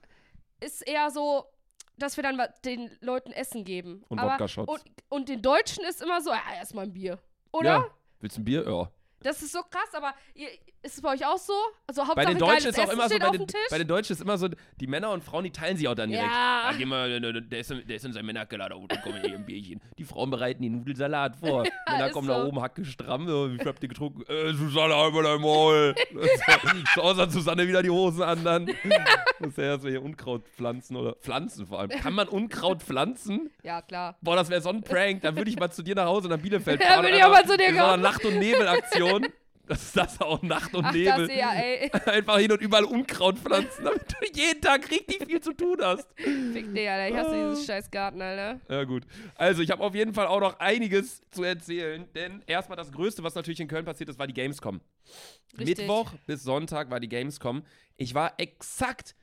ist 0.60 0.86
eher 0.86 1.10
so, 1.10 1.44
dass 1.96 2.16
wir 2.16 2.22
dann 2.22 2.40
den 2.64 2.90
Leuten 3.00 3.32
Essen 3.32 3.64
geben. 3.64 4.04
Und 4.08 4.20
Wodka-Shots. 4.20 4.72
Und, 4.72 4.82
und 5.08 5.28
den 5.28 5.42
Deutschen 5.42 5.84
ist 5.84 6.02
immer 6.02 6.20
so, 6.20 6.30
ja, 6.30 6.40
erstmal 6.56 6.84
ein 6.84 6.92
Bier. 6.92 7.18
Oder? 7.52 7.68
Ja. 7.68 7.86
Willst 8.20 8.36
du 8.36 8.40
ein 8.40 8.44
Bier? 8.44 8.64
Ja. 8.66 8.90
Das 9.24 9.42
ist 9.42 9.52
so 9.52 9.60
krass, 9.62 9.88
aber 9.94 10.12
ihr, 10.34 10.48
ist 10.82 10.96
es 10.96 11.00
bei 11.00 11.12
euch 11.14 11.24
auch 11.26 11.38
so? 11.38 11.54
Also 11.86 12.02
Hauptsache 12.02 12.14
Bei 12.14 12.24
den 12.26 12.38
Deutschen 12.38 12.68
ist 12.70 12.78
auch 12.78 12.82
Essen 12.84 12.92
immer 12.92 13.08
so, 13.08 13.18
bei 13.18 13.30
den, 13.30 13.46
bei 13.70 13.78
den 13.78 13.88
Deutschen 13.88 14.12
ist 14.12 14.20
immer 14.20 14.36
so, 14.36 14.48
die 14.78 14.86
Männer 14.86 15.10
und 15.12 15.24
Frauen, 15.24 15.44
die 15.44 15.50
teilen 15.50 15.76
sich 15.78 15.88
auch 15.88 15.94
dann 15.94 16.10
direkt. 16.10 16.28
Ja. 16.30 16.70
Ah, 16.70 16.84
mal, 16.86 17.20
der 17.20 17.58
ist, 17.58 17.70
in- 17.70 17.86
der 17.86 17.96
ist 17.96 18.04
in 18.04 18.12
seinem 18.12 18.26
Männerkeller, 18.26 18.68
da 18.68 18.74
unten 18.76 19.00
kommen 19.00 19.20
hier 19.22 19.34
ein 19.34 19.46
Bierchen. 19.46 19.80
Die 19.98 20.04
Frauen 20.04 20.30
bereiten 20.30 20.62
die 20.62 20.68
Nudelsalat 20.68 21.36
vor. 21.36 21.64
Männer 21.90 22.06
ist 22.08 22.12
kommen 22.12 22.28
so. 22.28 22.34
da 22.34 22.44
oben, 22.44 22.60
hacke 22.60 22.84
stramm, 22.84 23.26
so, 23.26 23.50
wie 23.50 23.56
viel 23.56 23.66
habt 23.66 23.82
ihr 23.82 23.88
getrunken? 23.88 24.22
Äh, 24.30 24.52
Susanne, 24.52 24.94
einmal 24.94 25.22
dein 25.22 25.40
Maul. 25.40 25.94
so 26.94 27.02
als 27.02 27.32
Susanne 27.32 27.66
wieder 27.66 27.82
die 27.82 27.90
Hosen 27.90 28.22
an 28.22 28.44
dann. 28.44 28.66
Das 29.40 29.48
ist 29.48 29.58
ja 29.58 29.78
so 29.78 29.88
hier 29.88 30.02
Unkraut 30.02 30.46
pflanzen 30.48 30.96
oder 30.96 31.14
Pflanzen 31.14 31.66
vor 31.66 31.80
allem. 31.80 31.88
Kann 31.90 32.12
man 32.12 32.28
Unkraut 32.28 32.82
pflanzen? 32.82 33.50
ja, 33.62 33.80
klar. 33.80 34.16
Boah, 34.20 34.36
das 34.36 34.50
wäre 34.50 34.60
so 34.60 34.68
ein 34.68 34.82
Prank. 34.82 35.22
Da 35.22 35.34
würde 35.34 35.50
ich 35.50 35.58
mal 35.58 35.70
zu 35.70 35.82
dir 35.82 35.94
nach 35.94 36.06
Hause 36.06 36.28
nach 36.28 36.38
Bielefeld 36.38 36.80
Ja, 36.80 36.86
fahren. 36.88 37.04
würde 37.04 37.14
und 37.14 37.18
ich 37.18 37.24
auch 37.24 37.30
mal 37.30 37.46
zu 37.46 37.56
dir 37.56 37.68
in 37.68 37.74
so 37.76 37.80
kommen. 37.80 38.02
Nacht- 38.02 38.24
und 38.24 38.38
Nebel-Aktion. 38.38 39.13
Das 39.66 39.82
ist 39.82 39.96
das 39.96 40.20
auch 40.20 40.42
Nacht 40.42 40.74
und 40.74 40.84
Ach, 40.84 40.92
Nebel. 40.92 41.26
das 41.26 41.36
ja, 41.36 41.54
ey. 41.54 41.90
Einfach 42.06 42.38
hin 42.38 42.52
und 42.52 42.60
überall 42.60 42.84
Unkraut 42.84 43.38
pflanzen, 43.38 43.84
damit 43.84 44.02
du 44.12 44.26
jeden 44.34 44.60
Tag 44.60 44.90
richtig 44.90 45.24
viel 45.26 45.40
zu 45.40 45.54
tun 45.54 45.78
hast. 45.80 46.06
Fick 46.16 46.74
dich, 46.74 46.88
Alter. 46.88 47.08
Ich 47.08 47.16
hasse 47.16 47.34
dieses 47.34 47.66
scheiß 47.66 47.90
Garten, 47.90 48.20
Alter. 48.20 48.60
Ja, 48.68 48.84
gut. 48.84 49.04
Also, 49.36 49.62
ich 49.62 49.70
habe 49.70 49.82
auf 49.82 49.94
jeden 49.94 50.12
Fall 50.12 50.26
auch 50.26 50.40
noch 50.40 50.58
einiges 50.58 51.22
zu 51.30 51.44
erzählen, 51.44 52.06
denn 52.14 52.42
erstmal 52.46 52.76
das 52.76 52.92
Größte, 52.92 53.22
was 53.22 53.34
natürlich 53.34 53.60
in 53.60 53.68
Köln 53.68 53.86
passiert 53.86 54.10
ist, 54.10 54.18
war 54.18 54.26
die 54.26 54.34
Gamescom. 54.34 54.82
Richtig. 55.58 55.78
Mittwoch 55.78 56.12
bis 56.26 56.42
Sonntag 56.42 56.90
war 56.90 57.00
die 57.00 57.08
Gamescom. 57.08 57.62
Ich 57.96 58.14
war 58.14 58.34
exakt 58.36 59.14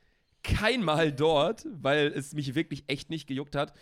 keinmal 0.42 1.12
dort, 1.12 1.66
weil 1.70 2.08
es 2.08 2.34
mich 2.34 2.56
wirklich 2.56 2.84
echt 2.88 3.10
nicht 3.10 3.28
gejuckt 3.28 3.54
hat. 3.54 3.72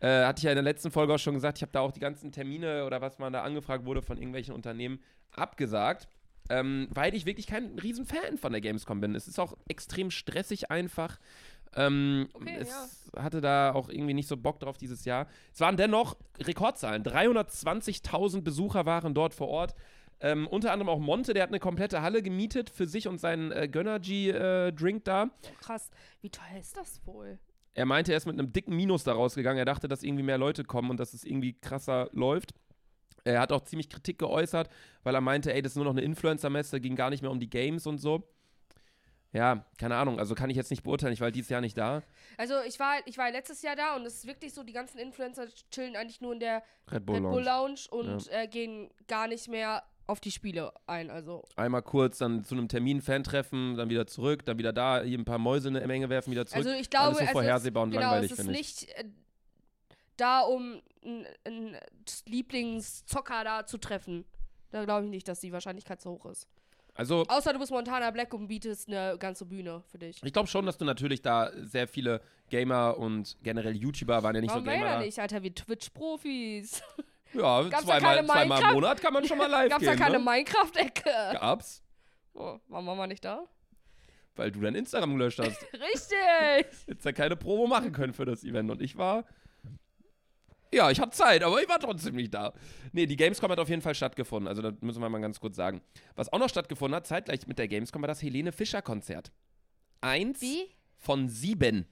Äh, 0.00 0.24
hatte 0.24 0.38
ich 0.40 0.44
ja 0.44 0.50
in 0.50 0.56
der 0.56 0.62
letzten 0.64 0.90
Folge 0.90 1.14
auch 1.14 1.18
schon 1.18 1.34
gesagt, 1.34 1.58
ich 1.58 1.62
habe 1.62 1.72
da 1.72 1.80
auch 1.80 1.92
die 1.92 2.00
ganzen 2.00 2.32
Termine 2.32 2.84
oder 2.86 3.00
was 3.00 3.18
man 3.18 3.32
da 3.32 3.42
angefragt 3.42 3.84
wurde 3.84 4.02
von 4.02 4.16
irgendwelchen 4.16 4.54
Unternehmen 4.54 5.00
abgesagt, 5.32 6.08
ähm, 6.48 6.88
weil 6.90 7.14
ich 7.14 7.26
wirklich 7.26 7.46
kein 7.46 7.78
riesen 7.78 8.06
Fan 8.06 8.38
von 8.38 8.52
der 8.52 8.60
Gamescom 8.60 9.00
bin. 9.00 9.14
Es 9.14 9.28
ist 9.28 9.38
auch 9.38 9.56
extrem 9.68 10.10
stressig 10.10 10.70
einfach. 10.70 11.18
Ähm, 11.76 12.28
Okay, 12.32 12.56
es 12.58 13.12
hatte 13.16 13.40
da 13.40 13.72
auch 13.72 13.88
irgendwie 13.88 14.14
nicht 14.14 14.26
so 14.26 14.36
Bock 14.36 14.58
drauf 14.58 14.76
dieses 14.78 15.04
Jahr. 15.04 15.28
Es 15.52 15.60
waren 15.60 15.76
dennoch 15.76 16.16
Rekordzahlen. 16.40 17.04
320.000 17.04 18.40
Besucher 18.42 18.86
waren 18.86 19.14
dort 19.14 19.34
vor 19.34 19.48
Ort. 19.48 19.74
Ähm, 20.22 20.46
unter 20.48 20.72
anderem 20.72 20.88
auch 20.88 20.98
Monte, 20.98 21.32
der 21.32 21.42
hat 21.42 21.50
eine 21.50 21.60
komplette 21.60 22.02
Halle 22.02 22.22
gemietet 22.22 22.70
für 22.70 22.86
sich 22.86 23.06
und 23.08 23.18
seinen 23.20 23.52
äh, 23.52 23.68
Gönnergy-Drink 23.68 25.04
da. 25.04 25.30
Krass. 25.60 25.90
Wie 26.20 26.30
teuer 26.30 26.58
ist 26.58 26.76
das 26.76 27.00
wohl? 27.06 27.38
Er 27.74 27.86
meinte, 27.86 28.12
er 28.12 28.18
ist 28.18 28.26
mit 28.26 28.38
einem 28.38 28.52
dicken 28.52 28.74
Minus 28.74 29.04
da 29.04 29.12
rausgegangen. 29.12 29.58
Er 29.58 29.64
dachte, 29.64 29.88
dass 29.88 30.02
irgendwie 30.02 30.24
mehr 30.24 30.38
Leute 30.38 30.64
kommen 30.64 30.90
und 30.90 30.98
dass 30.98 31.14
es 31.14 31.24
irgendwie 31.24 31.54
krasser 31.54 32.08
läuft. 32.12 32.52
Er 33.24 33.40
hat 33.40 33.52
auch 33.52 33.62
ziemlich 33.62 33.88
Kritik 33.88 34.18
geäußert, 34.18 34.68
weil 35.02 35.14
er 35.14 35.20
meinte, 35.20 35.52
ey, 35.52 35.62
das 35.62 35.72
ist 35.72 35.76
nur 35.76 35.84
noch 35.84 35.92
eine 35.92 36.02
Influencer-Messe, 36.02 36.80
ging 36.80 36.96
gar 36.96 37.10
nicht 37.10 37.22
mehr 37.22 37.30
um 37.30 37.38
die 37.38 37.50
Games 37.50 37.86
und 37.86 37.98
so. 37.98 38.24
Ja, 39.32 39.64
keine 39.78 39.94
Ahnung, 39.94 40.18
also 40.18 40.34
kann 40.34 40.50
ich 40.50 40.56
jetzt 40.56 40.70
nicht 40.70 40.82
beurteilen, 40.82 41.12
ich 41.12 41.20
war 41.20 41.30
dieses 41.30 41.50
Jahr 41.50 41.60
nicht 41.60 41.78
da. 41.78 42.02
Also 42.36 42.54
ich 42.66 42.80
war, 42.80 42.96
ich 43.06 43.16
war 43.16 43.30
letztes 43.30 43.62
Jahr 43.62 43.76
da 43.76 43.94
und 43.94 44.04
es 44.04 44.14
ist 44.16 44.26
wirklich 44.26 44.52
so, 44.52 44.64
die 44.64 44.72
ganzen 44.72 44.98
Influencer 44.98 45.46
chillen 45.70 45.94
eigentlich 45.94 46.20
nur 46.20 46.32
in 46.32 46.40
der 46.40 46.64
Red 46.90 47.06
Bull, 47.06 47.16
Red 47.16 47.24
Bull 47.24 47.44
Lounge. 47.44 47.78
Lounge 47.92 48.12
und 48.12 48.32
äh, 48.32 48.48
gehen 48.48 48.90
gar 49.06 49.28
nicht 49.28 49.46
mehr 49.46 49.84
auf 50.10 50.20
die 50.20 50.30
Spiele 50.30 50.72
ein. 50.86 51.10
Also 51.10 51.44
Einmal 51.56 51.82
kurz, 51.82 52.18
dann 52.18 52.44
zu 52.44 52.54
einem 52.54 52.68
Termin, 52.68 53.00
Fan-Treffen, 53.00 53.76
dann 53.76 53.88
wieder 53.88 54.06
zurück, 54.06 54.44
dann 54.44 54.58
wieder 54.58 54.72
da, 54.72 55.02
hier 55.02 55.18
ein 55.18 55.24
paar 55.24 55.38
Mäuse 55.38 55.68
in 55.68 55.76
eine 55.76 55.86
Menge 55.86 56.08
werfen, 56.08 56.30
wieder 56.30 56.46
zurück. 56.46 56.66
Also 56.66 56.78
ich 56.78 56.90
glaube, 56.90 57.06
Alles 57.06 57.18
so 57.18 57.24
also 57.24 57.32
vorhersehbar 57.32 57.82
und 57.84 57.90
genau, 57.90 58.02
langweilig, 58.02 58.32
es 58.32 58.38
ist 58.40 58.46
nicht 58.48 58.88
äh, 58.96 59.04
da, 60.16 60.40
um 60.40 60.82
einen 61.44 61.76
Lieblingszocker 62.26 63.44
da 63.44 63.66
zu 63.66 63.78
treffen. 63.78 64.24
Da 64.70 64.84
glaube 64.84 65.04
ich 65.06 65.10
nicht, 65.10 65.28
dass 65.28 65.40
die 65.40 65.52
Wahrscheinlichkeit 65.52 66.00
so 66.00 66.10
hoch 66.10 66.26
ist. 66.26 66.46
Also 66.94 67.24
Außer 67.28 67.52
du 67.52 67.58
bist 67.58 67.70
Montana 67.70 68.10
Black 68.10 68.34
und 68.34 68.48
bietest 68.48 68.88
eine 68.88 69.16
ganze 69.18 69.46
Bühne 69.46 69.82
für 69.90 69.98
dich. 69.98 70.20
ich 70.22 70.32
glaube 70.32 70.48
schon, 70.48 70.66
dass 70.66 70.76
du 70.76 70.84
natürlich 70.84 71.22
da 71.22 71.50
sehr 71.56 71.88
viele 71.88 72.20
Gamer 72.50 72.98
und 72.98 73.38
generell 73.42 73.76
YouTuber 73.76 74.22
waren 74.22 74.34
ja 74.34 74.40
nicht 74.40 74.50
Warum 74.50 74.64
so 74.64 74.70
Gamer. 74.70 74.98
nicht, 74.98 75.18
Alter, 75.18 75.42
wie 75.42 75.54
Twitch-Profis? 75.54 76.82
Ja, 77.32 77.62
Gab's 77.62 77.84
zweimal, 77.84 78.24
zweimal 78.24 78.62
im? 78.62 78.72
Monat 78.74 79.00
kann 79.00 79.12
man 79.12 79.24
schon 79.26 79.38
mal 79.38 79.46
live 79.48 79.70
Gab's 79.70 79.84
gehen. 79.84 79.96
da 79.98 80.04
keine 80.04 80.18
ne? 80.18 80.24
Minecraft-Ecke? 80.24 81.10
Gab's, 81.40 81.82
Oh, 82.34 82.58
waren 82.68 82.84
wir 82.84 83.06
nicht 83.06 83.24
da? 83.24 83.44
weil 84.36 84.50
du 84.52 84.60
dein 84.60 84.74
Instagram 84.74 85.12
gelöscht 85.18 85.38
hast. 85.44 85.62
Richtig! 85.72 86.86
Jetzt 86.86 87.04
ja 87.04 87.12
keine 87.12 87.36
Promo 87.36 87.66
machen 87.66 87.92
können 87.92 88.14
für 88.14 88.24
das 88.24 88.42
Event. 88.44 88.70
Und 88.70 88.80
ich 88.80 88.96
war. 88.96 89.24
Ja, 90.72 90.90
ich 90.90 91.00
hatte 91.00 91.10
Zeit, 91.10 91.42
aber 91.42 91.60
ich 91.60 91.68
war 91.68 91.80
trotzdem 91.80 92.14
nicht 92.14 92.32
da. 92.32 92.52
Nee, 92.92 93.06
die 93.06 93.16
Gamescom 93.16 93.50
hat 93.50 93.58
auf 93.58 93.68
jeden 93.68 93.82
Fall 93.82 93.94
stattgefunden. 93.94 94.46
Also, 94.48 94.62
das 94.62 94.74
müssen 94.80 95.02
wir 95.02 95.08
mal 95.08 95.20
ganz 95.20 95.40
kurz 95.40 95.56
sagen. 95.56 95.82
Was 96.14 96.32
auch 96.32 96.38
noch 96.38 96.48
stattgefunden 96.48 96.94
hat, 96.94 97.06
zeitgleich 97.08 97.46
mit 97.48 97.58
der 97.58 97.66
Gamescom, 97.68 98.00
war 98.02 98.06
das 98.08 98.22
Helene 98.22 98.52
Fischer-Konzert. 98.52 99.32
Eins 100.00 100.40
Wie? 100.40 100.70
von 100.96 101.28
sieben. 101.28 101.86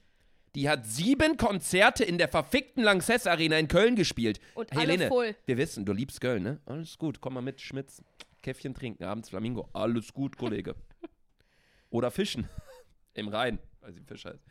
Die 0.58 0.68
hat 0.68 0.86
sieben 0.86 1.36
Konzerte 1.36 2.02
in 2.02 2.18
der 2.18 2.26
verfickten 2.26 2.82
Lanxess 2.82 3.28
Arena 3.28 3.56
in 3.60 3.68
Köln 3.68 3.94
gespielt. 3.94 4.40
Und 4.56 4.72
alle 4.72 4.80
Helene, 4.80 5.06
voll. 5.06 5.36
wir 5.46 5.56
wissen, 5.56 5.84
du 5.84 5.92
liebst 5.92 6.20
Köln, 6.20 6.42
ne? 6.42 6.60
Alles 6.66 6.98
gut, 6.98 7.20
komm 7.20 7.34
mal 7.34 7.42
mit, 7.42 7.60
Schmitz. 7.60 8.02
Käffchen 8.42 8.74
trinken, 8.74 9.04
abends 9.04 9.28
Flamingo. 9.28 9.68
Alles 9.72 10.12
gut, 10.12 10.36
Kollege. 10.36 10.74
Oder 11.90 12.10
fischen. 12.10 12.48
Im 13.14 13.28
Rhein, 13.28 13.60
weil 13.82 13.92
sie 13.92 14.00
Fisch 14.00 14.24
heißt. 14.24 14.44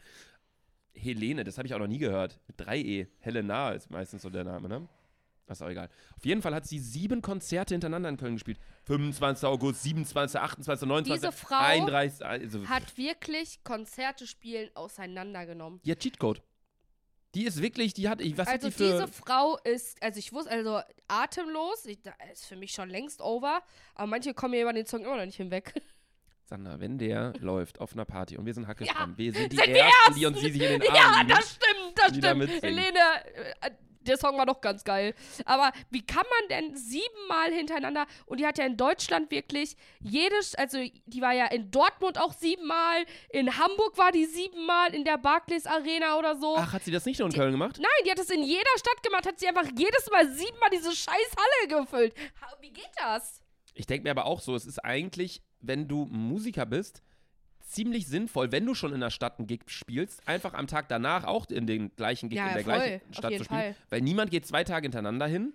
Helene, 0.93 1.43
das 1.43 1.57
habe 1.57 1.67
ich 1.67 1.73
auch 1.73 1.79
noch 1.79 1.87
nie 1.87 1.97
gehört. 1.97 2.39
Mit 2.47 2.57
3E. 2.57 3.07
Helena 3.19 3.71
ist 3.71 3.91
meistens 3.91 4.21
so 4.21 4.29
der 4.29 4.45
Name, 4.45 4.69
ne? 4.69 4.87
Das 5.47 5.59
ist 5.59 5.61
auch 5.63 5.69
egal. 5.69 5.89
Auf 6.17 6.25
jeden 6.25 6.41
Fall 6.41 6.53
hat 6.53 6.65
sie 6.67 6.77
sieben 6.77 7.21
Konzerte 7.21 7.73
hintereinander 7.73 8.09
in 8.09 8.17
Köln 8.17 8.33
gespielt. 8.35 8.59
25. 8.83 9.47
August, 9.47 9.81
27., 9.83 10.39
28., 10.39 10.87
29., 10.87 11.21
Diese 11.21 11.31
Frau 11.31 11.57
31. 11.57 12.25
Also, 12.25 12.67
Hat 12.67 12.97
wirklich 12.97 13.63
Konzerte 13.63 14.27
spielen 14.27 14.69
auseinandergenommen. 14.75 15.79
die 15.85 15.91
hat 15.91 15.99
Cheatcode. 15.99 16.41
Die 17.35 17.45
ist 17.45 17.61
wirklich, 17.61 17.93
die 17.93 18.09
hat, 18.09 18.19
ich- 18.21 18.37
was 18.37 18.47
Also 18.47 18.67
hat 18.67 18.73
die 18.73 18.77
für... 18.77 18.91
diese 18.91 19.07
Frau 19.07 19.57
ist, 19.63 20.01
also 20.03 20.19
ich 20.19 20.33
wusste, 20.33 20.51
also 20.51 20.81
atemlos, 21.07 21.85
ich, 21.85 21.99
ist 22.31 22.45
für 22.45 22.55
mich 22.55 22.71
schon 22.71 22.89
längst 22.89 23.21
over, 23.21 23.61
aber 23.95 24.07
manche 24.07 24.33
kommen 24.33 24.51
mir 24.51 24.61
über 24.63 24.73
den 24.73 24.85
Song 24.85 25.01
immer 25.05 25.17
noch 25.17 25.25
nicht 25.25 25.35
hinweg. 25.37 25.73
Sandra, 26.45 26.79
wenn 26.79 26.97
der 26.97 27.33
läuft 27.39 27.79
auf 27.79 27.93
einer 27.93 28.05
Party 28.05 28.37
und 28.37 28.45
wir 28.45 28.53
sind 28.53 28.67
Hackestramm, 28.67 29.11
Ja, 29.11 29.17
wir 29.17 29.33
sind 29.33 29.51
die 29.51 29.57
sind 29.57 29.67
wir 29.67 29.75
Ersten, 29.77 30.15
die 30.15 30.25
uns 30.25 30.39
sie 30.39 30.51
sich 30.51 30.61
in 30.61 30.79
den 30.79 30.89
Arm 30.89 30.95
ja, 30.95 31.21
liegen. 31.21 31.29
das 31.29 31.55
stimmt, 31.55 31.93
das 31.97 32.11
die 32.13 32.19
da 32.21 32.29
stimmt. 32.35 32.63
Helene, 32.63 32.99
äh, 33.61 33.71
der 34.07 34.17
Song 34.17 34.37
war 34.37 34.45
doch 34.45 34.61
ganz 34.61 34.83
geil. 34.83 35.13
Aber 35.45 35.71
wie 35.89 36.05
kann 36.05 36.25
man 36.39 36.49
denn 36.49 36.75
siebenmal 36.75 37.51
hintereinander, 37.51 38.05
und 38.25 38.39
die 38.39 38.45
hat 38.45 38.57
ja 38.57 38.65
in 38.65 38.77
Deutschland 38.77 39.31
wirklich 39.31 39.75
jedes, 39.99 40.55
also 40.55 40.77
die 41.05 41.21
war 41.21 41.33
ja 41.33 41.45
in 41.47 41.71
Dortmund 41.71 42.19
auch 42.19 42.33
siebenmal, 42.33 43.05
in 43.29 43.57
Hamburg 43.57 43.97
war 43.97 44.11
die 44.11 44.25
siebenmal, 44.25 44.93
in 44.93 45.03
der 45.03 45.17
Barclays 45.17 45.65
Arena 45.65 46.17
oder 46.17 46.35
so. 46.37 46.55
Ach, 46.57 46.73
hat 46.73 46.83
sie 46.83 46.91
das 46.91 47.05
nicht 47.05 47.19
nur 47.19 47.27
in 47.27 47.33
Köln 47.33 47.51
gemacht? 47.51 47.77
Nein, 47.79 48.05
die 48.05 48.11
hat 48.11 48.19
es 48.19 48.29
in 48.29 48.43
jeder 48.43 48.77
Stadt 48.77 49.03
gemacht, 49.03 49.25
hat 49.25 49.39
sie 49.39 49.47
einfach 49.47 49.67
jedes 49.77 50.09
Mal 50.11 50.29
siebenmal 50.29 50.69
diese 50.71 50.91
scheiß 50.95 51.35
Halle 51.37 51.81
gefüllt. 51.81 52.13
Wie 52.61 52.71
geht 52.71 52.91
das? 52.95 53.41
Ich 53.73 53.85
denke 53.85 54.03
mir 54.03 54.11
aber 54.11 54.25
auch 54.25 54.39
so, 54.39 54.55
es 54.55 54.65
ist 54.65 54.83
eigentlich, 54.83 55.41
wenn 55.59 55.87
du 55.87 56.05
Musiker 56.05 56.65
bist, 56.65 57.03
ziemlich 57.67 58.07
sinnvoll, 58.07 58.51
wenn 58.51 58.65
du 58.65 58.73
schon 58.73 58.93
in 58.93 58.99
der 59.01 59.09
Stadt 59.09 59.39
einen 59.39 59.47
Gig 59.47 59.61
spielst, 59.67 60.27
einfach 60.27 60.53
am 60.53 60.67
Tag 60.67 60.87
danach 60.89 61.23
auch 61.25 61.45
in 61.49 61.67
den 61.67 61.95
gleichen 61.95 62.29
Gig 62.29 62.37
Ja, 62.37 62.47
in 62.47 62.53
der 62.55 62.63
voll. 62.63 62.73
gleichen 62.73 63.13
Stadt 63.13 63.33
zu 63.37 63.43
spielen. 63.43 63.59
Fall. 63.61 63.75
Weil 63.89 64.01
niemand 64.01 64.31
geht 64.31 64.45
zwei 64.45 64.63
Tage 64.63 64.85
hintereinander 64.85 65.27
hin. 65.27 65.53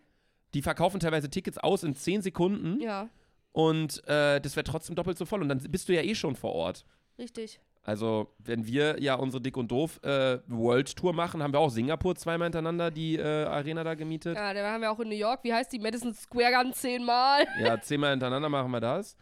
Die 0.55 0.63
verkaufen 0.63 1.01
teilweise 1.01 1.31
Tickets 1.31 1.59
aus 1.59 1.83
in 1.83 1.95
zehn 1.95 2.21
Sekunden 2.23 2.81
Ja, 2.81 3.09
und 3.53 4.07
äh, 4.09 4.41
das 4.41 4.57
wäre 4.57 4.65
trotzdem 4.65 4.95
doppelt 4.97 5.19
so 5.19 5.25
voll. 5.27 5.43
Und 5.43 5.49
dann 5.49 5.59
bist 5.59 5.89
du 5.89 5.95
ja 5.95 6.03
eh 6.03 6.15
schon 6.15 6.37
vor 6.37 6.53
Ort. 6.53 6.85
richtig. 7.19 7.61
Also, 7.85 8.29
wenn 8.39 8.65
wir 8.65 9.03
ja 9.03 9.17
unsere 9.17 9.43
Dick 9.43 9.57
und 9.57 9.73
Doof 9.73 9.99
äh, 10.05 10.39
World 10.47 10.95
Tour 10.95 11.13
machen, 11.13 11.43
haben 11.43 11.53
wir 11.53 11.59
auch 11.59 11.69
Singapur 11.69 12.15
zweimal 12.15 12.47
hintereinander 12.47 12.93
die 12.93 13.17
äh, 13.17 13.23
Arena 13.45 13.83
da 13.83 13.95
gemietet. 13.95 14.37
Ja, 14.37 14.55
dann 14.55 14.65
haben 14.65 14.83
wir 14.83 14.93
auch 14.93 15.01
in 15.01 15.09
New 15.09 15.17
York, 15.17 15.41
wie 15.43 15.53
heißt 15.53 15.73
die? 15.73 15.81
Madison 15.81 16.15
Square 16.15 16.53
Garden 16.53 16.73
zehnmal. 16.75 17.45
Ja, 17.61 17.81
zehnmal 17.81 18.13
hintereinander 18.13 18.49
machen 18.49 18.71
wir 18.71 18.79
das. 18.79 19.17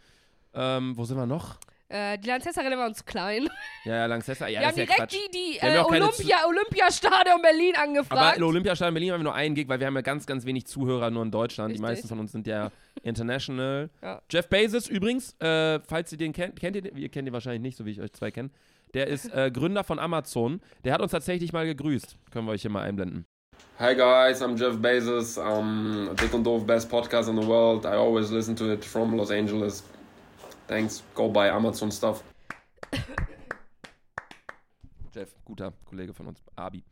Ähm, 0.53 0.95
wo 0.95 1.05
sind 1.05 1.17
wir 1.17 1.25
noch? 1.25 1.57
Äh, 1.91 2.17
die 2.19 2.27
Lanzessa 2.29 2.61
Arena 2.61 2.77
war 2.77 2.87
uns 2.87 3.05
klein. 3.05 3.49
Ja, 3.83 3.95
ja, 3.95 4.05
Lanxessa. 4.05 4.47
Ja, 4.47 4.59
wir 4.59 4.67
das 4.67 4.75
haben 4.77 4.81
ist 4.83 4.89
ja 4.89 4.95
direkt 4.95 5.11
Quatsch. 5.11 5.13
die, 5.13 5.31
die 5.31 5.53
Wir 5.55 5.61
haben 5.61 5.69
äh, 5.71 5.75
ja 5.75 5.83
auch 5.83 5.89
keine 5.89 6.05
Olympia, 6.05 6.37
Olympiastadion 6.47 7.41
Berlin 7.41 7.73
Aber 7.75 7.83
angefragt. 7.83 8.37
im 8.37 8.43
Olympiastadion 8.43 8.93
Berlin 8.93 9.11
haben 9.13 9.19
wir 9.21 9.23
nur 9.23 9.33
einen 9.33 9.55
Gig, 9.55 9.67
weil 9.67 9.79
wir 9.79 9.87
haben 9.87 9.95
ja 9.95 10.01
ganz, 10.01 10.25
ganz 10.27 10.45
wenig 10.45 10.67
Zuhörer 10.67 11.09
nur 11.09 11.23
in 11.23 11.31
Deutschland. 11.31 11.69
Die 11.69 11.73
Richtig. 11.73 11.89
meisten 11.89 12.07
von 12.07 12.19
uns 12.19 12.31
sind 12.31 12.45
ja 12.47 12.71
international. 13.03 13.89
Ja. 14.03 14.21
Jeff 14.29 14.47
Bezos 14.49 14.87
übrigens, 14.87 15.35
äh, 15.41 15.79
falls 15.87 16.11
ihr 16.11 16.17
den 16.19 16.31
kennt, 16.31 16.59
kennt 16.59 16.75
ihr 16.75 16.83
den? 16.83 16.95
Ihr 16.95 17.09
kennt 17.09 17.27
ihn 17.27 17.33
wahrscheinlich 17.33 17.61
nicht, 17.61 17.77
so 17.77 17.85
wie 17.85 17.91
ich 17.91 17.99
euch 18.01 18.13
zwei 18.13 18.29
kenne. 18.29 18.51
Der 18.93 19.07
ist 19.07 19.33
äh, 19.33 19.49
Gründer 19.53 19.83
von 19.83 19.97
Amazon. 19.99 20.61
Der 20.83 20.93
hat 20.93 21.01
uns 21.01 21.11
tatsächlich 21.11 21.51
mal 21.53 21.65
gegrüßt. 21.65 22.17
Können 22.31 22.45
wir 22.45 22.51
euch 22.51 22.61
hier 22.61 22.71
mal 22.71 22.83
einblenden. 22.83 23.25
Hi 23.79 23.95
guys, 23.95 24.41
I'm 24.43 24.55
Jeff 24.57 24.77
Bezos. 24.79 25.39
I'm 25.39 26.13
Dick 26.15 26.33
and 26.35 26.45
Dove 26.45 26.65
best 26.65 26.89
podcast 26.89 27.29
in 27.29 27.35
the 27.41 27.47
world. 27.47 27.83
I 27.85 27.95
always 27.95 28.29
listen 28.29 28.55
to 28.57 28.71
it 28.71 28.85
from 28.85 29.15
Los 29.15 29.31
Angeles. 29.31 29.83
Thanks. 30.71 31.03
Go 31.15 31.27
buy 31.27 31.49
Amazon 31.49 31.91
stuff. 31.91 32.23
Jeff, 35.13 35.35
guter 35.43 35.73
Kollege 35.83 36.13
von 36.13 36.27
uns, 36.27 36.41
Abi. 36.55 36.85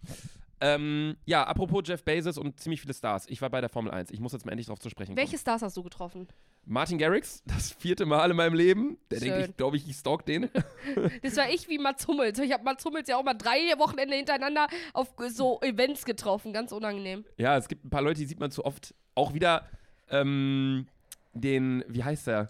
Ähm, 0.59 1.15
ja, 1.23 1.45
apropos 1.45 1.83
Jeff 1.85 2.03
Bezos 2.03 2.37
und 2.37 2.59
ziemlich 2.59 2.81
viele 2.81 2.93
Stars. 2.93 3.25
Ich 3.29 3.41
war 3.41 3.49
bei 3.49 3.61
der 3.61 3.69
Formel 3.69 3.93
1. 3.93 4.11
Ich 4.11 4.19
muss 4.19 4.33
jetzt 4.33 4.45
mal 4.45 4.51
endlich 4.51 4.67
drauf 4.67 4.79
zu 4.79 4.89
sprechen 4.89 5.11
kommen. 5.11 5.17
Welche 5.19 5.37
Stars 5.37 5.61
hast 5.61 5.77
du 5.77 5.83
getroffen? 5.83 6.27
Martin 6.65 6.97
Garrix, 6.97 7.41
das 7.45 7.71
vierte 7.71 8.05
Mal 8.05 8.31
in 8.31 8.35
meinem 8.35 8.53
Leben. 8.53 8.97
Der 9.11 9.21
denkt, 9.21 9.35
Schön. 9.37 9.49
ich 9.51 9.55
glaube, 9.55 9.77
ich, 9.77 9.87
ich 9.87 9.95
stalk 9.95 10.25
den. 10.25 10.49
Das 11.21 11.37
war 11.37 11.49
ich 11.49 11.69
wie 11.69 11.77
Mats 11.77 12.05
Hummels. 12.05 12.37
Ich 12.39 12.51
habe 12.51 12.65
Mats 12.65 12.83
Hummels 12.83 13.07
ja 13.07 13.15
auch 13.15 13.23
mal 13.23 13.33
drei 13.33 13.59
Wochenende 13.77 14.17
hintereinander 14.17 14.67
auf 14.91 15.13
so 15.29 15.61
Events 15.61 16.03
getroffen. 16.03 16.51
Ganz 16.51 16.73
unangenehm. 16.73 17.23
Ja, 17.37 17.55
es 17.55 17.69
gibt 17.69 17.85
ein 17.85 17.89
paar 17.89 18.01
Leute, 18.01 18.19
die 18.19 18.25
sieht 18.25 18.41
man 18.41 18.51
zu 18.51 18.65
oft. 18.65 18.93
Auch 19.15 19.33
wieder 19.33 19.69
ähm, 20.09 20.85
den, 21.33 21.85
wie 21.87 22.03
heißt 22.03 22.27
der? 22.27 22.49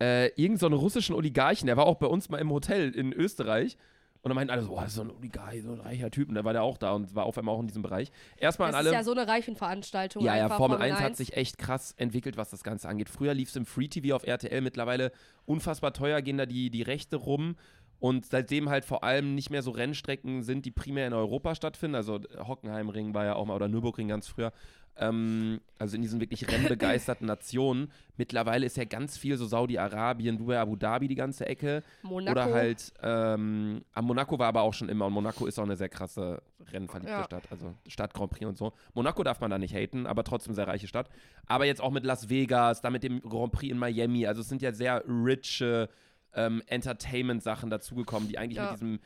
Äh, 0.00 0.28
irgend 0.40 0.60
so 0.60 0.66
einen 0.66 0.76
russischen 0.76 1.14
Oligarchen, 1.14 1.66
der 1.66 1.76
war 1.76 1.86
auch 1.86 1.96
bei 1.96 2.06
uns 2.06 2.28
mal 2.28 2.38
im 2.38 2.50
Hotel 2.50 2.90
in 2.90 3.12
Österreich. 3.12 3.76
Und 4.20 4.30
dann 4.30 4.34
meinten 4.34 4.50
alle 4.50 4.62
so, 4.62 4.72
oh, 4.72 4.80
das 4.80 4.88
ist 4.88 4.94
so 4.96 5.02
ein 5.02 5.10
Oligarch, 5.10 5.62
so 5.62 5.72
ein 5.72 5.80
reicher 5.80 6.10
Typ. 6.10 6.28
Und 6.28 6.34
da 6.34 6.44
war 6.44 6.52
der 6.52 6.62
auch 6.64 6.76
da 6.76 6.92
und 6.92 7.14
war 7.14 7.24
auf 7.24 7.38
einmal 7.38 7.54
auch 7.54 7.60
in 7.60 7.68
diesem 7.68 7.82
Bereich. 7.82 8.10
Erstmal 8.36 8.68
Das 8.68 8.80
an 8.80 8.86
ist 8.86 8.88
alle. 8.88 8.96
ja 8.96 9.04
so 9.04 9.12
eine 9.12 9.28
Reichenveranstaltung. 9.28 10.24
Ja, 10.24 10.36
ja, 10.36 10.44
einfach, 10.44 10.56
Formel 10.56 10.78
1 10.78 10.98
hat 10.98 11.16
sich 11.16 11.36
echt 11.36 11.56
krass 11.56 11.94
entwickelt, 11.96 12.36
was 12.36 12.50
das 12.50 12.64
Ganze 12.64 12.88
angeht. 12.88 13.08
Früher 13.08 13.32
lief 13.32 13.50
es 13.50 13.56
im 13.56 13.64
Free 13.64 13.86
TV 13.86 14.16
auf 14.16 14.26
RTL, 14.26 14.60
mittlerweile 14.60 15.12
unfassbar 15.46 15.92
teuer 15.92 16.20
gehen 16.20 16.36
da 16.36 16.46
die, 16.46 16.70
die 16.70 16.82
Rechte 16.82 17.16
rum. 17.16 17.56
Und 18.00 18.26
seitdem 18.26 18.70
halt 18.70 18.84
vor 18.84 19.02
allem 19.02 19.34
nicht 19.34 19.50
mehr 19.50 19.62
so 19.62 19.70
Rennstrecken 19.70 20.42
sind, 20.42 20.66
die 20.66 20.70
primär 20.70 21.06
in 21.06 21.12
Europa 21.12 21.54
stattfinden. 21.54 21.94
Also 21.94 22.20
Hockenheimring 22.38 23.14
war 23.14 23.24
ja 23.24 23.34
auch 23.34 23.46
mal, 23.46 23.54
oder 23.54 23.68
Nürburgring 23.68 24.08
ganz 24.08 24.28
früher. 24.28 24.52
Ähm, 25.00 25.60
also 25.78 25.94
in 25.96 26.02
diesen 26.02 26.20
wirklich 26.20 26.48
rennbegeisterten 26.50 27.26
Nationen. 27.26 27.92
Mittlerweile 28.16 28.66
ist 28.66 28.76
ja 28.76 28.84
ganz 28.84 29.16
viel 29.16 29.36
so 29.36 29.46
Saudi-Arabien, 29.46 30.36
Dubai, 30.38 30.58
Abu 30.58 30.74
Dhabi, 30.76 31.06
die 31.08 31.14
ganze 31.14 31.46
Ecke. 31.46 31.84
Monaco. 32.02 32.32
Oder 32.32 32.52
halt, 32.52 32.92
ähm, 33.02 33.82
am 33.94 34.04
Monaco 34.06 34.38
war 34.38 34.48
aber 34.48 34.62
auch 34.62 34.74
schon 34.74 34.88
immer. 34.88 35.06
Und 35.06 35.12
Monaco 35.12 35.46
ist 35.46 35.58
auch 35.58 35.62
eine 35.64 35.76
sehr 35.76 35.88
krasse 35.88 36.42
rennverliebte 36.72 37.12
Ja. 37.12 37.24
Stadt. 37.24 37.44
Also 37.50 37.74
Stadt 37.86 38.12
Grand 38.12 38.30
Prix 38.32 38.46
und 38.46 38.58
so. 38.58 38.72
Monaco 38.94 39.22
darf 39.22 39.40
man 39.40 39.50
da 39.50 39.58
nicht 39.58 39.74
haten, 39.74 40.06
aber 40.06 40.24
trotzdem 40.24 40.54
sehr 40.54 40.66
reiche 40.66 40.88
Stadt. 40.88 41.08
Aber 41.46 41.64
jetzt 41.64 41.80
auch 41.80 41.92
mit 41.92 42.04
Las 42.04 42.28
Vegas, 42.28 42.80
da 42.80 42.90
mit 42.90 43.04
dem 43.04 43.20
Grand 43.20 43.52
Prix 43.52 43.70
in 43.70 43.78
Miami. 43.78 44.26
Also 44.26 44.40
es 44.40 44.48
sind 44.48 44.62
ja 44.62 44.72
sehr 44.72 45.04
riche 45.06 45.88
ähm, 46.34 46.62
Entertainment-Sachen 46.66 47.70
dazugekommen, 47.70 48.28
die 48.28 48.36
eigentlich 48.38 48.56
Ja. 48.58 48.64
mit 48.64 48.72
diesem 48.74 48.98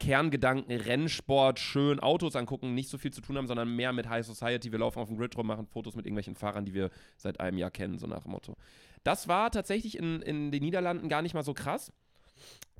Kerngedanken 0.00 0.72
Rennsport, 0.72 1.58
schön 1.58 2.00
Autos 2.00 2.36
angucken, 2.36 2.74
nicht 2.74 2.88
so 2.88 2.98
viel 2.98 3.12
zu 3.12 3.20
tun 3.20 3.36
haben, 3.36 3.46
sondern 3.46 3.74
mehr 3.74 3.92
mit 3.92 4.08
High 4.08 4.26
Society. 4.26 4.72
Wir 4.72 4.80
laufen 4.80 4.98
auf 4.98 5.08
dem 5.08 5.16
Grid 5.16 5.36
rum, 5.36 5.46
machen 5.46 5.66
Fotos 5.66 5.94
mit 5.94 6.06
irgendwelchen 6.06 6.34
Fahrern, 6.34 6.64
die 6.64 6.74
wir 6.74 6.90
seit 7.16 7.40
einem 7.40 7.58
Jahr 7.58 7.70
kennen, 7.70 7.98
so 7.98 8.06
nach 8.06 8.22
dem 8.22 8.32
Motto. 8.32 8.56
Das 9.04 9.28
war 9.28 9.50
tatsächlich 9.50 9.96
in, 9.96 10.22
in 10.22 10.50
den 10.50 10.62
Niederlanden 10.62 11.08
gar 11.08 11.22
nicht 11.22 11.34
mal 11.34 11.44
so 11.44 11.54
krass. 11.54 11.92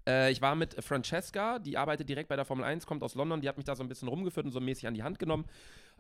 Äh, 0.07 0.31
ich 0.31 0.41
war 0.41 0.55
mit 0.55 0.83
Francesca, 0.85 1.59
die 1.59 1.77
arbeitet 1.77 2.09
direkt 2.09 2.29
bei 2.29 2.37
der 2.37 2.45
Formel 2.45 2.65
1, 2.65 2.87
kommt 2.87 3.03
aus 3.03 3.15
London, 3.15 3.41
die 3.41 3.49
hat 3.49 3.57
mich 3.57 3.65
da 3.65 3.75
so 3.75 3.83
ein 3.83 3.89
bisschen 3.89 4.09
rumgeführt 4.09 4.47
und 4.47 4.53
so 4.53 4.61
mäßig 4.61 4.87
an 4.87 4.95
die 4.95 5.03
Hand 5.03 5.19
genommen. 5.19 5.47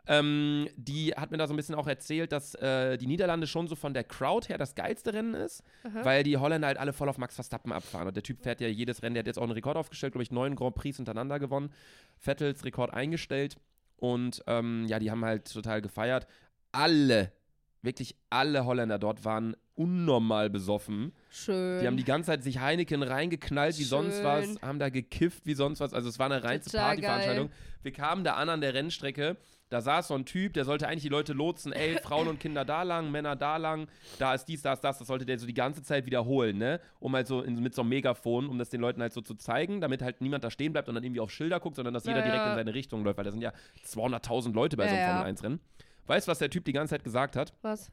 Ähm, 0.09 0.69
die 0.77 1.15
hat 1.15 1.33
mir 1.33 1.37
da 1.37 1.49
so 1.49 1.53
ein 1.53 1.57
bisschen 1.57 1.75
auch 1.75 1.89
erzählt, 1.89 2.31
dass 2.31 2.55
äh, 2.55 2.97
die 2.97 3.09
Niederlande 3.09 3.47
schon 3.47 3.67
so 3.67 3.75
von 3.75 3.93
der 3.93 4.05
Crowd 4.05 4.49
her 4.49 4.57
das 4.57 4.75
geilste 4.77 5.13
Rennen 5.13 5.35
ist, 5.35 5.65
weil 6.05 6.23
die 6.23 6.37
Holländer 6.37 6.69
halt 6.69 6.79
alle 6.79 6.93
voll 6.93 7.09
auf 7.09 7.19
Max 7.19 7.35
Verstappen 7.35 7.73
abfahren. 7.73 8.07
Und 8.07 8.15
der 8.15 8.23
Typ 8.23 8.41
fährt 8.43 8.61
ja 8.61 8.69
jedes 8.69 9.03
Rennen, 9.03 9.15
der 9.15 9.23
hat 9.23 9.27
jetzt 9.27 9.39
auch 9.39 9.43
einen 9.43 9.53
Rekord 9.53 9.77
aufgestellt, 9.77 10.13
glaube 10.13 10.23
ich, 10.23 10.31
neun 10.31 10.55
Grand 10.55 10.77
Prix 10.77 10.97
hintereinander 10.97 11.41
gewonnen. 11.41 11.73
Vettels 12.19 12.65
Rekord 12.65 12.95
eingestellt. 12.95 13.57
Und 13.97 14.45
ähm, 14.47 14.87
ja, 14.87 14.99
die 14.99 15.11
haben 15.11 15.25
halt 15.25 15.53
total 15.53 15.83
gefeiert. 15.83 16.29
Alle, 16.71 17.33
wirklich 17.83 18.16
alle 18.31 18.64
Holländer 18.64 18.99
dort 18.99 19.24
waren 19.24 19.57
unnormal 19.74 20.49
besoffen. 20.51 21.12
Schön. 21.31 21.81
Die 21.81 21.87
haben 21.87 21.97
die 21.97 22.05
ganze 22.05 22.29
Zeit 22.29 22.43
sich 22.43 22.61
Heineken 22.61 23.03
reingeknallt 23.03 23.79
wie 23.79 23.85
sonst 23.85 24.24
was, 24.24 24.47
Schön. 24.47 24.59
haben 24.62 24.79
da 24.79 24.89
gekifft 24.89 25.45
wie 25.45 25.55
sonst 25.55 25.81
was. 25.81 25.93
Also 25.93 26.09
es 26.09 26.18
war 26.18 26.27
eine 26.27 26.43
reinste 26.43 26.77
Partyveranstaltung. 26.77 27.51
Wir 27.83 27.93
kamen 27.93 28.24
da 28.24 28.35
an 28.35 28.49
an 28.49 28.61
der 28.61 28.74
Rennstrecke. 28.74 29.37
Da 29.68 29.81
saß 29.81 30.09
so 30.09 30.14
ein 30.14 30.24
Typ, 30.24 30.53
der 30.53 30.64
sollte 30.64 30.87
eigentlich 30.87 31.03
die 31.03 31.09
Leute 31.09 31.33
lotsen, 31.33 31.72
ey, 31.72 31.99
Frauen 32.03 32.29
und 32.29 32.39
Kinder 32.39 32.64
da 32.64 32.85
lang, 32.85 33.11
Männer 33.11 33.35
da 33.35 33.57
lang, 33.57 33.89
da 34.20 34.33
ist 34.33 34.45
dies, 34.45 34.62
da 34.62 34.74
ist 34.74 34.81
das, 34.83 34.99
das 34.99 35.09
sollte 35.09 35.27
der 35.27 35.41
so 35.41 35.47
die 35.47 35.55
ganze 35.55 35.83
Zeit 35.83 36.07
wiederholen, 36.07 36.57
ne? 36.57 36.81
Um 37.01 37.12
halt 37.16 37.27
so 37.27 37.43
in, 37.43 37.61
mit 37.61 37.74
so 37.74 37.83
einem 37.83 37.89
Megafon, 37.89 38.49
um 38.49 38.59
das 38.59 38.68
den 38.70 38.81
Leuten 38.81 39.03
halt 39.03 39.12
so 39.12 39.22
zu 39.22 39.35
zeigen, 39.35 39.81
damit 39.81 40.03
halt 40.03 40.20
niemand 40.20 40.45
da 40.45 40.53
stehen 40.53 40.72
bleibt 40.72 40.89
und 40.89 40.95
dann 40.95 41.03
irgendwie 41.03 41.18
auf 41.20 41.33
Schilder 41.33 41.59
guckt, 41.59 41.74
sondern 41.74 41.93
dass 41.95 42.05
jeder 42.05 42.18
Ja, 42.18 42.24
direkt 42.24 42.45
ja. 42.45 42.51
in 42.53 42.57
seine 42.57 42.74
Richtung 42.74 43.03
läuft, 43.03 43.18
weil 43.18 43.24
da 43.24 43.33
sind 43.33 43.43
ja 43.43 43.53
200.000 43.85 44.53
Leute 44.55 44.77
bei 44.77 44.85
so 44.85 44.91
einem 44.95 45.01
Ja, 45.01 45.09
ja. 45.09 45.16
Formel 45.16 45.33
1-Rennen. 45.35 45.61
Weißt 46.07 46.27
du, 46.27 46.31
was 46.31 46.39
der 46.39 46.51
Typ 46.51 46.65
die 46.65 46.73
ganze 46.73 46.91
Zeit 46.95 47.05
gesagt 47.05 47.37
hat? 47.37 47.53
Was? 47.63 47.91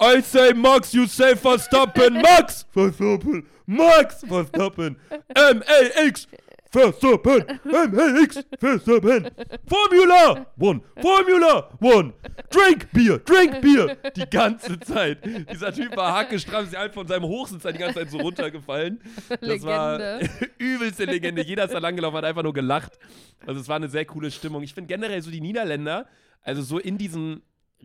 I 0.00 0.20
say 0.22 0.52
Max, 0.52 0.92
you 0.92 1.06
say 1.06 1.36
Verstappen, 1.36 2.20
Max 2.20 2.66
Verstappen, 2.72 3.46
Max 3.66 4.24
Verstappen, 4.26 4.96
M-A-X 5.34 6.26
Verstappen, 6.74 7.44
M-A-X 7.64 8.44
Verstappen, 8.58 9.30
Formula 9.64 10.44
One, 10.58 10.80
Formula 11.00 11.70
One, 11.80 12.12
drink 12.50 12.90
Bier, 12.92 13.18
drink 13.18 13.60
Bier, 13.60 13.96
die 14.16 14.28
ganze 14.28 14.80
Zeit. 14.80 15.24
Dieser 15.24 15.72
Typ 15.72 15.96
war 15.96 16.12
hackestramm, 16.12 16.64
ist 16.64 16.76
halt 16.76 16.92
von 16.92 17.06
seinem 17.06 17.26
Hochsitz 17.26 17.62
die 17.62 17.78
ganze 17.78 18.00
Zeit 18.00 18.10
so 18.10 18.18
runtergefallen. 18.18 19.00
Das 19.40 19.62
war 19.62 19.98
Legende. 19.98 20.30
übelste 20.58 21.04
Legende. 21.04 21.42
Jeder 21.42 21.66
ist 21.66 21.74
da 21.74 21.78
langgelaufen, 21.78 22.18
hat 22.18 22.24
einfach 22.24 22.42
nur 22.42 22.52
gelacht. 22.52 22.98
Also 23.46 23.60
es 23.60 23.68
war 23.68 23.76
eine 23.76 23.88
sehr 23.88 24.04
coole 24.04 24.32
Stimmung. 24.32 24.64
Ich 24.64 24.74
finde 24.74 24.88
generell 24.88 25.22
so 25.22 25.30
die 25.30 25.40
Niederländer, 25.40 26.08
also 26.42 26.60
so 26.60 26.80
in 26.80 26.98
diesen 26.98 27.42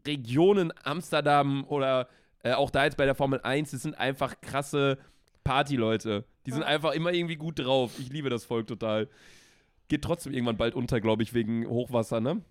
Regionen 0.08 0.74
Amsterdam 0.84 1.64
oder 1.68 2.10
äh, 2.42 2.54
auch 2.54 2.72
da 2.72 2.86
jetzt 2.86 2.98
bei 2.98 3.06
der 3.06 3.14
Formel 3.14 3.40
1, 3.44 3.70
das 3.70 3.84
sind 3.84 4.00
einfach 4.00 4.42
krasse 4.42 4.98
Partyleute. 5.44 6.26
Die 6.50 6.56
sind 6.56 6.64
einfach 6.64 6.94
immer 6.94 7.14
irgendwie 7.14 7.36
gut 7.36 7.60
drauf. 7.60 7.92
Ich 8.00 8.10
liebe 8.10 8.32
das 8.32 8.44
Volk 8.44 8.66
total. 8.66 9.08
Geht 9.88 10.02
trotzdem 10.02 10.34
irgendwann 10.34 10.58
bald 10.58 10.74
unter, 10.74 11.00
glaube 11.00 11.22
ich, 11.22 11.36
wegen 11.36 11.68
Hochwasser, 11.68 12.20
ne? 12.20 12.42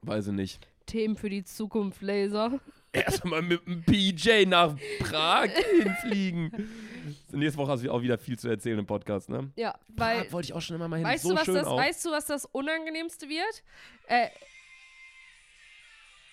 Weiß 0.00 0.28
ich 0.28 0.32
nicht. 0.32 0.66
Themen 0.86 1.14
für 1.14 1.28
die 1.28 1.44
Zukunft, 1.44 2.00
Laser. 2.00 2.60
Erstmal 2.92 3.42
mit 3.42 3.66
dem 3.66 3.82
PJ 3.82 4.46
nach 4.46 4.74
Prag 5.00 5.50
hinfliegen. 5.82 6.50
Nächste 7.30 7.58
Woche 7.58 7.72
hast 7.72 7.84
du 7.84 7.92
auch 7.92 8.00
wieder 8.00 8.16
viel 8.16 8.38
zu 8.38 8.48
erzählen 8.48 8.78
im 8.78 8.86
Podcast, 8.86 9.28
ne? 9.28 9.52
Ja, 9.56 9.74
weil. 9.88 10.22
Prag 10.22 10.32
wollte 10.32 10.46
ich 10.46 10.52
auch 10.54 10.62
schon 10.62 10.76
immer 10.76 10.88
mal 10.88 10.96
hin. 10.96 11.04
Weißt, 11.04 11.24
so 11.24 11.28
du, 11.30 11.36
was 11.36 11.44
schön 11.44 11.54
das, 11.56 11.66
auch. 11.66 11.76
weißt 11.76 12.06
du, 12.06 12.10
was 12.10 12.24
das 12.24 12.46
Unangenehmste 12.46 13.28
wird? 13.28 13.62
Äh. 14.06 14.28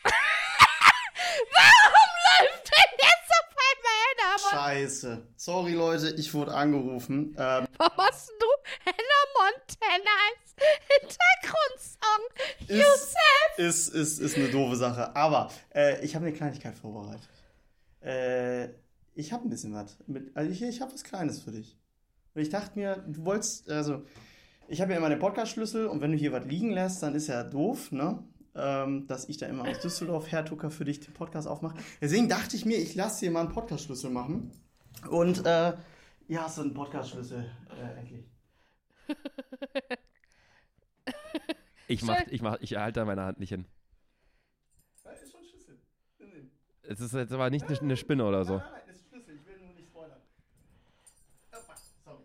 Warum 0.05 2.47
läuft 2.47 2.65
denn 2.65 2.97
jetzt 2.97 3.31
auf 3.41 3.50
Hannah 3.83 4.37
Montana? 4.37 4.63
Scheiße. 4.63 5.27
Sorry, 5.35 5.73
Leute, 5.73 6.15
ich 6.17 6.33
wurde 6.33 6.53
angerufen. 6.53 7.35
Ähm, 7.37 7.67
Warum 7.77 7.97
hast 7.97 8.29
du 8.39 8.45
Hannah 8.85 9.25
Montana 9.37 10.11
als 10.29 10.55
Hintergrundsong? 10.87 12.21
ist, 12.67 12.69
Yusef! 12.69 13.57
ist, 13.57 13.87
ist, 13.89 14.19
ist 14.19 14.37
eine 14.37 14.49
doofe 14.49 14.75
Sache. 14.75 15.15
Aber 15.15 15.51
äh, 15.73 16.03
ich 16.03 16.15
habe 16.15 16.25
eine 16.25 16.35
Kleinigkeit 16.35 16.75
vorbereitet. 16.75 17.27
Äh, 18.01 18.69
ich 19.13 19.31
habe 19.33 19.47
ein 19.47 19.49
bisschen 19.49 19.73
was. 19.73 19.97
Mit, 20.07 20.35
also 20.35 20.51
ich, 20.51 20.61
ich 20.61 20.81
habe 20.81 20.93
was 20.93 21.03
Kleines 21.03 21.41
für 21.41 21.51
dich. 21.51 21.77
Und 22.33 22.41
ich 22.41 22.49
dachte 22.49 22.79
mir, 22.79 23.03
du 23.07 23.25
wolltest, 23.25 23.69
also, 23.69 24.03
ich 24.67 24.79
habe 24.79 24.91
ja 24.91 24.97
immer 24.97 25.09
den 25.09 25.19
Podcast-Schlüssel 25.19 25.87
und 25.87 25.99
wenn 26.01 26.11
du 26.11 26.17
hier 26.17 26.31
was 26.31 26.45
liegen 26.45 26.71
lässt, 26.71 27.03
dann 27.03 27.13
ist 27.13 27.27
ja 27.27 27.43
doof, 27.43 27.91
ne? 27.91 28.23
Ähm, 28.53 29.07
dass 29.07 29.29
ich 29.29 29.37
da 29.37 29.45
immer 29.45 29.67
aus 29.67 29.79
Düsseldorf 29.79 30.29
Hertucker 30.31 30.71
für 30.71 30.83
dich 30.83 30.99
den 30.99 31.13
Podcast 31.13 31.47
aufmache. 31.47 31.77
Deswegen 32.01 32.27
dachte 32.27 32.55
ich 32.57 32.65
mir, 32.65 32.77
ich 32.77 32.95
lasse 32.95 33.25
dir 33.25 33.31
mal 33.31 33.41
einen 33.41 33.49
Podcast-Schlüssel 33.49 34.09
machen. 34.09 34.51
Und 35.09 35.45
äh, 35.45 35.73
hast 36.35 36.57
du 36.57 36.63
einen 36.63 36.73
Podcast-Schlüssel, 36.73 37.49
äh, 37.69 37.99
endlich. 37.99 38.25
Ich 41.91 42.03
mach, 42.03 42.21
ich 42.27 42.41
mach, 42.41 42.57
ich 42.61 42.77
halte 42.77 43.01
da 43.01 43.05
meine 43.05 43.23
Hand 43.23 43.39
nicht 43.41 43.49
hin. 43.49 43.65
Ja, 45.03 45.11
ist 45.11 45.29
schon 45.29 45.41
ein 45.41 45.45
Schlüssel. 45.45 45.79
Es 46.83 47.01
ist 47.01 47.13
jetzt 47.13 47.33
aber 47.33 47.49
nicht 47.49 47.67
eine, 47.67 47.77
eine 47.77 47.97
Spinne 47.97 48.25
oder 48.25 48.45
so. 48.45 48.57
Nein, 48.57 48.63
nein, 48.71 48.81
nein, 48.85 48.95
ist 48.95 49.01
ein 49.01 49.09
Schlüssel. 49.09 49.35
Ich 49.35 49.45
will 49.45 49.57
nur 49.59 49.73
nicht 49.73 49.87
spoilern. 49.89 50.21
Opa, 51.51 51.75
sorry. 52.05 52.23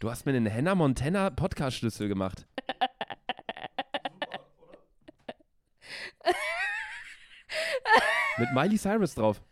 Du 0.00 0.10
hast 0.10 0.24
mir 0.24 0.32
einen 0.32 0.50
Hannah 0.50 0.74
Montana 0.74 1.28
Podcast-Schlüssel 1.28 2.08
gemacht. 2.08 2.46
Mit 8.38 8.50
Miley 8.54 8.78
Cyrus 8.78 9.14
drauf. 9.14 9.42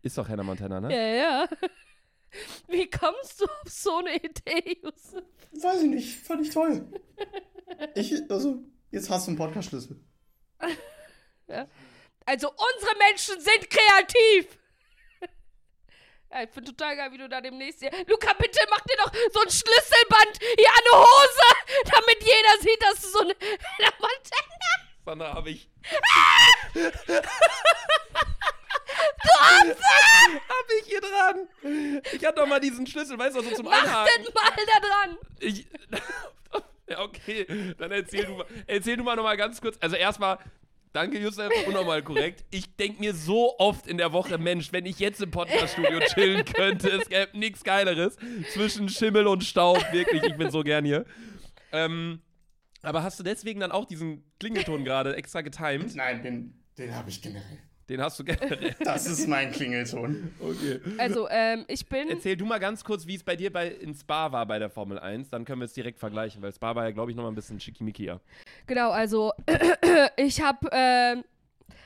Ist 0.00 0.16
doch 0.16 0.26
Hannah 0.26 0.44
Montana, 0.44 0.80
ne? 0.80 0.90
Ja, 0.90 1.42
ja. 1.42 1.48
Wie 2.68 2.88
kommst 2.88 3.38
du 3.38 3.44
auf 3.44 3.68
so 3.68 3.98
eine 3.98 4.16
Idee, 4.16 4.78
Yusuf? 4.82 5.24
Weiß 5.60 5.82
ich 5.82 5.90
nicht, 5.90 6.20
fand 6.24 6.46
ich 6.46 6.54
toll. 6.54 6.90
Ich, 7.94 8.14
also, 8.30 8.62
jetzt 8.92 9.10
hast 9.10 9.26
du 9.26 9.32
einen 9.32 9.38
Podcast-Schlüssel. 9.38 10.00
Also 12.24 12.48
unsere 12.48 12.96
Menschen 12.96 13.38
sind 13.40 13.68
kreativ. 13.68 14.58
Ja, 16.32 16.42
ich 16.44 16.50
finde 16.50 16.70
total 16.74 16.96
geil, 16.96 17.12
wie 17.12 17.18
du 17.18 17.28
da 17.28 17.40
demnächst 17.42 17.80
hier. 17.80 17.90
Luca, 18.06 18.32
bitte 18.34 18.58
mach 18.70 18.80
dir 18.80 18.96
doch 18.96 19.12
so 19.32 19.40
ein 19.40 19.50
Schlüsselband 19.50 20.38
hier 20.40 20.70
an 20.70 20.84
die 20.84 20.96
Hose, 20.96 21.48
damit 21.92 22.22
jeder 22.22 22.58
sieht, 22.60 22.82
dass 22.82 23.00
du 23.02 23.08
so 23.08 23.18
eine 23.20 23.34
Montana. 23.98 24.72
Sandra, 25.04 25.34
hab 25.34 25.46
ich. 25.46 25.68
Du 29.22 29.28
Hab 29.38 30.66
ich 30.80 30.86
hier 30.86 31.00
dran. 31.00 31.48
Ich 32.12 32.24
hatte 32.24 32.40
doch 32.40 32.46
mal 32.46 32.60
diesen 32.60 32.86
Schlüssel, 32.86 33.18
weißt 33.18 33.36
du, 33.36 33.42
so 33.42 33.50
zum 33.52 33.66
Mach 33.66 33.82
Anhaken. 33.82 34.24
den 34.24 34.34
mal 34.34 34.50
da 34.66 34.80
dran. 34.86 35.18
Ich. 35.40 35.66
Ja, 36.88 36.98
okay. 37.00 37.46
Dann 37.78 37.90
erzähl 37.90 38.26
du 38.26 38.32
mal, 38.32 38.46
erzähl 38.66 38.96
du 38.98 39.02
mal 39.04 39.16
nochmal 39.16 39.36
ganz 39.38 39.62
kurz. 39.62 39.78
Also 39.80 39.96
erstmal, 39.96 40.38
danke 40.92 41.18
Yusuf, 41.18 41.50
unnormal 41.66 42.02
korrekt. 42.02 42.44
Ich 42.50 42.76
denke 42.76 43.00
mir 43.00 43.14
so 43.14 43.58
oft 43.58 43.86
in 43.86 43.98
der 43.98 44.12
Woche, 44.12 44.38
Mensch, 44.38 44.72
wenn 44.72 44.86
ich 44.86 44.98
jetzt 44.98 45.20
im 45.20 45.30
Podcaststudio 45.30 46.00
chillen 46.00 46.44
könnte, 46.44 46.88
es 46.90 47.08
gäbe 47.08 47.38
nichts 47.38 47.64
Geileres. 47.64 48.16
Zwischen 48.52 48.88
Schimmel 48.88 49.26
und 49.26 49.44
Staub, 49.44 49.78
wirklich, 49.92 50.22
ich 50.22 50.36
bin 50.36 50.50
so 50.50 50.62
gern 50.62 50.84
hier. 50.84 51.04
Ähm, 51.72 52.20
aber 52.82 53.02
hast 53.02 53.18
du 53.18 53.22
deswegen 53.22 53.60
dann 53.60 53.72
auch 53.72 53.86
diesen 53.86 54.24
Klingelton 54.38 54.84
gerade 54.84 55.16
extra 55.16 55.40
getimed? 55.40 55.94
Nein, 55.94 56.22
den, 56.22 56.64
den 56.78 56.94
habe 56.94 57.08
ich 57.10 57.22
generell. 57.22 57.58
Den 57.88 58.00
hast 58.00 58.18
du 58.18 58.24
generell. 58.24 58.74
Das 58.84 59.06
ist 59.06 59.26
mein 59.26 59.50
Klingelton. 59.52 60.32
Okay. 60.40 60.80
Also, 60.98 61.28
ähm, 61.30 61.64
ich 61.68 61.86
bin. 61.86 62.08
Erzähl 62.08 62.36
du 62.36 62.44
mal 62.44 62.58
ganz 62.58 62.84
kurz, 62.84 63.06
wie 63.06 63.14
es 63.14 63.22
bei 63.22 63.36
dir 63.36 63.52
bei, 63.52 63.68
in 63.68 63.94
Spa 63.94 64.32
war 64.32 64.46
bei 64.46 64.58
der 64.58 64.70
Formel 64.70 64.98
1. 64.98 65.30
Dann 65.30 65.44
können 65.44 65.60
wir 65.60 65.66
es 65.66 65.72
direkt 65.72 65.98
vergleichen, 65.98 66.42
weil 66.42 66.52
Spa 66.52 66.74
war 66.74 66.84
ja, 66.84 66.90
glaube 66.90 67.10
ich, 67.10 67.16
nochmal 67.16 67.32
ein 67.32 67.36
bisschen 67.36 67.60
schickimickier. 67.60 68.20
Genau, 68.66 68.90
also 68.90 69.32
ich 70.16 70.40
habe, 70.40 70.68
ähm, 70.72 71.24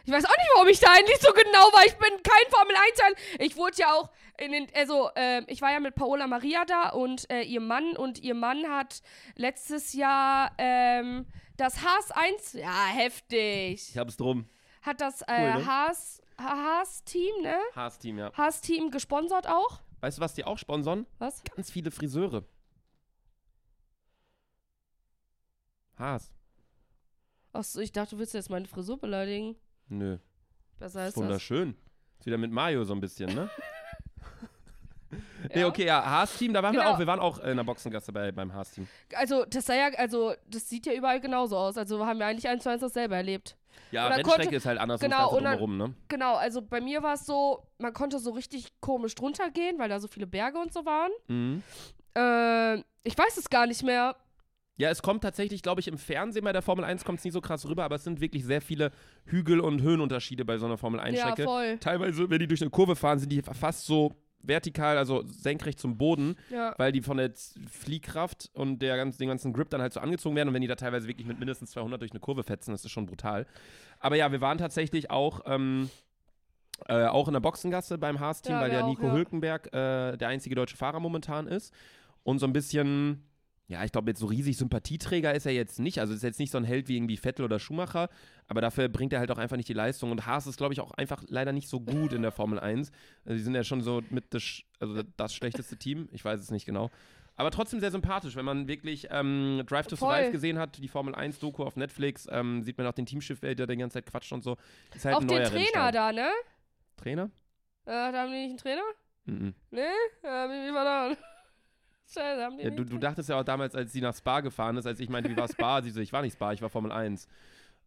ich 0.05 0.13
weiß 0.13 0.25
auch 0.25 0.37
nicht, 0.37 0.51
warum 0.55 0.69
ich 0.69 0.81
da 0.81 0.89
eigentlich 0.93 1.19
so 1.19 1.33
genau 1.33 1.73
war. 1.73 1.85
Ich 1.87 1.95
bin 1.95 2.11
kein 2.23 2.51
Formel 2.51 2.75
1 2.77 3.01
fan 3.01 3.15
Ich 3.39 3.57
wurde 3.57 3.77
ja 3.79 3.93
auch 3.93 4.11
in 4.39 4.53
den, 4.53 4.67
also 4.75 5.11
ähm, 5.17 5.45
ich 5.49 5.63
war 5.63 5.73
ja 5.73 5.81
mit 5.81 5.95
Paola 5.95 6.27
Maria 6.27 6.65
da 6.67 6.91
und 6.91 7.29
äh, 7.31 7.43
ihr 7.43 7.61
Mann 7.61 7.97
und 7.97 8.23
ihr 8.23 8.35
Mann 8.35 8.69
hat 8.69 9.01
letztes 9.37 9.95
Jahr 9.95 10.53
ähm, 10.59 11.27
das 11.57 11.83
Haas 11.83 12.11
1, 12.11 12.53
ja 12.53 12.87
heftig, 12.95 13.91
Ich 13.91 13.99
hab's 13.99 14.17
drum. 14.17 14.47
Hat 14.87 15.01
das 15.01 15.23
äh, 15.23 15.27
Cool, 15.29 15.61
ne? 15.61 15.67
Haas 15.67 16.23
Haas 16.39 17.03
Team, 17.05 17.43
ne? 17.43 17.57
Haas-Team, 17.75 18.19
ja. 18.19 18.33
Haas 18.35 18.61
Team 18.61 18.91
gesponsert 18.91 19.47
auch. 19.49 19.81
Weißt 20.01 20.19
du, 20.19 20.23
was 20.23 20.35
die 20.35 20.45
auch 20.45 20.59
sponsern? 20.59 21.07
Was? 21.19 21.43
Ganz 21.45 21.71
viele 21.71 21.91
Friseure. 21.91 22.45
Haas. 25.99 26.31
Achso, 27.53 27.81
ich 27.81 27.91
dachte, 27.93 28.11
du 28.17 28.19
willst 28.19 28.35
jetzt 28.35 28.51
meine 28.51 28.67
Frisur 28.67 28.99
beleidigen. 28.99 29.57
Nö. 29.89 30.19
Besser 30.79 31.07
ist 31.07 31.17
das. 31.17 31.23
Wunderschön. 31.23 31.75
Ist 32.19 32.27
wieder 32.27 32.37
mit 32.39 32.51
Mario 32.53 32.85
so 32.85 32.93
ein 32.95 33.01
bisschen, 33.01 33.35
ne? 33.35 33.49
Nee, 35.55 35.61
Ja. 35.61 35.69
okay, 35.69 35.87
ja, 35.87 36.05
Haas-Team, 36.05 36.53
da 36.53 36.63
waren 36.63 36.75
wir 36.75 36.81
Genau. 36.81 36.93
auch. 36.95 36.99
Wir 36.99 37.07
waren 37.07 37.21
auch 37.21 37.39
in 37.39 37.57
der 37.57 37.63
Boxengasse 37.65 38.13
bei, 38.13 38.33
beim 38.33 38.53
Haas-Team. 38.53 38.89
Also, 39.15 39.45
das 39.47 39.65
sei 39.65 39.79
ja, 39.79 39.87
also, 39.97 40.35
das 40.49 40.69
sieht 40.69 40.85
ja 40.85 40.93
überall 40.93 41.21
genauso 41.21 41.57
aus. 41.57 41.79
Also 41.79 42.05
haben 42.05 42.19
wir 42.19 42.27
eigentlich 42.27 42.49
eins 42.49 42.65
zu 42.65 42.71
eins 42.71 42.81
dasselbe 42.83 43.15
erlebt. 43.15 43.57
Ja, 43.93 44.09
Rennstrecke 44.09 44.43
konnte- 44.43 44.57
ist 44.57 44.67
halt 44.67 44.79
anders 44.79 45.01
genau, 45.01 45.31
dann- 45.35 45.45
drumherum, 45.45 45.77
ne? 45.77 45.95
Genau, 46.09 46.35
also 46.35 46.61
bei 46.63 46.81
mir 46.81 47.03
war 47.03 47.15
es 47.15 47.25
so, 47.27 47.67
man 47.79 47.93
konnte 47.93 48.19
so 48.19 48.31
richtig 48.33 48.69
komisch 48.81 49.15
drunter 49.15 49.51
gehen, 49.51 49.79
weil 49.79 49.89
da 49.89 50.01
so 50.01 50.09
viele 50.09 50.27
Berge 50.27 50.59
und 50.59 50.73
so 50.73 50.85
waren. 50.85 51.11
Mhm. 51.29 51.63
Äh, 52.17 52.77
ich 53.05 53.17
weiß 53.17 53.37
es 53.37 53.49
gar 53.51 53.67
nicht 53.67 53.83
mehr. 53.83 54.17
Ja, 54.79 54.91
es 54.91 55.01
kommt 55.01 55.23
tatsächlich, 55.23 55.63
glaube 55.63 55.81
ich, 55.81 55.89
im 55.89 55.97
Fernsehen 55.97 56.45
bei 56.45 56.53
der 56.53 56.61
Formel 56.61 56.85
1 56.85 57.05
kommt 57.05 57.19
es 57.19 57.25
nicht 57.25 57.33
so 57.33 57.41
krass 57.41 57.67
rüber, 57.67 57.85
aber 57.85 57.97
es 57.97 58.05
sind 58.05 58.21
wirklich 58.21 58.45
sehr 58.45 58.61
viele 58.61 58.93
Hügel- 59.25 59.61
und 59.61 59.81
Höhenunterschiede 59.81 60.45
bei 60.45 60.59
so 60.59 60.67
einer 60.67 60.77
Formel 60.77 61.01
Ja, 61.01 61.07
1-Strecke. 61.07 61.45
voll. 61.45 61.79
Teilweise, 61.79 62.29
wenn 62.29 62.39
die 62.41 62.47
durch 62.47 62.61
eine 62.61 62.71
Kurve 62.71 62.95
fahren, 62.95 63.19
sind 63.19 63.31
die 63.33 63.41
fast 63.43 63.87
so 63.87 64.15
vertikal, 64.43 64.97
also 64.99 65.23
senkrecht 65.27 65.79
zum 65.81 65.99
Boden, 65.99 66.37
Ja. 66.51 66.75
weil 66.79 66.93
die 66.93 67.03
von 67.03 67.17
der 67.17 67.33
Fliehkraft 67.71 68.51
und 68.55 68.81
der 68.81 68.97
ganzen, 68.97 69.19
dem 69.19 69.29
ganzen 69.29 69.53
Grip 69.53 69.71
dann 69.71 69.81
halt 69.83 69.93
so 69.93 70.01
angezogen 70.01 70.37
werden 70.37 70.49
und 70.49 70.55
wenn 70.55 70.63
die 70.63 70.69
da 70.69 70.77
teilweise 70.77 71.09
wirklich 71.09 71.27
mit 71.27 71.39
mindestens 71.39 71.71
200 71.73 72.01
durch 72.01 72.13
eine 72.13 72.21
Kurve 72.21 72.43
fetzen, 72.45 72.71
das 72.73 72.85
ist 72.85 72.91
schon 72.91 73.07
brutal. 73.07 73.47
Aber 73.99 74.17
ja, 74.17 74.31
wir 74.31 74.41
waren 74.41 74.59
tatsächlich 74.59 75.11
auch, 75.11 75.41
ähm, 75.47 75.91
äh, 76.89 77.07
auch 77.07 77.27
in 77.29 77.33
der 77.33 77.41
Boxengasse 77.41 77.99
beim 77.99 78.21
Haas-Team, 78.21 78.53
Ja, 78.55 78.61
weil 78.61 78.71
der 78.71 78.85
auch, 78.85 78.89
Nico 78.89 79.07
ja. 79.07 79.13
Hülkenberg 79.13 79.67
äh, 79.75 80.17
der 80.17 80.29
einzige 80.29 80.55
deutsche 80.55 80.77
Fahrer 80.77 81.01
momentan 81.01 81.47
ist 81.47 81.73
und 82.23 82.39
so 82.39 82.47
ein 82.47 82.53
bisschen 82.53 83.25
ja, 83.69 83.85
ich 83.85 83.91
glaube, 83.91 84.11
jetzt 84.11 84.21
so 84.21 84.27
riesig 84.27 84.57
Sympathieträger 84.57 85.35
ist 85.35 85.45
er 85.45 85.53
jetzt 85.53 85.81
nicht. 85.81 85.99
Also 85.99 86.15
ist 86.15 86.23
jetzt 86.23 86.39
nicht 86.39 86.53
so 86.53 86.59
ein 86.59 86.65
Held 86.65 86.87
wie 86.89 86.97
irgendwie 86.97 87.17
Vettel 87.17 87.45
oder 87.45 87.59
Schumacher, 87.59 88.09
aber 88.47 88.61
dafür 88.61 88.89
bringt 88.89 89.13
er 89.13 89.19
halt 89.19 89.31
auch 89.33 89.39
einfach 89.39 89.57
nicht 89.57 89.69
die 89.69 89.73
Leistung. 89.75 90.13
Und 90.13 90.25
Haas 90.25 90.47
ist, 90.47 90.57
glaube 90.57 90.73
ich, 90.73 90.81
auch 90.81 90.93
einfach 90.93 91.25
leider 91.27 91.53
nicht 91.53 91.69
so 91.69 91.81
gut 91.81 92.13
in 92.13 92.23
der 92.23 92.31
Formel 92.31 92.61
1. 92.61 92.93
Also 93.25 93.37
die 93.37 93.43
sind 93.43 93.55
ja 93.57 93.65
schon 93.65 93.81
so 93.81 94.03
mit 94.11 94.33
das, 94.33 94.63
also 94.79 95.03
das 95.17 95.35
schlechteste 95.35 95.77
Team. 95.77 96.09
Ich 96.13 96.25
weiß 96.25 96.41
es 96.41 96.51
nicht 96.53 96.65
genau. 96.65 96.91
Aber 97.35 97.51
trotzdem 97.51 97.81
sehr 97.81 97.91
sympathisch, 97.91 98.37
wenn 98.37 98.45
man 98.45 98.67
wirklich 98.69 99.09
ähm, 99.11 99.63
Drive 99.67 99.89
to 99.89 99.97
Voll. 99.97 100.15
Survive 100.15 100.31
gesehen 100.33 100.59
hat, 100.59 100.79
die 100.79 100.89
Formel 100.89 101.15
1 101.15 101.39
Doku 101.39 101.65
auf 101.65 101.77
Netflix, 101.77 102.27
ähm, 102.31 102.63
sieht 102.63 102.79
man 102.79 102.87
auch 102.87 102.93
den 102.95 103.05
Teamschiff, 103.05 103.41
der 103.41 103.55
die 103.55 103.77
ganze 103.77 103.95
Zeit 103.95 104.07
quatscht 104.07 104.33
und 104.33 104.43
so. 104.43 104.57
Ist 104.95 105.05
halt 105.05 105.17
Auch 105.17 105.21
ein 105.21 105.29
den 105.29 105.43
Trainer 105.43 105.55
Rennstall. 105.55 105.93
da, 105.93 106.13
ne? 106.13 106.29
Trainer? 106.97 107.25
Äh, 107.85 107.91
da 108.13 108.23
haben 108.23 108.31
die 108.31 108.39
nicht 108.39 108.49
einen 108.51 108.59
Trainer? 108.59 108.83
Mhm. 109.27 109.55
Nee? 109.71 109.81
Ja, 110.23 110.49
wie, 110.49 110.71
wie 110.71 110.75
war 110.75 110.85
da? 110.85 111.17
Ja, 112.15 112.71
du, 112.71 112.85
du 112.85 112.99
dachtest 112.99 113.29
ja 113.29 113.39
auch 113.41 113.45
damals, 113.45 113.75
als 113.75 113.93
sie 113.93 114.01
nach 114.01 114.15
Spa 114.17 114.41
gefahren 114.41 114.77
ist, 114.77 114.87
als 114.87 115.01
ich 115.01 115.09
meinte, 115.09 115.29
wie 115.31 115.37
war 115.37 115.49
Spa? 115.49 115.83
sie 115.83 115.91
so, 115.91 116.01
ich 116.01 116.13
war 116.13 116.23
nicht 116.23 116.35
Spa, 116.35 116.53
ich 116.53 116.63
war 116.63 116.71
Formel 116.71 116.93
1. 116.93 117.27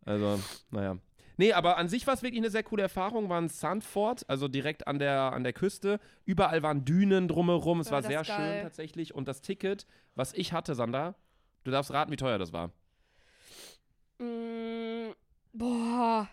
Also, 0.05 0.39
naja. 0.71 0.97
Nee, 1.37 1.53
aber 1.53 1.77
an 1.77 1.87
sich 1.87 2.05
war 2.05 2.13
es 2.15 2.21
wirklich 2.21 2.41
eine 2.41 2.49
sehr 2.49 2.63
coole 2.63 2.81
Erfahrung. 2.83 3.29
War 3.29 3.39
ein 3.39 3.47
Sandford, 3.47 4.29
also 4.29 4.49
direkt 4.49 4.87
an 4.87 4.99
der, 4.99 5.31
an 5.31 5.43
der 5.43 5.53
Küste. 5.53 5.99
Überall 6.25 6.61
waren 6.63 6.83
Dünen 6.83 7.29
drumherum. 7.29 7.79
Es 7.79 7.87
Ja, 7.87 7.93
war 7.93 8.01
das 8.01 8.09
sehr 8.09 8.23
geil. 8.23 8.53
schön 8.55 8.61
tatsächlich. 8.63 9.15
Und 9.15 9.27
das 9.29 9.41
Ticket, 9.41 9.87
was 10.15 10.33
ich 10.33 10.51
hatte, 10.51 10.75
Sander, 10.75 11.15
du 11.63 11.71
darfst 11.71 11.93
raten, 11.93 12.11
wie 12.11 12.17
teuer 12.17 12.37
das 12.39 12.51
war. 12.51 12.71
Mm, 14.17 15.13
boah. 15.53 16.27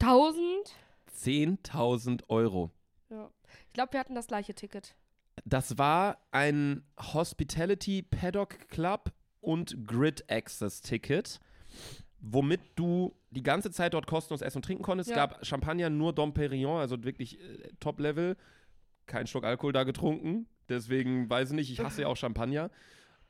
1000? 0.00 0.74
10.000 1.22 2.24
Euro. 2.28 2.70
Ja. 3.10 3.30
Ich 3.72 3.74
glaube, 3.74 3.94
wir 3.94 4.00
hatten 4.00 4.14
das 4.14 4.26
gleiche 4.26 4.52
Ticket. 4.52 4.94
Das 5.46 5.78
war 5.78 6.18
ein 6.30 6.84
Hospitality 7.14 8.02
Paddock 8.02 8.68
Club 8.68 9.12
und 9.40 9.86
Grid 9.86 10.30
Access 10.30 10.82
Ticket, 10.82 11.40
womit 12.20 12.60
du 12.74 13.16
die 13.30 13.42
ganze 13.42 13.70
Zeit 13.70 13.94
dort 13.94 14.06
kostenlos 14.06 14.42
essen 14.42 14.58
und 14.58 14.66
trinken 14.66 14.82
konntest. 14.82 15.08
Es 15.08 15.16
Ja. 15.16 15.26
gab 15.26 15.46
Champagner 15.46 15.88
nur 15.88 16.12
Dom 16.12 16.34
Perignon, 16.34 16.80
also 16.80 17.02
wirklich 17.02 17.40
äh, 17.40 17.70
Top-Level. 17.80 18.36
Kein 19.06 19.26
Schluck 19.26 19.44
Alkohol 19.44 19.72
da 19.72 19.84
getrunken, 19.84 20.46
deswegen 20.68 21.30
weiß 21.30 21.48
ich 21.48 21.54
nicht, 21.56 21.72
ich 21.72 21.80
hasse 21.80 22.02
ja 22.02 22.08
auch 22.08 22.16
Champagner. 22.18 22.70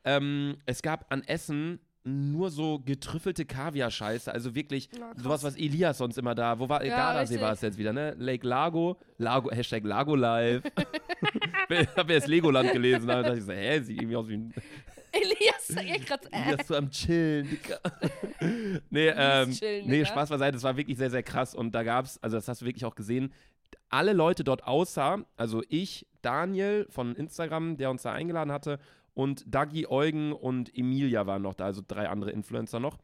Ähm, 0.03 0.59
es 0.66 0.82
gab 0.82 1.12
an 1.12 1.22
Essen 1.22 1.78
nur 2.05 2.50
so 2.50 2.80
getrüffelte 2.80 3.44
Kaviar-Scheiße, 3.44 4.32
also 4.32 4.55
wirklich 4.55 4.88
Ja, 4.92 5.12
krass. 5.12 5.22
sowas, 5.22 5.42
was 5.44 5.57
Elias 5.57 5.98
sonst 5.98 6.18
immer 6.18 6.34
da, 6.34 6.59
wo 6.59 6.68
war, 6.68 6.84
Ja, 6.84 6.96
Gardasee 6.96 7.40
war 7.40 7.53
es 7.53 7.61
jetzt 7.61 7.78
wieder, 7.78 7.92
ne? 7.92 8.14
Lake 8.18 8.46
Lago, 8.46 8.96
Lago, 9.18 9.50
Hashtag 9.53 9.84
Lago 9.84 10.14
Live. 10.16 10.62
ich 11.68 11.88
habe 11.96 12.12
erst 12.12 12.26
Legoland 12.28 12.72
gelesen, 12.72 13.07
da 13.07 13.22
dachte 13.22 13.38
ich 13.38 13.44
so, 13.44 13.53
hä, 13.53 13.80
sieht 13.80 13.98
irgendwie 13.98 14.16
aus 14.16 14.28
wie 14.28 14.34
ein 14.34 14.55
Elias, 15.12 15.68
ich 15.94 16.07
grad, 16.07 16.24
äh, 16.32 16.36
Elias 16.36 16.66
so 16.66 16.74
am 16.74 16.90
Chillen, 16.90 17.48
Dicker. 17.50 17.78
nee, 18.90 19.09
ähm, 19.14 19.53
chillen, 19.53 19.86
nee, 19.86 19.98
Digga. 19.98 20.07
Spaß 20.07 20.30
beiseite, 20.30 20.53
das 20.53 20.62
war 20.62 20.76
wirklich 20.76 20.96
sehr, 20.96 21.11
sehr 21.11 21.22
krass 21.22 21.55
und 21.55 21.72
da 21.74 21.82
gab's, 21.82 22.18
also 22.22 22.36
das 22.36 22.48
hast 22.48 22.62
du 22.62 22.66
wirklich 22.66 22.84
auch 22.84 22.94
gesehen, 22.94 23.32
alle 23.90 24.12
Leute 24.14 24.42
dort 24.42 24.64
außer, 24.66 25.24
also 25.36 25.62
ich, 25.68 26.07
Daniel 26.22 26.86
von 26.88 27.14
Instagram, 27.14 27.76
der 27.76 27.90
uns 27.90 28.03
da 28.03 28.12
eingeladen 28.12 28.50
hatte 28.53 28.78
und 29.14 29.44
Dagi, 29.46 29.86
Eugen 29.86 30.32
und 30.32 30.76
Emilia 30.76 31.26
waren 31.26 31.42
noch 31.42 31.54
da, 31.54 31.64
also 31.66 31.82
drei 31.86 32.08
andere 32.08 32.30
Influencer 32.30 32.80
noch. 32.80 32.98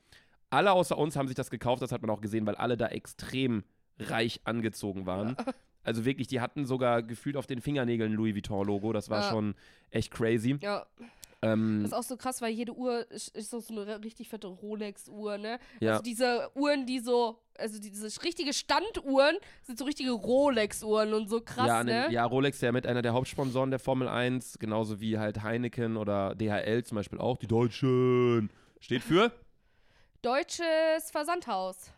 alle 0.50 0.72
außer 0.72 0.96
uns 0.96 1.14
haben 1.16 1.28
sich 1.28 1.36
das 1.36 1.50
gekauft, 1.50 1.82
das 1.82 1.92
hat 1.92 2.00
man 2.02 2.11
auch 2.11 2.20
gesehen, 2.22 2.46
weil 2.46 2.54
alle 2.54 2.76
da 2.78 2.86
extrem 2.88 3.64
reich 3.98 4.40
angezogen 4.44 5.04
waren. 5.06 5.36
Also 5.84 6.04
wirklich, 6.04 6.26
die 6.26 6.40
hatten 6.40 6.64
sogar 6.66 7.02
gefühlt 7.02 7.36
auf 7.36 7.46
den 7.46 7.61
Fingernägeln 7.61 8.12
Louis 8.12 8.34
Vuitton-Logo. 8.34 8.92
Das 8.92 9.09
war 9.11 9.22
Ja. 9.22 9.30
schon 9.30 9.54
echt 9.90 10.11
crazy. 10.12 10.56
Ja, 10.61 10.86
Ähm, 11.41 11.80
das 11.82 11.93
ist 11.93 11.97
auch 11.97 12.03
so 12.03 12.16
krass, 12.16 12.43
weil 12.43 12.53
jede 12.53 12.72
Uhr 12.74 13.09
ist, 13.11 13.28
ist 13.36 13.51
so 13.51 13.62
eine 13.70 14.03
richtig 14.03 14.28
fette 14.28 14.49
Rolex-Uhr, 14.49 15.39
ne? 15.39 15.61
ja. 15.80 15.93
Also 15.93 16.03
diese 16.03 16.51
Uhren, 16.55 16.84
die 16.84 16.99
so, 16.99 17.39
also 17.57 17.78
diese 17.78 18.07
richtige 18.24 18.53
Standuhren 18.53 19.36
sind 19.62 19.78
so 19.78 19.84
richtige 19.84 20.11
Rolex-Uhren 20.11 21.14
und 21.14 21.28
so 21.28 21.41
krass, 21.41 21.68
ja, 21.68 21.84
ne? 21.84 22.09
ne, 22.09 22.12
ja, 22.12 22.24
Rolex 22.24 22.57
ist 22.57 22.62
ja 22.62 22.72
mit 22.72 22.86
einer 22.86 23.03
der 23.03 23.12
Hauptsponsoren 23.12 23.70
der 23.70 23.78
Formel 23.78 24.09
1, 24.09 24.59
genauso 24.59 25.01
wie 25.01 25.18
halt 25.18 25.43
Heineken 25.43 25.97
oder 25.97 26.34
DHL 26.34 26.82
zum 26.84 26.97
Beispiel 26.97 27.20
auch. 27.20 27.36
Die 27.36 27.47
Deutschen. 27.47 28.51
Steht 28.80 29.03
für? 29.03 29.32
Deutsches 30.22 31.11
Versandhaus. 31.12 31.93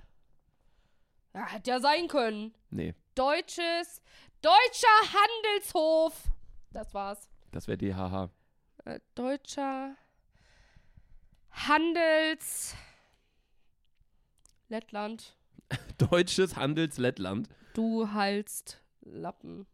Ja, 1.35 1.47
hätte 1.47 1.71
ja 1.71 1.81
sein 1.81 2.09
können. 2.09 2.53
Nee, 2.71 2.95
Deutsches, 3.15 4.03
Deutscher 4.43 5.15
Handelshof. 5.15 6.25
Das 6.73 6.93
war's. 6.93 7.29
das 7.53 7.69
wäre 7.69 7.79
DHH. 7.79 8.31
Äh, 8.91 8.99
Deutscher 9.15 9.95
Handels 11.53 12.75
Lettland. 14.69 15.37
Deutsches 15.99 16.57
Handelslettland. 16.57 17.49
Du 17.75 18.11
halst 18.13 18.83
Lappen. 19.03 19.67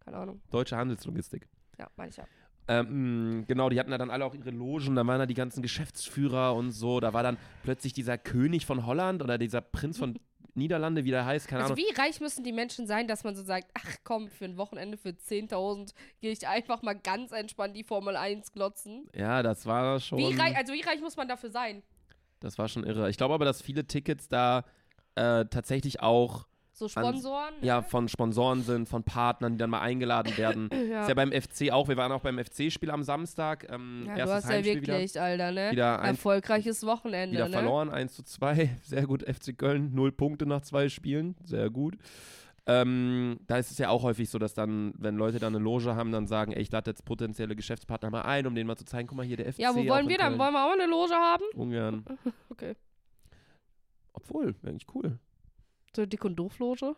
Keine 0.00 0.16
Ahnung. 0.16 0.40
Deutsche 0.50 0.78
Handelslogistik. 0.78 1.46
Ja, 1.78 1.90
meine 1.96 2.08
ich 2.08 2.16
ja. 2.16 2.24
Ähm, 2.68 3.44
genau, 3.46 3.68
die 3.68 3.78
hatten 3.78 3.90
da 3.90 3.98
dann 3.98 4.10
alle 4.10 4.24
auch 4.24 4.34
ihre 4.34 4.50
Logen, 4.50 4.94
da 4.94 5.06
waren 5.06 5.18
da 5.18 5.26
die 5.26 5.34
ganzen 5.34 5.60
Geschäftsführer 5.60 6.54
und 6.54 6.70
so. 6.70 7.00
Da 7.00 7.12
war 7.12 7.22
dann 7.22 7.36
plötzlich 7.62 7.92
dieser 7.92 8.16
König 8.16 8.64
von 8.64 8.86
Holland 8.86 9.22
oder 9.22 9.36
dieser 9.36 9.60
Prinz 9.60 9.98
von 9.98 10.18
Niederlande, 10.58 11.04
wie 11.04 11.10
der 11.10 11.24
heißt, 11.24 11.48
keine 11.48 11.62
Also 11.62 11.74
Ahnung. 11.74 11.84
wie 11.88 11.94
reich 12.00 12.20
müssen 12.20 12.44
die 12.44 12.52
Menschen 12.52 12.86
sein, 12.86 13.08
dass 13.08 13.24
man 13.24 13.34
so 13.34 13.42
sagt, 13.42 13.70
ach 13.74 13.96
komm, 14.04 14.28
für 14.28 14.44
ein 14.44 14.56
Wochenende 14.56 14.96
für 14.98 15.10
10.000 15.10 15.94
gehe 16.20 16.32
ich 16.32 16.46
einfach 16.46 16.82
mal 16.82 16.94
ganz 16.94 17.32
entspannt 17.32 17.74
die 17.76 17.84
Formel 17.84 18.16
1 18.16 18.52
glotzen. 18.52 19.08
Ja, 19.14 19.42
das 19.42 19.64
war 19.66 20.00
schon. 20.00 20.18
Wie 20.18 20.34
reich, 20.34 20.56
also 20.56 20.72
wie 20.72 20.82
reich 20.82 21.00
muss 21.00 21.16
man 21.16 21.28
dafür 21.28 21.50
sein? 21.50 21.82
Das 22.40 22.58
war 22.58 22.68
schon 22.68 22.84
irre. 22.84 23.08
Ich 23.10 23.16
glaube 23.16 23.34
aber, 23.34 23.44
dass 23.44 23.62
viele 23.62 23.86
Tickets 23.86 24.28
da 24.28 24.64
äh, 25.14 25.44
tatsächlich 25.46 26.00
auch 26.00 26.46
So 26.78 26.88
Sponsoren? 26.88 27.54
ja, 27.60 27.82
von 27.82 28.06
Sponsoren 28.08 28.62
sind, 28.62 28.88
von 28.88 29.02
Partnern, 29.02 29.54
die 29.54 29.58
dann 29.58 29.70
mal 29.70 29.80
eingeladen 29.80 30.36
werden. 30.36 30.70
ja. 30.90 31.02
Ist 31.02 31.08
ja 31.08 31.14
beim 31.14 31.32
FC 31.32 31.72
auch. 31.72 31.88
Wir 31.88 31.96
waren 31.96 32.12
auch 32.12 32.20
beim 32.20 32.38
FC-Spiel 32.38 32.90
am 32.92 33.02
Samstag. 33.02 33.66
Ähm, 33.68 34.04
Ja, 34.06 34.26
du 34.26 34.32
hast 34.32 34.44
ja 34.44 34.50
Heimspiel 34.50 34.86
wirklich, 34.86 35.20
Alter, 35.20 35.50
ne? 35.50 35.72
wieder, 35.72 35.72
wieder, 35.72 36.00
ein, 36.00 36.10
Erfolgreiches 36.10 36.86
Wochenende, 36.86 37.34
wieder 37.34 37.48
ne? 37.48 37.52
verloren, 37.52 37.90
1 37.90 38.14
zu 38.14 38.22
2. 38.22 38.78
Sehr 38.82 39.06
gut, 39.06 39.22
FC 39.22 39.58
Köln, 39.58 39.92
null 39.92 40.12
Punkte 40.12 40.46
nach 40.46 40.60
zwei 40.60 40.88
Spielen. 40.88 41.34
Sehr 41.42 41.68
gut. 41.68 41.96
Ähm, 42.66 43.40
da 43.48 43.56
ist 43.56 43.70
es 43.72 43.78
ja 43.78 43.88
auch 43.88 44.04
häufig 44.04 44.30
so, 44.30 44.38
dass 44.38 44.54
dann, 44.54 44.92
wenn 44.98 45.16
Leute 45.16 45.40
dann 45.40 45.56
eine 45.56 45.64
Loge 45.64 45.96
haben, 45.96 46.12
dann 46.12 46.26
sagen, 46.26 46.52
ey, 46.52 46.62
ich 46.62 46.70
lade 46.70 46.90
jetzt 46.90 47.04
potenzielle 47.04 47.56
Geschäftspartner 47.56 48.10
mal 48.10 48.22
ein, 48.22 48.46
um 48.46 48.54
denen 48.54 48.68
mal 48.68 48.76
zu 48.76 48.84
zeigen, 48.84 49.08
guck 49.08 49.16
mal 49.16 49.26
hier, 49.26 49.38
der 49.38 49.52
FC. 49.52 49.58
Ja, 49.58 49.74
wo 49.74 49.84
wollen 49.86 50.08
wir 50.08 50.18
dann? 50.18 50.38
Wollen 50.38 50.52
wir 50.52 50.64
auch 50.64 50.72
eine 50.72 50.86
Loge 50.86 51.14
haben? 51.14 51.44
Ungern. 51.54 52.04
Okay. 52.50 52.74
Obwohl, 54.12 54.54
wäre 54.62 54.70
eigentlich 54.70 54.86
cool. 54.94 55.18
So 55.94 56.02
eine 56.02 56.08
Dick- 56.08 56.24
und 56.24 56.36
Doof-Loge? 56.36 56.94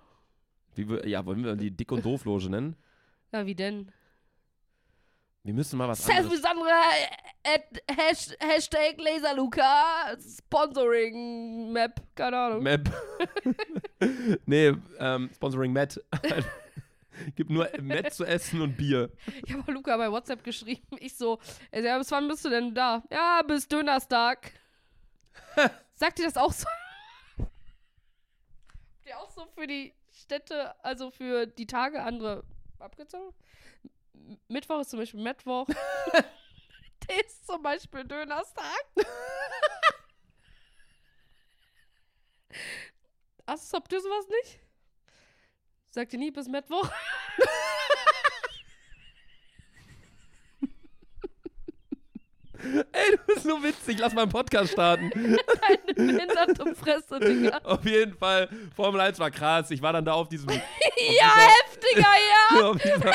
Wie 0.75 0.89
wir, 0.89 1.07
ja, 1.07 1.25
wollen 1.25 1.45
wir 1.45 1.57
die 1.57 1.71
Dick- 1.71 1.93
und 1.93 2.05
Doof-Loge 2.05 2.51
nennen? 2.51 2.77
Ja, 3.33 3.47
wie 3.47 3.55
denn? 3.55 3.93
Wir 5.43 5.55
müssen 5.55 5.79
mal 5.79 5.89
was 5.89 6.07
anderes. 6.07 6.29
Selfie 6.29 6.43
Sandra, 6.43 6.83
at 7.45 7.83
Hash, 7.97 8.29
Hashtag 8.41 9.01
Laserluca, 9.01 10.17
Sponsoring 10.21 11.73
Map, 11.73 12.03
keine 12.15 12.39
Ahnung. 12.39 12.63
Map. 12.63 12.91
nee, 14.47 14.75
ähm, 14.99 15.31
Sponsoring 15.35 15.73
Matt. 15.73 15.99
Gibt 17.37 17.51
nur 17.51 17.69
Matt 17.81 18.13
zu 18.13 18.25
essen 18.25 18.61
und 18.61 18.77
Bier. 18.77 19.11
Ich 19.45 19.53
habe 19.53 19.73
Luca 19.73 19.97
bei 19.97 20.11
WhatsApp 20.11 20.45
geschrieben. 20.45 20.97
Ich 20.99 21.17
so, 21.17 21.39
er 21.71 21.83
so, 21.83 21.89
ja, 21.89 21.99
bis 21.99 22.11
wann 22.11 22.29
bist 22.29 22.45
du 22.45 22.51
denn 22.51 22.75
da? 22.75 23.03
Ja, 23.11 23.43
bis 23.43 23.67
Dönerstag. 23.67 24.53
Sagt 25.95 26.19
ihr 26.19 26.27
das 26.27 26.37
auch 26.37 26.53
so? 26.53 26.67
Ihr 29.11 29.19
auch 29.19 29.31
so 29.33 29.45
für 29.57 29.67
die 29.67 29.93
Städte, 30.13 30.73
also 30.85 31.11
für 31.11 31.45
die 31.45 31.67
Tage 31.67 32.01
andere 32.01 32.45
abgezogen? 32.79 33.35
Mittwoch 34.47 34.79
ist 34.83 34.91
zum 34.91 35.01
Beispiel 35.01 35.21
Mittwoch. 35.21 35.67
Der 37.09 37.27
ist 37.27 37.45
zum 37.45 37.61
Beispiel 37.61 38.05
Dönerstag. 38.05 38.85
Ach, 43.47 43.59
habt 43.73 43.93
ihr 43.93 44.01
sowas 44.01 44.29
nicht? 44.29 44.61
Sagt 45.91 46.13
ihr 46.13 46.21
nie 46.21 46.31
bis 46.31 46.47
Mittwoch? 46.47 46.89
Ey, 52.93 53.17
du 53.17 53.19
bist 53.27 53.43
so 53.45 53.63
witzig. 53.63 53.99
Lass 53.99 54.13
mal 54.15 54.23
einen 54.23 54.31
Podcast 54.31 54.73
starten. 54.73 55.11
Eine 55.15 55.95
behinderte 55.95 56.75
Fresse, 56.75 57.19
Digga. 57.21 57.59
auf 57.65 57.85
jeden 57.85 58.15
Fall, 58.15 58.49
Formel 58.77 59.01
1 59.01 59.19
war 59.19 59.31
krass. 59.31 59.71
Ich 59.71 59.81
war 59.83 59.93
dann 59.93 60.05
da 60.05 60.13
auf 60.13 60.29
diesem, 60.29 60.49
Ja, 60.51 61.33
heftiger, 61.37 62.09
ja. 62.61 62.67
auf 62.71 62.77
dieser 62.79 63.13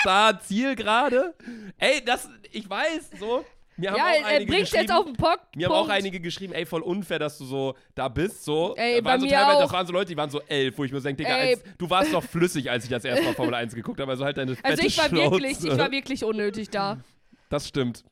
Start-Ziel 0.00 0.74
gerade. 0.76 1.34
Ey, 1.78 2.04
das, 2.04 2.28
ich 2.52 2.68
weiß, 2.68 3.10
so. 3.18 3.44
Mir 3.78 3.90
haben 3.90 3.98
Ja, 3.98 4.04
auch 4.06 4.08
er 4.08 4.26
einige 4.26 4.52
bringt 4.52 4.70
jetzt 4.72 4.90
auf 4.92 5.04
den 5.04 5.16
Pock. 5.16 5.40
Mir 5.54 5.66
haben 5.66 5.74
auch 5.74 5.88
einige 5.90 6.18
geschrieben, 6.18 6.54
ey, 6.54 6.64
voll 6.64 6.80
unfair, 6.80 7.18
dass 7.18 7.36
du 7.36 7.44
so 7.44 7.74
da 7.94 8.08
bist, 8.08 8.42
so. 8.44 8.74
Ey, 8.76 8.94
waren 8.96 9.04
bei 9.04 9.18
so 9.18 9.26
mir 9.26 9.32
teilweise, 9.32 9.56
auch. 9.58 9.62
Das 9.64 9.72
waren 9.72 9.86
so 9.86 9.92
Leute, 9.92 10.08
die 10.08 10.16
waren 10.16 10.30
so 10.30 10.40
elf, 10.48 10.78
wo 10.78 10.84
ich 10.84 10.92
mir 10.92 10.98
so 11.00 11.04
denke, 11.08 11.22
Digga, 11.24 11.36
als, 11.36 11.62
du 11.76 11.90
warst 11.90 12.12
doch 12.14 12.22
flüssig, 12.22 12.70
als 12.70 12.84
ich 12.84 12.90
das 12.90 13.04
erste 13.04 13.24
Mal 13.24 13.34
Formel 13.34 13.54
1 13.54 13.74
geguckt 13.74 14.00
habe, 14.00 14.10
also 14.12 14.24
halt 14.24 14.38
deine 14.38 14.56
Also 14.62 14.82
ich 14.82 14.96
war 14.96 15.08
Schnauze. 15.08 15.30
wirklich, 15.30 15.58
ich 15.62 15.76
war 15.78 15.90
wirklich 15.90 16.24
unnötig 16.24 16.70
da. 16.70 16.98
Das 17.50 17.68
stimmt. 17.68 18.02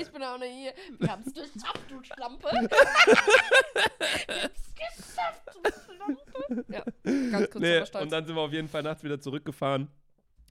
Ich 0.00 0.10
bin 0.10 0.22
auch 0.22 0.38
nicht 0.38 0.52
hier. 0.54 0.72
Wir 0.98 1.08
haben's 1.10 1.32
geschafft, 1.32 1.80
du 1.88 2.02
Schlampe. 2.02 2.48
Wir 2.52 4.42
haben's 4.42 4.74
geschafft, 4.74 5.42
du 5.54 5.60
Schlampe. 5.94 6.64
Ja, 6.72 6.84
ganz 7.30 7.50
kurz 7.50 7.62
Nee, 7.62 7.80
und 8.00 8.12
dann 8.12 8.26
sind 8.26 8.34
wir 8.36 8.42
auf 8.42 8.52
jeden 8.52 8.68
Fall 8.68 8.82
nachts 8.82 9.02
wieder 9.02 9.20
zurückgefahren. 9.20 9.88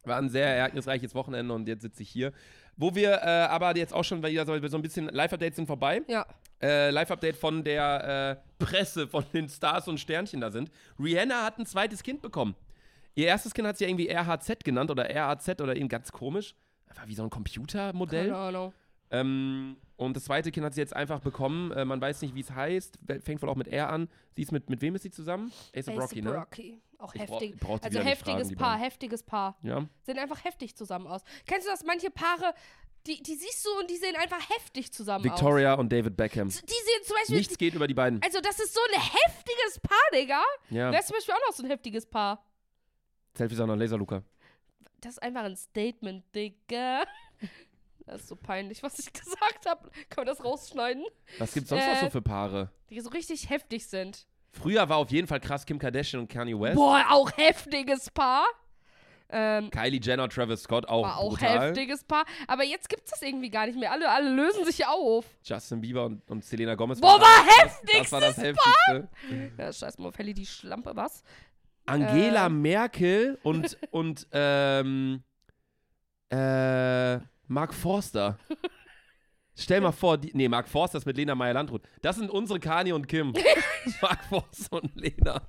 War 0.03 0.17
ein 0.17 0.29
sehr 0.29 0.47
ereignisreiches 0.47 1.15
Wochenende 1.15 1.53
und 1.53 1.67
jetzt 1.67 1.81
sitze 1.81 2.03
ich 2.03 2.09
hier. 2.09 2.31
Wo 2.77 2.93
wir 2.93 3.13
äh, 3.13 3.25
aber 3.25 3.75
jetzt 3.77 3.93
auch 3.93 4.03
schon 4.03 4.21
wieder 4.23 4.45
so 4.45 4.67
so 4.67 4.77
ein 4.77 4.81
bisschen 4.81 5.07
Live-Updates 5.07 5.55
sind 5.55 5.65
vorbei. 5.67 6.01
ja, 6.07 6.25
Äh, 6.61 6.89
Live-Update 6.91 7.37
von 7.37 7.63
der 7.63 8.39
äh, 8.59 8.63
Presse, 8.63 9.07
von 9.07 9.23
den 9.33 9.49
Stars 9.49 9.87
und 9.87 9.99
Sternchen 9.99 10.41
da 10.41 10.51
sind. 10.51 10.69
Rihanna 10.99 11.43
hat 11.43 11.57
ein 11.57 11.65
zweites 11.65 12.03
Kind 12.03 12.21
bekommen. 12.21 12.55
Ihr 13.15 13.27
erstes 13.27 13.53
Kind 13.53 13.67
hat 13.67 13.77
sie 13.77 13.85
irgendwie 13.85 14.09
RHZ 14.09 14.63
genannt 14.63 14.91
oder 14.91 15.09
RAZ 15.09 15.47
oder 15.61 15.75
eben 15.75 15.87
ganz 15.87 16.11
komisch. 16.11 16.53
War 16.95 17.07
wie 17.07 17.15
so 17.15 17.23
ein 17.23 17.29
Computermodell. 17.29 18.25
keine 18.27 18.37
Ahnung. 18.37 18.73
Ähm, 19.19 19.77
und 19.97 20.15
das 20.15 20.25
zweite 20.25 20.51
Kind 20.51 20.65
hat 20.65 20.73
sie 20.73 20.81
jetzt 20.81 20.95
einfach 20.95 21.19
bekommen. 21.19 21.71
Äh, 21.71 21.85
man 21.85 22.01
weiß 22.01 22.21
nicht, 22.21 22.35
wie 22.35 22.41
es 22.41 22.51
heißt. 22.51 22.99
Fängt 23.21 23.41
wohl 23.41 23.49
auch 23.49 23.55
mit 23.55 23.67
R 23.67 23.89
an. 23.89 24.09
Sie 24.35 24.41
ist 24.41 24.51
mit, 24.51 24.69
mit 24.69 24.81
wem 24.81 24.95
ist 24.95 25.03
sie 25.03 25.11
zusammen? 25.11 25.51
Ace 25.75 25.87
of 25.87 25.97
Rocky, 25.97 26.21
ne? 26.21 26.33
Rocky. 26.35 26.81
Auch 26.97 27.13
Ich 27.15 27.21
heftig. 27.21 27.59
brauch 27.59 27.79
die 27.79 27.85
also 27.85 27.99
heftiges 27.99 28.23
fragen, 28.47 28.49
die 28.49 28.55
Paar, 28.55 28.77
heftiges 28.77 29.23
Paar. 29.23 29.57
Ja. 29.63 29.85
Sehen 30.03 30.17
einfach 30.19 30.43
heftig 30.43 30.75
zusammen 30.75 31.07
aus. 31.07 31.21
Kennst 31.45 31.67
du 31.67 31.71
das? 31.71 31.83
Manche 31.85 32.09
Paare, 32.09 32.53
die, 33.05 33.21
die 33.21 33.35
siehst 33.35 33.65
du 33.65 33.69
und 33.79 33.89
die 33.89 33.97
sehen 33.97 34.15
einfach 34.15 34.41
heftig 34.49 34.91
zusammen 34.91 35.23
Victoria 35.23 35.75
und 35.75 35.91
David 35.91 36.17
Beckham. 36.17 36.47
aus. 36.47 36.61
Die 36.61 36.67
sehen 36.71 37.03
zum 37.03 37.15
Beispiel. 37.17 37.37
Nichts 37.37 37.57
geht 37.57 37.75
über 37.75 37.87
die 37.87 37.93
beiden. 37.93 38.21
Also, 38.23 38.39
das 38.41 38.59
ist 38.59 38.73
so 38.73 38.79
ein 38.93 39.01
heftiges 39.01 39.79
Paar, 39.81 39.97
Digga. 40.13 40.41
Ja. 40.69 40.91
Wer 40.91 40.99
ist 40.99 41.07
zum 41.07 41.15
Beispiel 41.17 41.35
auch 41.35 41.47
noch 41.49 41.55
so 41.55 41.63
ein 41.63 41.69
heftiges 41.69 42.05
Paar? 42.05 42.43
Selfie 43.37 43.55
Sauna 43.55 43.75
Laser 43.75 43.97
Luca. 43.97 44.23
Das 45.01 45.13
ist 45.13 45.23
einfach 45.23 45.43
ein 45.43 45.55
Statement, 45.55 46.23
Digga. 46.33 47.03
Das 48.05 48.21
ist 48.21 48.27
so 48.27 48.35
peinlich, 48.35 48.83
was 48.83 48.99
ich 48.99 49.11
gesagt 49.13 49.65
habe. 49.67 49.89
Können 50.09 50.27
wir 50.27 50.33
das 50.33 50.43
rausschneiden? 50.43 51.03
Was 51.39 51.53
gibt's 51.53 51.69
sonst 51.69 51.85
noch 51.85 51.93
Äh, 51.95 52.01
so 52.01 52.09
für 52.09 52.21
Paare? 52.21 52.69
Die 52.89 52.99
so 52.99 53.09
richtig 53.09 53.49
heftig 53.49 53.87
sind. 53.87 54.27
Früher 54.51 54.87
war 54.87 54.97
auf 54.97 55.11
jeden 55.11 55.27
Fall 55.27 55.39
krass 55.39 55.65
Kim 55.65 55.79
Kardashian 55.79 56.21
und 56.21 56.27
Kanye 56.29 56.57
West. 56.59 56.75
Boah, 56.75 57.03
auch 57.09 57.31
heftiges 57.35 58.09
Paar. 58.11 58.45
Ähm, 59.27 59.71
Kylie 59.71 59.99
Jenner, 59.99 60.29
Travis 60.29 60.61
Scott 60.61 60.87
auch, 60.87 61.03
war 61.03 61.17
auch 61.17 61.29
brutal. 61.31 61.69
heftiges 61.69 62.03
Paar. 62.03 62.25
Aber 62.47 62.63
jetzt 62.63 62.87
gibt's 62.87 63.09
das 63.09 63.21
irgendwie 63.23 63.49
gar 63.49 63.65
nicht 63.65 63.77
mehr. 63.77 63.91
Alle, 63.91 64.07
alle 64.09 64.29
lösen 64.29 64.63
sich 64.65 64.85
auf. 64.85 65.25
Justin 65.43 65.81
Bieber 65.81 66.05
und, 66.05 66.21
und 66.29 66.45
Selena 66.45 66.75
Gomez. 66.75 67.01
Boah, 67.01 67.19
war 67.19 67.45
das, 67.63 67.81
das 67.91 68.11
war 68.11 68.21
das 68.21 68.37
heftigste. 68.37 69.09
Ja, 69.57 69.73
scheiß 69.73 69.97
mal, 69.97 70.11
Felly, 70.11 70.35
die 70.35 70.45
Schlampe, 70.45 70.91
was? 70.95 71.23
Angela 71.87 72.45
Äh. 72.45 72.49
Merkel 72.49 73.39
und, 73.41 73.77
und 73.89 74.27
ähm, 74.31 75.23
äh, 76.29 77.17
Mark 77.47 77.73
Forster. 77.73 78.37
Stell 79.57 79.81
mal 79.81 79.91
vor, 79.91 80.17
die, 80.17 80.31
nee, 80.33 80.49
Mark 80.49 80.67
Forster 80.67 80.97
ist 80.97 81.05
mit 81.05 81.15
Lena 81.15 81.33
Meyer-Landrut. 81.33 81.83
Das 82.01 82.17
sind 82.17 82.29
unsere 82.29 82.59
Kanye 82.59 82.91
und 82.93 83.07
Kim. 83.07 83.33
Mark 84.01 84.23
Forster 84.25 84.81
und 84.81 84.95
Lena. 84.95 85.41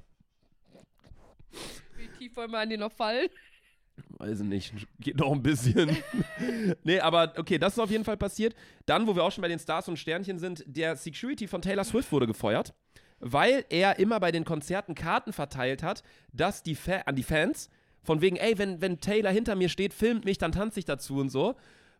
Wie 1.97 2.09
tief 2.19 2.37
wollen 2.37 2.51
wir 2.51 2.59
an 2.59 2.71
die 2.71 2.77
noch 2.77 2.93
fallen? 2.93 3.29
Weiß 4.19 4.41
ich 4.41 4.47
nicht, 4.47 4.75
geht 5.01 5.17
noch 5.17 5.33
ein 5.33 5.43
bisschen. 5.43 5.97
nee, 6.85 7.01
aber 7.01 7.33
okay, 7.39 7.59
das 7.59 7.75
ist 7.75 7.79
auf 7.79 7.91
jeden 7.91 8.05
Fall 8.05 8.17
passiert. 8.17 8.55
Dann, 8.85 9.07
wo 9.07 9.17
wir 9.17 9.25
auch 9.25 9.33
schon 9.33 9.43
bei 9.43 9.49
den 9.49 9.59
Stars 9.59 9.89
und 9.89 9.99
Sternchen 9.99 10.39
sind, 10.39 10.63
der 10.67 10.97
Security 10.97 11.49
von 11.49 11.63
Taylor 11.63 11.85
Swift 11.85 12.13
wurde 12.13 12.27
gefeuert, 12.27 12.75
weil 13.21 13.65
er 13.71 13.99
immer 13.99 14.21
bei 14.21 14.33
den 14.33 14.45
Konzerten 14.45 14.95
Karten 14.95 15.33
verteilt 15.33 15.83
hat, 15.83 16.03
dass 16.33 16.63
die 16.63 16.75
Fa 16.75 17.03
an 17.07 17.17
die 17.17 17.23
Fans, 17.23 17.71
von 18.03 18.21
wegen, 18.21 18.37
ey, 18.37 18.57
wenn, 18.59 18.81
wenn 18.81 19.01
Taylor 19.01 19.31
hinter 19.31 19.57
mir 19.57 19.69
steht, 19.69 19.93
filmt 19.93 20.25
mich, 20.25 20.39
dann 20.39 20.53
tanze 20.53 20.79
ich 20.79 20.85
dazu 20.85 21.17
und 21.17 21.29
so. 21.29 21.57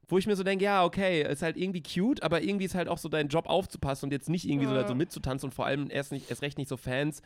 Wo 0.09 0.19
ich 0.19 0.27
mir 0.27 0.37
so 0.37 0.45
denke, 0.45 0.65
ja, 0.65 0.85
okay, 0.85 1.23
ist 1.23 1.43
halt 1.43 1.57
irgendwie 1.57 1.83
cute, 1.83 2.23
aber 2.23 2.41
irgendwie 2.43 2.65
ist 2.67 2.75
halt 2.77 2.89
auch 2.89 2.99
so 2.99 3.09
dein 3.09 3.27
Job 3.29 3.47
aufzupassen 3.49 4.07
und 4.07 4.13
jetzt 4.13 4.29
nicht 4.29 4.45
irgendwie 4.49 4.67
so, 4.67 4.75
Ja. 4.75 4.83
da 4.83 4.89
so 4.89 4.95
mitzutanzen 4.95 5.49
und 5.49 5.53
vor 5.55 5.67
allem 5.67 5.91
erst, 5.91 6.13
nicht, 6.13 6.31
erst 6.31 6.43
recht 6.43 6.59
nicht 6.59 6.69
so 6.69 6.77
Fans 6.77 7.23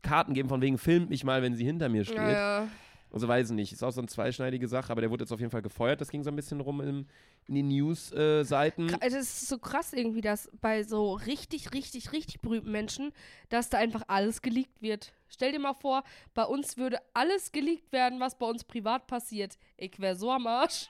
Karten 0.00 0.32
geben, 0.34 0.48
von 0.48 0.60
wegen, 0.62 0.78
filmt 0.78 1.10
mich 1.10 1.24
mal, 1.24 1.42
wenn 1.42 1.54
sie 1.54 1.64
hinter 1.64 1.88
mir 1.88 2.04
steht. 2.04 2.16
Ja, 2.16 2.62
ja. 2.62 2.68
Also 3.12 3.28
weiß 3.28 3.50
ich 3.50 3.54
nicht. 3.54 3.72
Ist 3.74 3.84
auch 3.84 3.90
so 3.90 4.00
eine 4.00 4.08
zweischneidige 4.08 4.66
Sache, 4.66 4.90
aber 4.90 5.02
der 5.02 5.10
wurde 5.10 5.24
jetzt 5.24 5.32
auf 5.32 5.38
jeden 5.40 5.50
Fall 5.52 5.60
gefeuert. 5.60 6.00
Das 6.00 6.08
ging 6.10 6.22
so 6.24 6.30
ein 6.30 6.36
bisschen 6.36 6.60
rum 6.62 6.80
im, 6.80 7.06
in 7.46 7.54
den 7.54 7.68
News-Seiten. 7.68 8.88
Kra- 8.88 8.98
Es 9.02 9.12
ist 9.12 9.48
so 9.48 9.58
krass 9.58 9.92
irgendwie, 9.92 10.22
dass 10.22 10.50
bei 10.62 10.82
so 10.82 11.12
richtig, 11.12 11.74
richtig, 11.74 12.12
richtig 12.12 12.40
berühmten 12.40 12.70
Menschen, 12.72 13.12
dass 13.50 13.68
da 13.68 13.76
einfach 13.78 14.02
alles 14.06 14.40
geleakt 14.40 14.80
wird. 14.80 15.12
Stell 15.28 15.52
dir 15.52 15.58
mal 15.58 15.74
vor, 15.74 16.04
bei 16.32 16.44
uns 16.44 16.78
würde 16.78 16.98
alles 17.12 17.52
geleakt 17.52 17.92
werden, 17.92 18.18
was 18.18 18.38
bei 18.38 18.46
uns 18.46 18.64
privat 18.64 19.06
passiert. 19.06 19.58
Ich 19.76 20.00
wäre 20.00 20.16
so 20.16 20.30
am 20.30 20.46
Arsch. 20.46 20.88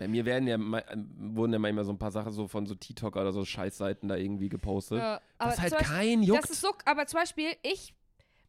Bei 0.00 0.08
mir 0.08 0.24
werden 0.24 0.48
ja, 0.48 0.56
ma- 0.56 0.78
äh, 0.78 0.96
wurden 1.18 1.52
ja 1.52 1.58
manchmal 1.58 1.84
so 1.84 1.92
ein 1.92 1.98
paar 1.98 2.10
Sachen 2.10 2.32
so 2.32 2.48
von 2.48 2.64
so 2.64 2.74
TikTok 2.74 3.16
oder 3.16 3.34
so 3.34 3.44
Scheißseiten 3.44 4.08
da 4.08 4.16
irgendwie 4.16 4.48
gepostet. 4.48 4.98
Ja, 5.00 5.20
aber 5.36 5.50
was 5.50 5.60
halt 5.60 5.72
Beispiel- 5.74 5.94
kein 5.94 6.22
juckt. 6.22 6.42
Das 6.42 6.48
ist 6.50 6.62
so, 6.62 6.72
aber 6.86 7.06
zum 7.06 7.20
Beispiel, 7.20 7.50
ich, 7.62 7.92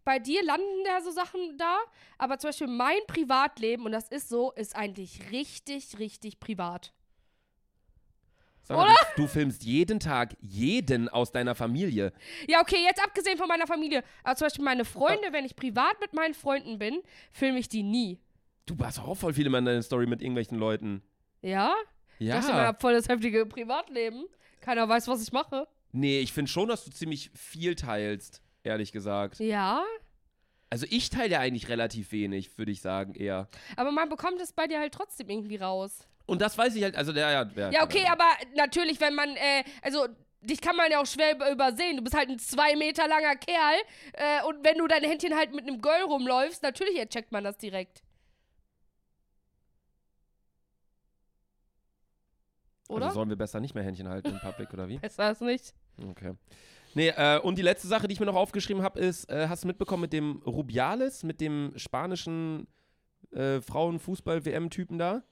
bei 0.05 0.17
dir 0.17 0.41
landen 0.45 0.63
da 0.85 1.01
so 1.01 1.11
Sachen 1.11 1.57
da, 1.57 1.77
aber 2.17 2.37
zum 2.37 2.47
Beispiel 2.47 2.67
mein 2.67 2.99
Privatleben, 3.05 3.85
und 3.85 3.91
das 3.91 4.07
ist 4.07 4.29
so, 4.29 4.53
ist 4.53 4.77
eigentlich 4.77 5.29
richtig, 5.33 5.99
richtig 5.99 6.39
privat. 6.39 6.93
Sag 8.63 8.77
mal, 8.77 8.95
du, 9.17 9.23
du 9.23 9.27
filmst 9.27 9.63
jeden 9.65 9.99
Tag 9.99 10.37
jeden 10.39 11.09
aus 11.09 11.33
deiner 11.33 11.53
Familie. 11.53 12.13
Ja, 12.47 12.61
okay, 12.61 12.77
jetzt 12.81 13.03
abgesehen 13.03 13.37
von 13.37 13.49
meiner 13.49 13.67
Familie, 13.67 14.05
aber 14.23 14.37
zum 14.37 14.45
Beispiel 14.45 14.63
meine 14.63 14.85
Freunde, 14.85 15.33
wenn 15.33 15.43
ich 15.43 15.57
privat 15.57 15.99
mit 15.99 16.13
meinen 16.13 16.33
Freunden 16.33 16.79
bin, 16.79 17.01
filme 17.33 17.59
ich 17.59 17.67
die 17.67 17.83
nie. 17.83 18.19
Du 18.65 18.77
hast 18.85 18.99
auch 18.99 19.15
voll 19.15 19.33
viele 19.33 19.49
Mal 19.49 19.57
in 19.57 19.65
deiner 19.65 19.81
Story 19.83 20.05
mit 20.05 20.21
irgendwelchen 20.21 20.57
Leuten. 20.57 21.01
Ja? 21.41 21.73
Ich 22.19 22.29
dachte, 22.29 22.49
Ja. 22.49 22.67
hat 22.67 22.81
voll 22.81 22.93
das 22.93 23.07
heftige 23.09 23.45
Privatleben. 23.45 24.25
Keiner 24.59 24.87
weiß, 24.87 25.07
was 25.07 25.23
ich 25.23 25.31
mache. 25.31 25.67
Nee, 25.91 26.19
ich 26.19 26.31
finde 26.33 26.49
schon, 26.51 26.69
dass 26.69 26.85
du 26.85 26.91
ziemlich 26.91 27.31
viel 27.35 27.75
teilst, 27.75 28.41
ehrlich 28.63 28.91
gesagt. 28.91 29.39
Ja? 29.39 29.83
Also 30.69 30.85
ich 30.89 31.09
teile 31.09 31.31
ja 31.31 31.39
eigentlich 31.39 31.67
relativ 31.67 32.11
wenig, 32.11 32.57
würde 32.57 32.71
ich 32.71 32.81
sagen, 32.81 33.13
eher. 33.15 33.49
Aber 33.75 33.91
man 33.91 34.07
bekommt 34.07 34.39
es 34.39 34.53
bei 34.53 34.67
dir 34.67 34.79
halt 34.79 34.93
trotzdem 34.93 35.29
irgendwie 35.29 35.57
raus. 35.57 36.07
Und 36.27 36.41
das 36.41 36.57
weiß 36.57 36.75
ich 36.75 36.83
halt, 36.83 36.95
also 36.95 37.11
der, 37.11 37.29
ja, 37.31 37.43
ja, 37.55 37.71
Ja, 37.71 37.83
okay, 37.83 38.05
aber 38.09 38.25
natürlich, 38.55 39.01
wenn 39.01 39.15
man, 39.15 39.35
äh, 39.35 39.63
also 39.81 40.07
dich 40.39 40.61
kann 40.61 40.75
man 40.77 40.89
ja 40.89 41.01
auch 41.01 41.05
schwer 41.05 41.33
über- 41.35 41.51
übersehen. 41.51 41.97
Du 41.97 42.03
bist 42.03 42.15
halt 42.15 42.29
ein 42.29 42.39
zwei 42.39 42.75
Meter 42.77 43.07
langer 43.07 43.35
Kerl 43.35 43.75
äh, 44.13 44.43
und 44.47 44.63
wenn 44.63 44.77
du 44.77 44.87
dein 44.87 45.03
Händchen 45.03 45.35
halt 45.35 45.53
mit 45.53 45.67
einem 45.67 45.81
Girl 45.81 46.03
rumläufst, 46.03 46.63
natürlich 46.63 46.97
checkt 47.09 47.31
man 47.33 47.43
das 47.43 47.57
direkt. 47.57 48.01
Oder? 52.91 53.05
Also 53.05 53.15
sollen 53.15 53.29
wir 53.29 53.35
besser 53.37 53.59
nicht 53.59 53.73
mehr 53.75 53.83
Händchen 53.83 54.07
halten 54.07 54.29
im 54.29 54.39
Public 54.39 54.73
oder 54.73 54.87
wie? 54.87 54.97
Besser 54.99 55.31
ist 55.31 55.41
nicht. 55.41 55.73
Okay. 56.09 56.33
Nee, 56.93 57.09
äh, 57.09 57.39
und 57.39 57.57
die 57.57 57.61
letzte 57.61 57.87
Sache, 57.87 58.07
die 58.07 58.13
ich 58.13 58.19
mir 58.19 58.25
noch 58.25 58.35
aufgeschrieben 58.35 58.83
habe, 58.83 58.99
ist, 58.99 59.29
äh, 59.29 59.47
hast 59.47 59.63
du 59.63 59.67
mitbekommen 59.67 60.01
mit 60.01 60.13
dem 60.13 60.41
Rubiales, 60.45 61.23
mit 61.23 61.39
dem 61.39 61.71
spanischen 61.77 62.67
äh, 63.31 63.61
Frauenfußball-WM-Typen 63.61 64.97
da? 64.97 65.23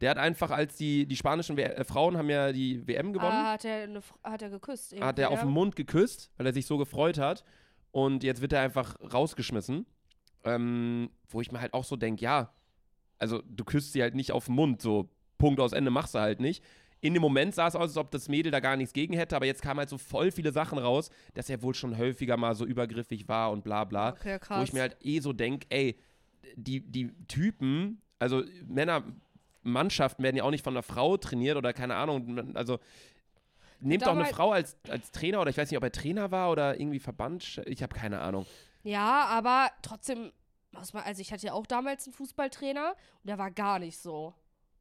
Der 0.00 0.10
hat 0.10 0.18
einfach, 0.18 0.50
als 0.50 0.76
die, 0.76 1.06
die 1.06 1.14
spanischen 1.16 1.56
w 1.56 1.62
äh, 1.62 1.84
Frauen 1.84 2.16
haben 2.16 2.30
ja 2.30 2.52
die 2.52 2.86
WM 2.88 3.12
gewonnen, 3.12 3.32
Ah, 3.32 3.52
hat, 3.52 3.64
er 3.64 3.82
eine, 3.84 4.00
hat 4.24 4.42
er 4.42 4.50
geküsst. 4.50 4.92
hat 4.98 5.18
er 5.18 5.24
irgendwie, 5.26 5.26
auf 5.26 5.40
den 5.40 5.50
Mund 5.50 5.76
geküsst, 5.76 6.30
weil 6.38 6.46
er 6.46 6.52
sich 6.54 6.66
so 6.66 6.78
gefreut 6.78 7.18
hat. 7.18 7.44
Und 7.92 8.22
jetzt 8.24 8.40
wird 8.40 8.52
er 8.52 8.62
einfach 8.62 8.96
rausgeschmissen. 9.12 9.86
Ähm, 10.42 11.10
wo 11.28 11.42
ich 11.42 11.52
mir 11.52 11.60
halt 11.60 11.74
auch 11.74 11.84
so 11.84 11.96
denke, 11.96 12.22
ja, 12.24 12.50
also 13.18 13.42
du 13.46 13.62
küsst 13.62 13.92
sie 13.92 14.00
halt 14.00 14.14
nicht 14.14 14.32
auf 14.32 14.46
den 14.46 14.54
Mund, 14.54 14.80
so 14.80 15.10
Punkt 15.36 15.60
aus 15.60 15.72
Ende 15.72 15.90
machst 15.90 16.14
du 16.14 16.18
halt 16.18 16.40
nicht. 16.40 16.64
In 17.02 17.14
dem 17.14 17.22
Moment 17.22 17.54
sah 17.54 17.66
es 17.66 17.74
aus, 17.76 17.82
als 17.82 17.96
ob 17.96 18.10
das 18.10 18.28
Mädel 18.28 18.52
da 18.52 18.60
gar 18.60 18.76
nichts 18.76 18.92
gegen 18.92 19.14
hätte, 19.14 19.34
aber 19.34 19.46
jetzt 19.46 19.62
kamen 19.62 19.78
halt 19.80 19.88
so 19.88 19.96
voll 19.98 20.30
viele 20.30 20.52
Sachen 20.52 20.78
raus, 20.78 21.10
dass 21.34 21.48
er 21.48 21.62
wohl 21.62 21.74
schon 21.74 21.96
häufiger 21.96 22.36
mal 22.36 22.54
so 22.54 22.66
übergriffig 22.66 23.26
war 23.26 23.50
und 23.52 23.64
bla 23.64 23.84
bla. 23.84 24.10
Okay, 24.10 24.38
krass. 24.38 24.58
Wo 24.60 24.64
ich 24.64 24.72
mir 24.72 24.82
halt 24.82 24.96
eh 25.00 25.20
so 25.20 25.32
denke, 25.32 25.66
ey, 25.70 25.98
die, 26.56 26.80
die 26.80 27.12
Typen, 27.26 28.02
also 28.18 28.42
Männer, 28.66 29.04
Mannschaften 29.62 30.22
werden 30.22 30.36
ja 30.36 30.44
auch 30.44 30.50
nicht 30.50 30.64
von 30.64 30.74
einer 30.74 30.82
Frau 30.82 31.16
trainiert 31.16 31.56
oder 31.56 31.72
keine 31.72 31.94
Ahnung, 31.94 32.54
also 32.54 32.78
nehmt 33.80 34.02
doch 34.02 34.08
eine 34.08 34.20
damals- 34.20 34.36
Frau 34.36 34.52
als, 34.52 34.76
als 34.88 35.10
Trainer 35.10 35.40
oder 35.40 35.50
ich 35.50 35.56
weiß 35.56 35.70
nicht, 35.70 35.78
ob 35.78 35.84
er 35.84 35.92
Trainer 35.92 36.30
war 36.30 36.50
oder 36.50 36.78
irgendwie 36.78 36.98
Verband, 36.98 37.62
ich 37.66 37.82
habe 37.82 37.94
keine 37.94 38.20
Ahnung. 38.20 38.46
Ja, 38.82 39.26
aber 39.26 39.70
trotzdem, 39.82 40.32
also 40.74 41.20
ich 41.20 41.32
hatte 41.32 41.46
ja 41.46 41.52
auch 41.54 41.66
damals 41.66 42.06
einen 42.06 42.14
Fußballtrainer 42.14 42.90
und 43.22 43.28
der 43.28 43.38
war 43.38 43.50
gar 43.50 43.78
nicht 43.78 43.98
so. 43.98 44.34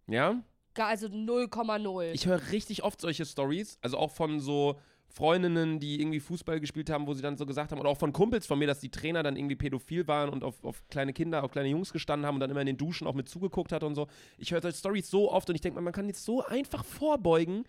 Ja? 0.07 0.41
Gar, 0.79 0.87
also 0.87 1.07
0,0. 1.07 2.11
Ich 2.13 2.25
höre 2.25 2.51
richtig 2.53 2.83
oft 2.83 3.01
solche 3.01 3.25
Stories, 3.25 3.77
also 3.81 3.97
auch 3.97 4.11
von 4.11 4.39
so 4.39 4.79
Freundinnen, 5.09 5.81
die 5.81 5.99
irgendwie 5.99 6.21
Fußball 6.21 6.61
gespielt 6.61 6.89
haben, 6.89 7.05
wo 7.05 7.13
sie 7.13 7.21
dann 7.21 7.35
so 7.35 7.45
gesagt 7.45 7.73
haben, 7.73 7.81
oder 7.81 7.89
auch 7.89 7.97
von 7.97 8.13
Kumpels 8.13 8.47
von 8.47 8.57
mir, 8.57 8.65
dass 8.65 8.79
die 8.79 8.89
Trainer 8.89 9.21
dann 9.21 9.35
irgendwie 9.35 9.57
pädophil 9.57 10.07
waren 10.07 10.29
und 10.29 10.41
auf, 10.41 10.63
auf 10.63 10.87
kleine 10.87 11.11
Kinder, 11.11 11.43
auf 11.43 11.51
kleine 11.51 11.67
Jungs 11.67 11.91
gestanden 11.91 12.25
haben 12.25 12.35
und 12.35 12.39
dann 12.39 12.49
immer 12.49 12.61
in 12.61 12.67
den 12.67 12.77
Duschen 12.77 13.07
auch 13.07 13.13
mit 13.13 13.27
zugeguckt 13.27 13.73
hat 13.73 13.83
und 13.83 13.93
so. 13.93 14.07
Ich 14.37 14.53
höre 14.53 14.61
solche 14.61 14.77
Stories 14.77 15.09
so 15.09 15.29
oft 15.29 15.49
und 15.49 15.55
ich 15.55 15.61
denke 15.61 15.77
mir, 15.77 15.83
man 15.83 15.91
kann 15.91 16.07
jetzt 16.07 16.23
so 16.23 16.45
einfach 16.45 16.85
vorbeugen. 16.85 17.65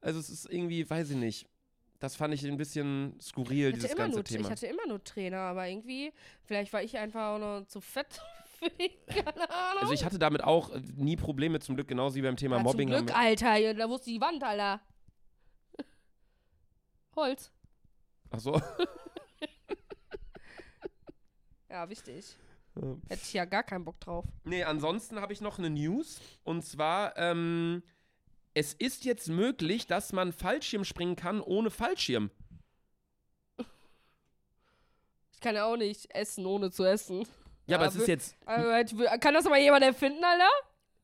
Also 0.00 0.20
es 0.20 0.30
ist 0.30 0.48
irgendwie, 0.48 0.88
weiß 0.88 1.10
ich 1.10 1.16
nicht. 1.16 1.48
Das 1.98 2.14
fand 2.14 2.32
ich 2.32 2.46
ein 2.46 2.58
bisschen 2.58 3.18
skurril, 3.20 3.72
dieses 3.72 3.96
ganze 3.96 4.18
nur, 4.18 4.24
Thema. 4.24 4.44
ich 4.44 4.50
hatte 4.52 4.66
immer 4.68 4.86
nur 4.86 5.02
Trainer, 5.02 5.38
aber 5.38 5.66
irgendwie, 5.66 6.12
vielleicht 6.44 6.72
war 6.72 6.84
ich 6.84 6.96
einfach 6.96 7.34
auch 7.34 7.38
noch 7.40 7.66
zu 7.66 7.80
fett 7.80 8.20
die, 8.62 8.90
keine 9.06 9.50
Ahnung. 9.50 9.82
Also 9.82 9.92
ich 9.92 10.04
hatte 10.04 10.18
damit 10.18 10.42
auch 10.44 10.70
äh, 10.70 10.80
nie 10.96 11.16
Probleme, 11.16 11.60
zum 11.60 11.74
Glück 11.74 11.88
genauso 11.88 12.16
wie 12.16 12.22
beim 12.22 12.36
Thema 12.36 12.56
ja, 12.56 12.62
Mobbing. 12.62 12.88
Zum 12.88 13.06
Glück, 13.06 13.16
Alter, 13.16 13.54
hier, 13.54 13.74
da 13.74 13.88
wusste 13.88 14.10
die 14.10 14.20
Wand, 14.20 14.42
Alter. 14.42 14.80
Holz. 17.16 17.52
Ach 18.30 18.40
so. 18.40 18.60
Ja, 21.72 21.88
wichtig. 21.88 22.36
Hätte 23.08 23.22
ich 23.22 23.32
ja 23.32 23.46
gar 23.46 23.62
keinen 23.62 23.86
Bock 23.86 23.98
drauf. 23.98 24.26
Nee, 24.44 24.62
ansonsten 24.62 25.18
habe 25.18 25.32
ich 25.32 25.40
noch 25.40 25.58
eine 25.58 25.70
News. 25.70 26.20
Und 26.44 26.62
zwar, 26.62 27.16
ähm, 27.16 27.82
es 28.52 28.74
ist 28.74 29.06
jetzt 29.06 29.28
möglich, 29.28 29.86
dass 29.86 30.12
man 30.12 30.32
Fallschirm 30.32 30.84
springen 30.84 31.16
kann 31.16 31.40
ohne 31.40 31.70
Fallschirm. 31.70 32.30
Ich 35.32 35.40
kann 35.40 35.54
ja 35.54 35.64
auch 35.64 35.78
nicht 35.78 36.14
essen, 36.14 36.44
ohne 36.44 36.70
zu 36.70 36.84
essen. 36.84 37.26
Ja, 37.66 37.76
aber 37.76 37.84
Ja, 37.86 37.90
es 37.90 37.96
ist 37.96 38.08
jetzt. 38.08 38.36
Also, 38.44 39.04
kann 39.20 39.34
das 39.34 39.44
mal 39.44 39.58
jemand 39.58 39.84
erfinden, 39.84 40.22
Alter? 40.24 40.48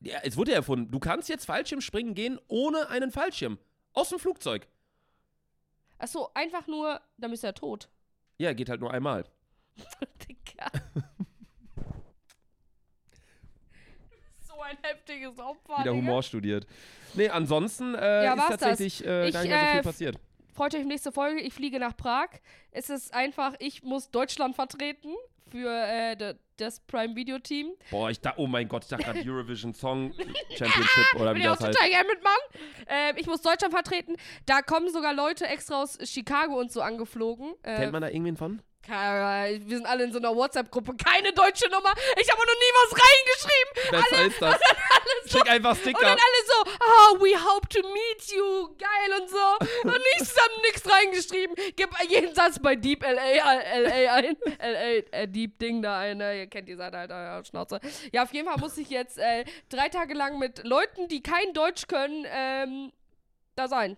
Ja, 0.01 0.19
es 0.23 0.37
wurde 0.37 0.51
ja 0.51 0.57
erfunden. 0.57 0.91
Du 0.91 0.99
kannst 0.99 1.29
jetzt 1.29 1.45
Fallschirm 1.45 1.81
springen 1.81 2.15
gehen 2.15 2.39
ohne 2.47 2.89
einen 2.89 3.11
Fallschirm. 3.11 3.57
Aus 3.93 4.09
dem 4.09 4.19
Flugzeug. 4.19 4.67
Achso, 5.97 6.29
einfach 6.33 6.67
nur, 6.67 7.01
dann 7.17 7.31
bist 7.31 7.43
du 7.43 7.47
ja 7.47 7.53
tot. 7.53 7.89
Ja, 8.37 8.53
geht 8.53 8.69
halt 8.69 8.79
nur 8.79 8.93
einmal. 8.93 9.25
Digga. 10.27 10.67
so 14.47 14.61
ein 14.61 14.77
heftiges 14.81 15.37
Opfer. 15.37 15.79
Wieder. 15.81 15.93
Humor 15.93 16.23
studiert. 16.23 16.65
Nee, 17.15 17.27
ansonsten 17.27 17.95
äh, 17.95 18.25
Ja, 18.25 18.35
ist 18.35 18.47
tatsächlich 18.47 19.05
äh, 19.05 19.27
Ich, 19.27 19.33
gar 19.33 19.41
nicht 19.41 19.49
mehr 19.51 19.59
so 19.59 19.65
äh, 19.65 19.73
viel 19.73 19.81
passiert. 19.83 20.17
Freut 20.53 20.73
euch 20.75 20.81
auf 20.81 20.87
nächste 20.87 21.11
Folge. 21.11 21.41
Ich 21.41 21.53
fliege 21.53 21.79
nach 21.79 21.97
Prag. 21.97 22.29
Es 22.71 22.89
ist 22.89 23.13
einfach, 23.13 23.55
ich 23.59 23.83
muss 23.83 24.11
Deutschland 24.11 24.55
vertreten 24.55 25.13
für 25.51 25.69
äh, 25.69 26.35
das 26.57 26.79
Prime 26.81 27.15
Video 27.15 27.39
Team. 27.39 27.71
Boah, 27.91 28.09
ich 28.09 28.19
dachte, 28.19 28.39
oh 28.39 28.47
mein 28.47 28.67
Gott, 28.67 28.83
ich 28.83 28.89
dachte 28.89 29.03
gerade 29.03 29.19
Eurovision 29.25 29.73
Song 29.73 30.13
Championship 30.55 31.15
oder 31.15 31.31
wie 31.33 31.35
Will 31.39 31.41
ich 31.43 31.49
auch 31.49 31.55
das 31.57 31.67
heißt. 31.67 31.77
total 31.77 31.89
gerne 31.89 32.09
mitmachen. 32.09 32.41
Ähm, 32.87 33.15
ich 33.17 33.27
muss 33.27 33.41
Deutschland 33.41 33.73
vertreten. 33.73 34.15
Da 34.45 34.61
kommen 34.61 34.91
sogar 34.91 35.13
Leute 35.13 35.45
extra 35.47 35.81
aus 35.81 35.97
Chicago 36.03 36.59
und 36.59 36.71
so 36.71 36.81
angeflogen. 36.81 37.53
Äh, 37.63 37.75
Kennt 37.77 37.91
man 37.93 38.01
da 38.01 38.09
irgendwen 38.09 38.37
von? 38.37 38.61
Wir 38.89 39.77
sind 39.77 39.85
alle 39.85 40.03
in 40.03 40.11
so 40.11 40.19
einer 40.19 40.35
WhatsApp-Gruppe. 40.35 40.95
Keine 40.95 41.31
deutsche 41.33 41.69
Nummer. 41.69 41.93
Ich 42.19 42.31
habe 42.31 42.41
noch 42.41 42.53
nie 42.53 42.73
was 42.75 42.99
reingeschrieben. 42.99 44.09
Besser 44.09 44.25
ist 44.25 44.41
das. 44.41 44.59
Schick 45.31 45.49
einfach 45.49 45.71
Und 45.71 45.81
Sticker. 45.81 46.01
dann 46.01 46.17
alle 46.17 46.45
so, 46.47 46.71
oh, 46.81 47.19
we 47.19 47.35
hope 47.37 47.67
to 47.69 47.81
meet 47.81 48.31
you, 48.31 48.75
geil 48.77 49.21
und 49.21 49.29
so. 49.29 49.37
Und 49.83 50.01
nichts 50.17 50.35
haben 50.35 50.61
nichts 50.61 50.89
reingeschrieben. 50.91 51.55
Gib 51.75 51.89
jeden 52.09 52.33
Satz 52.33 52.59
bei 52.59 52.75
Deep 52.75 53.03
LA, 53.03 53.79
LA 53.79 54.13
ein. 54.15 54.37
LA, 54.59 54.89
äh, 55.11 55.27
Deep 55.27 55.59
Ding 55.59 55.81
da 55.81 55.99
ein. 55.99 56.17
Ne? 56.17 56.39
Ihr 56.39 56.47
kennt 56.47 56.67
die 56.67 56.75
Seite 56.75 56.97
halt, 56.97 57.09
ja, 57.11 57.43
Schnauze. 57.43 57.79
Ja, 58.11 58.23
auf 58.23 58.33
jeden 58.33 58.47
Fall 58.47 58.57
muss 58.57 58.77
ich 58.77 58.89
jetzt 58.89 59.17
äh, 59.17 59.45
drei 59.69 59.89
Tage 59.89 60.13
lang 60.13 60.39
mit 60.39 60.63
Leuten, 60.63 61.07
die 61.07 61.21
kein 61.21 61.53
Deutsch 61.53 61.87
können, 61.87 62.25
ähm, 62.27 62.91
da 63.55 63.67
sein. 63.67 63.97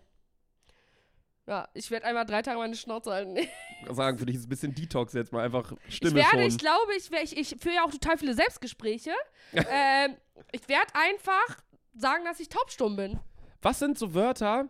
Ja, 1.51 1.67
ich 1.73 1.91
werde 1.91 2.05
einmal 2.05 2.25
drei 2.25 2.41
Tage 2.41 2.57
meine 2.57 2.77
Schnauze 2.77 3.11
halten. 3.11 3.37
Sagen, 3.89 4.17
für 4.17 4.25
dich 4.25 4.37
ist 4.37 4.45
ein 4.45 4.49
bisschen 4.49 4.73
Detox 4.73 5.11
jetzt 5.11 5.33
mal 5.33 5.43
einfach 5.43 5.73
Ich 5.85 5.97
Stimme 5.97 6.15
werde, 6.15 6.37
schon. 6.37 6.41
ich 6.43 6.57
glaube, 6.57 6.95
ich, 6.97 7.11
wär, 7.11 7.23
ich, 7.23 7.35
ich 7.35 7.57
führe 7.59 7.75
ja 7.75 7.83
auch 7.83 7.91
total 7.91 8.17
viele 8.17 8.33
Selbstgespräche. 8.33 9.11
ähm, 9.53 10.15
ich 10.53 10.69
werde 10.69 10.93
einfach 10.93 11.61
sagen, 11.93 12.23
dass 12.23 12.39
ich 12.39 12.47
taubstumm 12.47 12.95
bin. 12.95 13.19
Was 13.61 13.79
sind 13.79 13.99
so 13.99 14.13
Wörter, 14.13 14.69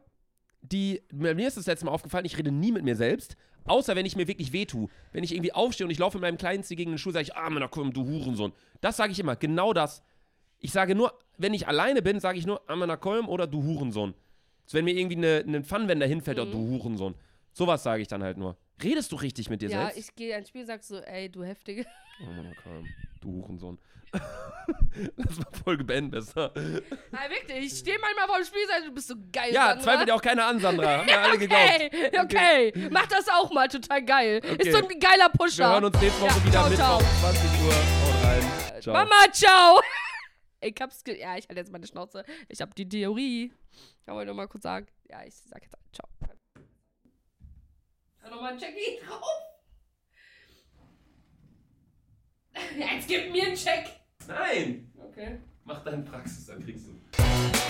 die. 0.63 1.03
Mir 1.11 1.47
ist 1.47 1.57
das 1.57 1.67
letzte 1.67 1.86
Mal 1.86 1.91
aufgefallen, 1.91 2.25
ich 2.25 2.39
rede 2.39 2.51
nie 2.51 2.71
mit 2.71 2.84
mir 2.84 2.95
selbst, 2.95 3.38
außer 3.65 3.95
wenn 3.95 4.07
ich 4.07 4.15
mir 4.15 4.27
wirklich 4.27 4.51
wehtue. 4.51 4.89
Wenn 5.11 5.23
ich 5.23 5.36
irgendwie 5.36 5.53
aufstehe 5.53 5.86
und 5.86 5.91
ich 5.91 5.99
laufe 5.99 6.17
mit 6.17 6.23
meinem 6.23 6.39
Kleinsten 6.39 6.77
gegen 6.77 6.93
den 6.93 6.97
Schuh, 6.97 7.11
sage 7.11 7.25
ich, 7.25 7.36
ah, 7.36 7.47
na 7.47 7.67
komm, 7.67 7.93
du 7.93 8.07
Hurensohn. 8.07 8.53
Das 8.82 8.97
sage 8.97 9.11
ich 9.11 9.19
immer, 9.19 9.36
genau 9.36 9.71
das. 9.71 10.01
Ich 10.57 10.71
sage 10.71 10.95
nur, 10.95 11.13
wenn 11.38 11.53
ich 11.53 11.67
alleine 11.67 12.01
bin, 12.01 12.19
sage 12.19 12.39
ich 12.39 12.47
nur, 12.47 12.67
Amana 12.67 12.97
Kolm 12.97 13.29
oder 13.29 13.45
du 13.45 13.61
Hurensohn. 13.61 14.15
So, 14.72 14.78
wenn 14.78 14.86
mir 14.86 14.95
irgendwie 14.95 15.17
eine, 15.17 15.43
eine 15.45 15.63
Pfannwender 15.65 16.05
hinfällt, 16.07 16.38
Mhm. 16.38 16.43
oder 16.43 16.51
du 16.51 16.57
Hurensohn. 16.59 17.15
Sowas 17.51 17.84
sage 17.84 18.01
ich 18.01 18.07
dann 18.07 18.24
halt 18.24 18.38
nur. 18.38 18.55
Redest 18.82 19.11
du 19.11 19.17
richtig 19.17 19.49
mit 19.49 19.61
dir 19.61 19.69
ja, 19.69 19.82
selbst? 19.88 19.97
ich 19.97 20.15
gehe 20.15 20.38
ins 20.38 20.47
Spiel 20.47 20.61
und 20.61 20.67
sag 20.67 20.82
so, 20.82 20.97
ey, 20.99 21.30
du 21.30 21.43
Heftige. 21.43 21.86
Amana 22.26 22.53
Kolm, 22.63 22.88
du 23.19 23.30
Hurensohn. 23.34 23.78
Lass 25.17 25.38
mal 25.39 25.45
Folge 25.63 25.84
beenden 25.84 26.11
besser. 26.11 26.53
Nein, 26.55 27.30
wirklich, 27.32 27.65
ich 27.65 27.80
stehe 27.80 27.97
manchmal 27.99 28.28
vor 28.28 28.38
dem 28.38 28.45
Spiel 28.45 28.61
und 28.61 28.69
sage, 28.69 28.86
du 28.86 28.91
bist 28.93 29.07
so 29.09 29.15
geil. 29.32 29.53
Ja, 29.53 29.67
Sandra. 29.67 29.84
zweifelt 29.84 30.07
ja 30.07 30.15
auch 30.15 30.22
keiner 30.22 30.45
an, 30.45 30.59
Sandra. 30.61 30.99
Haben 30.99 31.07
wir 31.07 31.19
alle 31.22 31.38
geglaubt. 31.38 31.61
Okay, 31.63 32.19
okay, 32.22 32.89
mach 32.91 33.07
das 33.07 33.28
auch 33.28 33.51
mal, 33.51 33.67
total 33.67 34.03
geil. 34.05 34.39
Okay. 34.41 34.69
Ist 34.69 34.72
so 34.72 34.78
ein 34.88 34.99
geiler 34.99 35.28
Pusher. 35.30 35.57
Wir 35.65 35.69
hören 35.74 35.84
uns 35.86 35.99
nächste 36.01 36.22
Woche 36.22 36.30
Ja, 36.39 36.45
wieder 36.45 36.51
ciao, 36.51 36.69
Mittwoch, 36.69 36.78
ciao. 36.78 37.32
20 37.32 37.43
Uhr. 37.65 37.74
Haut 37.76 38.24
rein. 38.24 38.82
Ciao. 38.82 38.93
Mama, 38.93 39.32
ciao. 39.34 39.82
Ich 40.61 40.76
hab's 40.80 41.03
Ja, 41.07 41.38
ich 41.38 41.47
halte 41.49 41.55
jetzt 41.55 41.72
meine 41.74 41.88
Schnauze. 41.88 42.24
Ich 42.47 42.61
hab 42.61 42.74
die 42.76 42.88
Theorie. 42.88 43.51
Kann 44.05 44.15
man 44.15 44.25
nur 44.25 44.35
mal 44.35 44.47
kurz 44.47 44.63
sagen. 44.63 44.87
Ja, 45.09 45.23
ich 45.23 45.35
sag 45.35 45.61
jetzt 45.61 45.75
ciao. 45.93 46.07
Hör 48.19 48.29
nochmal 48.29 48.53
ein 48.53 48.59
Checki 48.59 48.99
drauf. 49.05 49.23
Jetzt 52.77 53.07
gib 53.07 53.31
mir 53.31 53.45
einen 53.47 53.55
Check. 53.55 53.87
Nein! 54.27 54.91
Okay. 54.97 55.39
Mach 55.63 55.83
deine 55.83 56.03
Praxis, 56.03 56.45
dann 56.45 56.63
kriegst 56.63 56.87
du. 56.87 57.61